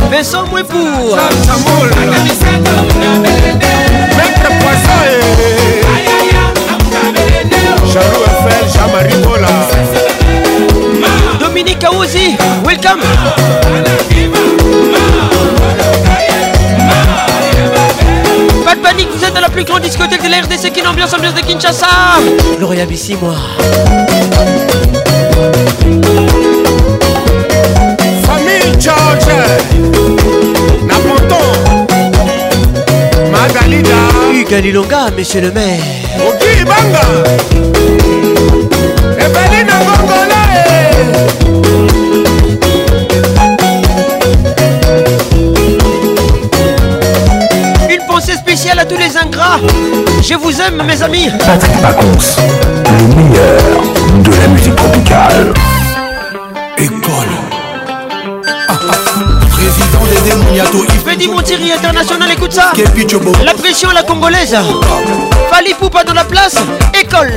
[0.09, 0.87] Vincent Mouepou.
[7.93, 9.47] Charles FL, Jean-Marie Bola.
[11.39, 12.35] Dominique Aouzi,
[12.65, 12.99] welcome.
[18.65, 21.13] Pas de panique, vous êtes à la plus grande discothèque de la RDC, qui ambiance,
[21.13, 21.87] ambiance de Kinshasa.
[22.57, 23.35] Gloria Bissi, moi.
[28.25, 30.36] Famille George.
[34.33, 34.55] Hugues
[35.17, 35.77] monsieur le maire.
[36.65, 37.01] Banga.
[40.69, 40.73] Eh.
[47.93, 49.59] Une pensée spéciale à tous les ingrats.
[50.21, 51.29] Je vous aime, mes amis.
[51.39, 52.35] Patrick Pacons,
[52.85, 53.63] le meilleur
[54.23, 55.53] de la musique tropicale.
[56.77, 57.56] École.
[61.03, 62.71] Freddy Montieri international, écoute ça.
[63.45, 64.55] La pression la congolaise.
[65.51, 66.55] Fali Poupa dans la place,
[66.93, 67.29] école.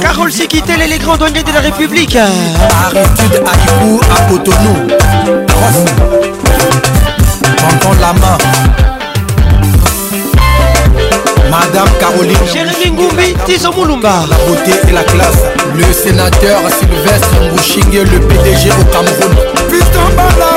[0.00, 0.30] Carole
[0.82, 2.16] est les grands douaniers de la République.
[2.16, 4.76] Aristide à Kibou, à Cotonou.
[7.80, 8.38] Prends la main.
[11.50, 12.36] Madame Caroline.
[12.52, 15.36] Jérémy Ngoumbi, La beauté et la classe.
[15.74, 19.36] Le sénateur Sylvestre Mouchingue, le PDG au Cameroun.
[19.68, 20.51] Putain, bala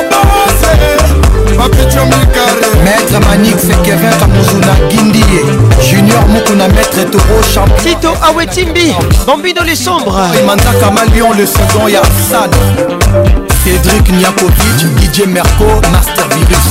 [2.83, 5.23] maître manix kevin kamuzuna gindie
[5.89, 8.93] junior mokuna maître toro champito awetimbi
[9.27, 12.55] bambino le sombre imanzakama lion le saison ya sad
[13.63, 16.65] cédrik niakovic dj merco master virus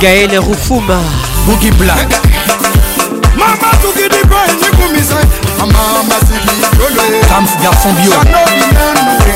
[0.00, 0.98] gaël rufuma
[1.46, 2.10] bugi black
[3.38, 5.14] mama tukidipo enikumisa
[5.58, 9.35] mama masiki yolo kams garçon bio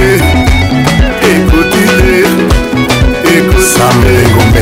[3.95, 4.61] mbele ngombe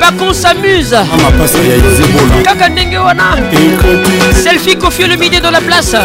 [0.00, 0.96] bakon s'amuse
[2.44, 3.36] kaka ndenge wana
[4.42, 5.96] selfie kofie le midi dans la place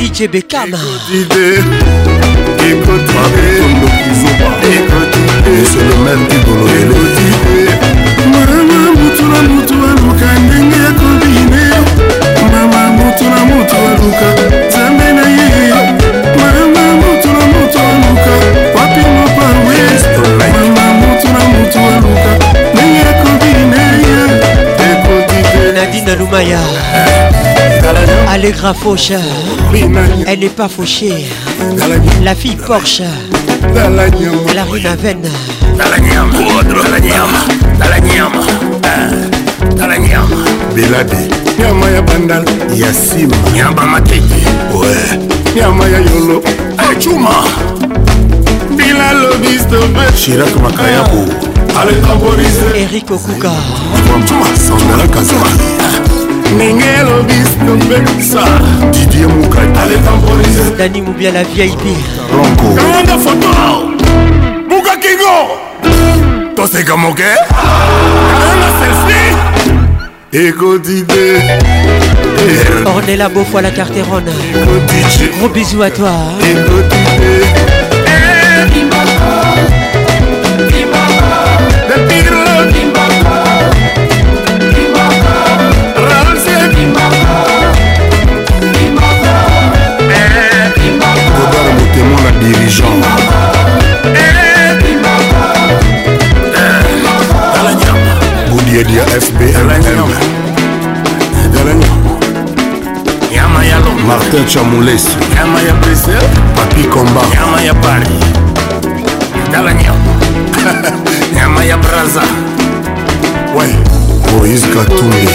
[0.00, 0.78] dj bekana
[5.64, 6.26] c'est le même
[8.30, 11.64] mama mutu na mutu aluka ndenge ya kobine
[12.52, 14.26] mama mutu na mutu aluka
[14.66, 15.47] nzambe na ye
[26.30, 26.58] Maya.
[28.52, 29.12] grave fauche,
[30.26, 31.26] elle n'est pas fauchée.
[32.22, 33.02] La fille Porsche,
[34.54, 35.28] la rue Navenne.
[40.74, 41.16] Biladi,
[41.58, 44.22] nyama ya bandal, ya sima, nyama matete,
[44.74, 44.92] we,
[45.56, 46.42] nyama ya yolo,
[46.78, 47.44] achuma,
[48.76, 49.76] bila lobisto,
[50.16, 51.26] Chirac Makayabu,
[52.76, 53.50] Eric Okuka,
[54.56, 56.07] Sandra Kazari,
[56.54, 58.40] ndenge elobis nobebisa
[58.92, 61.80] didie mukadani mobia la vip
[62.32, 63.50] ronkoanga foto
[64.68, 65.36] bukakingo
[66.56, 67.24] toseka moke
[68.32, 69.22] kanga selfi
[70.32, 71.26] ekodide
[72.96, 74.32] ornela beaufoi la carterone
[75.40, 76.10] gros bisous à toi
[76.42, 77.07] Écodide.
[98.88, 99.68] media fbmm
[104.06, 105.08] martin chamulesi
[106.56, 108.06] papi komba nyama ya pari
[109.52, 110.12] tala nyama
[111.34, 112.22] nyama ya braza
[113.56, 113.76] ouais.
[114.32, 115.26] moïse katumbi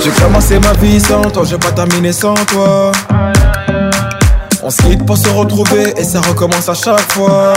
[0.03, 2.93] J'ai commencé ma vie sans toi, j'ai pas terminé sans toi.
[4.63, 7.53] On se quitte pour se retrouver et ça recommence à chaque fois.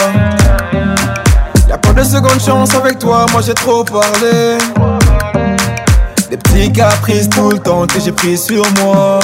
[1.69, 4.57] Y'a pas de seconde chance avec toi, moi j'ai trop parlé.
[6.31, 9.19] Des petits caprices tout le temps que j'ai pris sur moi.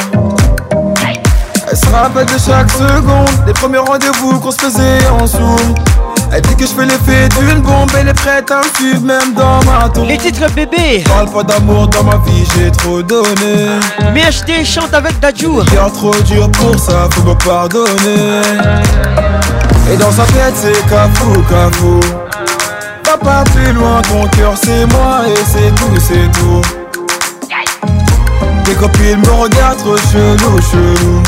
[1.72, 5.58] Elle se rappelle de chaque seconde, les premiers rendez-vous qu'on se faisait en Zoom.
[6.32, 9.64] Elle dit que je fais l'effet d'une bombe, elle est prête à me même dans
[9.66, 11.03] ma tour Les titres bébé.
[11.08, 13.69] Parle pas d'amour dans ma vie, j'ai trop donné.
[14.14, 18.41] Mais MHD chante avec Dadjou Bien trop dur pour ça, faut me pardonner.
[19.91, 21.99] Et dans sa tête, c'est cafou, cafou.
[23.06, 27.91] Va pas plus loin, ton cœur c'est moi et c'est tout, c'est tout.
[28.66, 31.24] Tes copines me regardent trop chelou, chelou.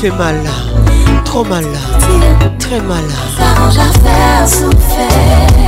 [0.00, 0.36] fait mal,
[1.24, 1.64] trop mal,
[2.60, 3.02] très mal.
[3.36, 5.67] Ça à faire souffert.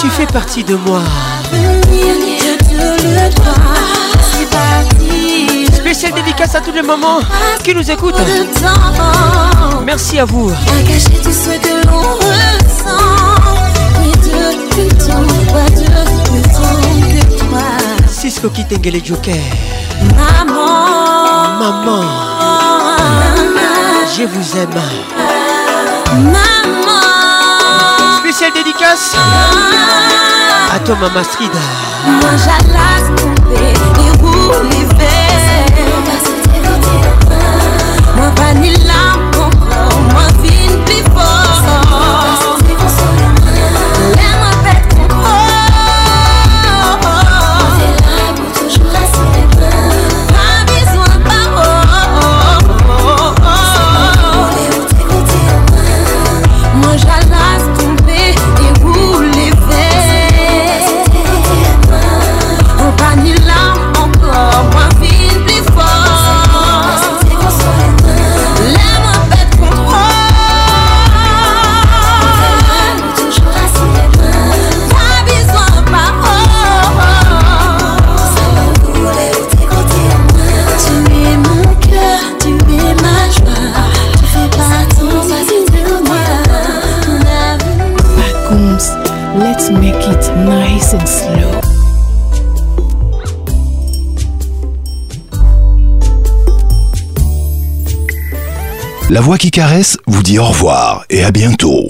[0.00, 0.72] Tu fais partie de moi.
[0.72, 1.02] Tu fais partie de moi.
[6.06, 7.20] spéciale dédicace à tous les mamans
[7.62, 8.14] qui nous écoutent.
[9.84, 10.52] Merci à vous.
[10.52, 13.16] Si ce que l'on ressent.
[19.08, 19.34] Joker.
[20.16, 21.58] Maman.
[21.58, 22.00] Maman.
[24.16, 24.70] Je vous aime.
[26.24, 27.02] Maman.
[28.20, 29.16] Spéciale dédicace
[30.74, 31.52] à toi, Maman Strida.
[32.04, 33.85] Moi, j'allais
[99.16, 101.86] La voix qui caresse vous dit au revoir et à bientôt.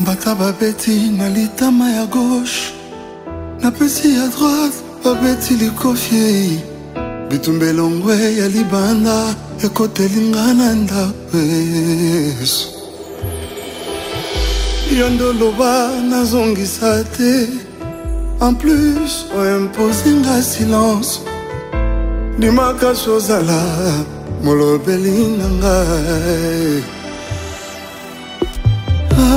[0.00, 2.72] Bata babeti na litama ya gauche
[3.60, 6.58] napesi ya droite babeti likofi
[7.28, 12.68] bitumbelongwe ya libanda ekotelinga na ndako yesu
[14.98, 17.04] yo ndoloba nazongisa
[18.48, 21.10] en plus oimposinga silence
[22.38, 23.60] ndimakaso ozala
[24.44, 26.82] molobeli na ngai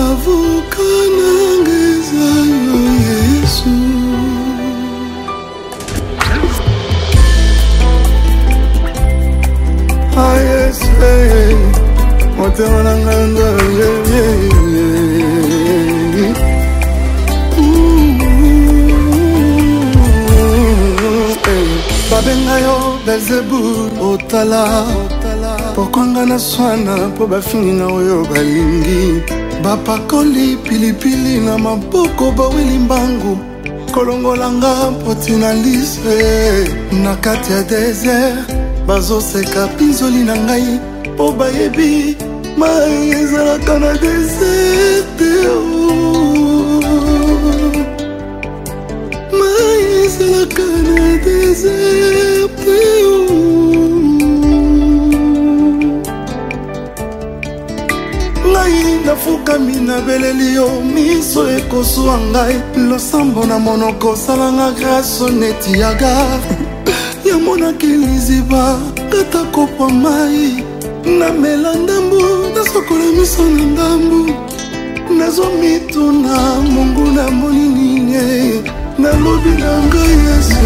[0.01, 3.75] avoka nanga ezalo yesu
[10.23, 10.99] ayesu
[12.37, 12.93] motema na
[13.35, 13.56] ngai
[26.17, 29.21] ezonga na swana mpo bafininga oyo balingi
[29.63, 33.37] bapakoli pilipili na maboko baweli mbangu
[33.93, 36.69] kolongolanga mpotina lise
[37.03, 38.49] na kati ya desert
[38.87, 40.79] bazoseka pinzoli na ngai
[41.13, 42.17] mpo bayebi
[42.57, 45.33] mai ezalaka na deserte
[49.39, 53.16] mai ezalaka na deserte
[59.09, 62.55] nafukami nabeleli yo miso ekoswa ngai
[62.89, 66.13] losambo na monoko osalanga graso neti yaga
[67.29, 68.63] yamonaki liziba
[69.13, 70.47] kata kopwa mai
[71.19, 72.19] namela ndambu
[72.55, 74.19] nasokola miso na ndambu
[75.17, 76.35] nazwa mituna
[76.73, 78.63] mongu na moni nini
[78.99, 80.57] nalobi na ngai yesu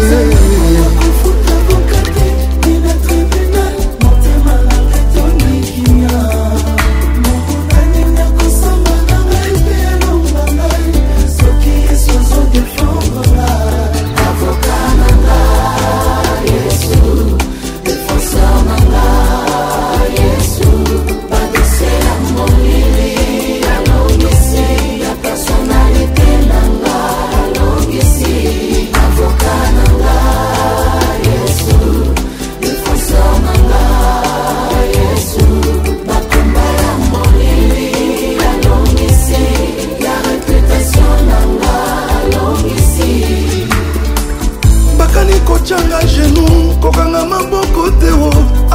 [45.62, 48.30] otyanga genu kokanga maboko teo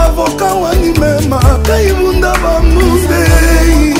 [0.06, 3.97] avoka wanimema kaibunda bamundei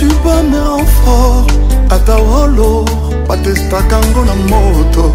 [0.00, 1.48] tubana enfort
[1.94, 2.84] ata olo
[3.28, 5.12] batestaka ngo na moto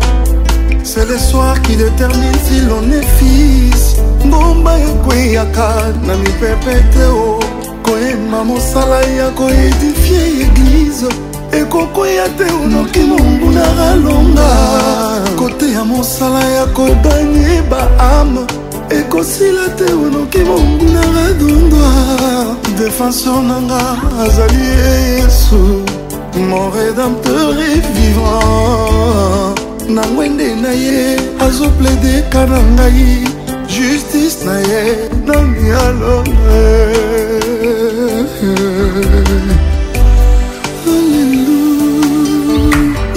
[0.84, 3.84] c'est le soir qui détermine si l'on est fils
[4.30, 5.70] ngomba ekweyaka
[6.06, 7.42] na mipepe te o
[7.86, 11.10] koyemba mosala ya koedifie eglize
[11.62, 14.50] ekokweya te onoki monguna alonga
[15.40, 18.46] kote ya mosala ya kobanye baame
[18.92, 21.90] ekosila te onoki monguna radundwa
[22.80, 23.82] defenseur nanga
[24.24, 24.88] azali ye
[25.20, 25.60] yesu
[26.50, 29.58] mon rédempteur e vivant
[29.96, 31.00] na ngwende na ye
[31.46, 33.10] azopledeka na ngai
[33.74, 34.84] justice na ye
[35.28, 36.66] na mialonge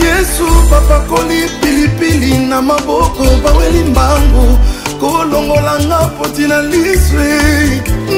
[0.07, 4.47] yesu bapakoli pilipili na maboko baweli mbangu
[5.01, 7.29] kolongolanga poti na liswe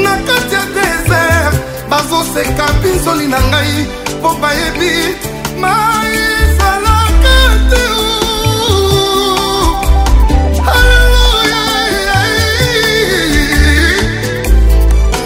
[0.02, 1.54] na kati ya desert
[1.90, 3.76] bazoseka binsoli na ngai
[4.20, 4.94] mpo bayebi
[5.60, 7.38] mai ezalaka
[7.70, 7.84] te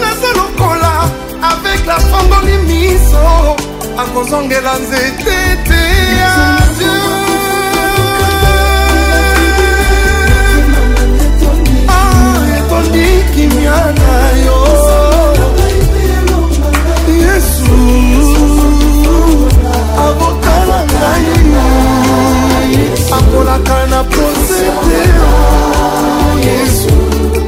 [0.01, 0.93] naza lokola
[1.49, 3.27] avec la fangoli miso
[4.03, 5.81] akozongela nzete te
[6.19, 6.64] ya
[12.85, 14.15] nandi kimia na
[14.45, 14.59] yo
[17.17, 17.79] yesu
[19.99, 22.77] avoka na ngai
[23.17, 24.99] akolaka na prosete
[26.45, 26.93] yesu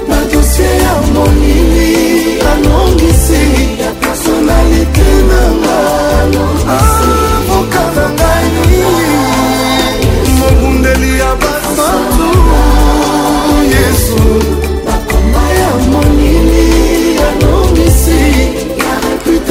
[0.10, 1.92] badosie ya monini
[2.54, 3.42] anongisi
[3.82, 5.80] ya personalite na nga
[6.78, 8.48] avoka na ngai
[10.40, 12.30] mobundeli ya basantu
[13.74, 14.07] yesu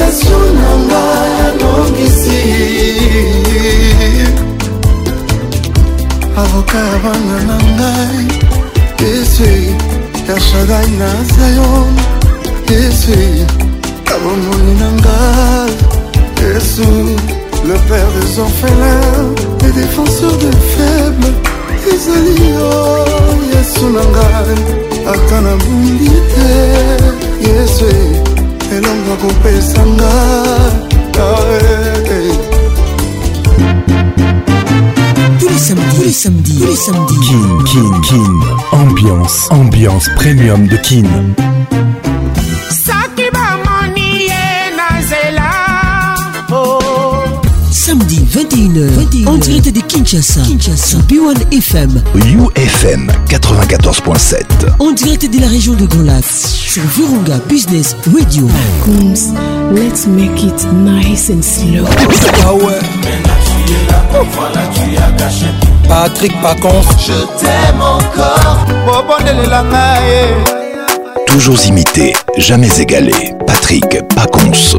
[0.07, 1.05] yesu na nga
[1.59, 2.41] nongisi
[6.43, 8.27] avoka ya bana na ngai
[9.03, 9.49] yesu
[10.27, 11.91] ya shadai na zayon
[12.71, 13.11] yesu
[14.09, 15.71] ya bomoi na ngai
[16.41, 16.89] yesu
[17.67, 19.31] le père des orphelins
[19.65, 21.33] et défenseur des faibles
[21.91, 22.69] ezali yo
[23.53, 24.55] yesu na ngai
[25.11, 26.49] ata nabundi te
[27.49, 28.36] yesu
[28.71, 29.17] elongo
[35.39, 37.13] Tous les samedis, tous les samedis, tous les samedis.
[37.25, 38.77] Kin, Kin, Kin.
[38.77, 41.03] Ambiance, ambiance premium de Kin.
[47.71, 54.35] Samedi 21h, 21h, en direct de Kinshasa, Kinshasa, B1 FM, UFM 94.7,
[54.79, 56.56] en direct de la région de Golas.
[56.77, 58.47] sur Virunga Business Radio.
[58.85, 59.33] Combs,
[59.73, 61.85] let's make it nice and slow.
[62.43, 62.77] Ah ouais.
[65.89, 66.87] Patrick Pacons.
[66.99, 68.59] Je t'aime encore.
[70.05, 71.31] Eh.
[71.31, 73.33] Toujours imité, jamais égalé.
[73.47, 74.77] Patrick Pacons.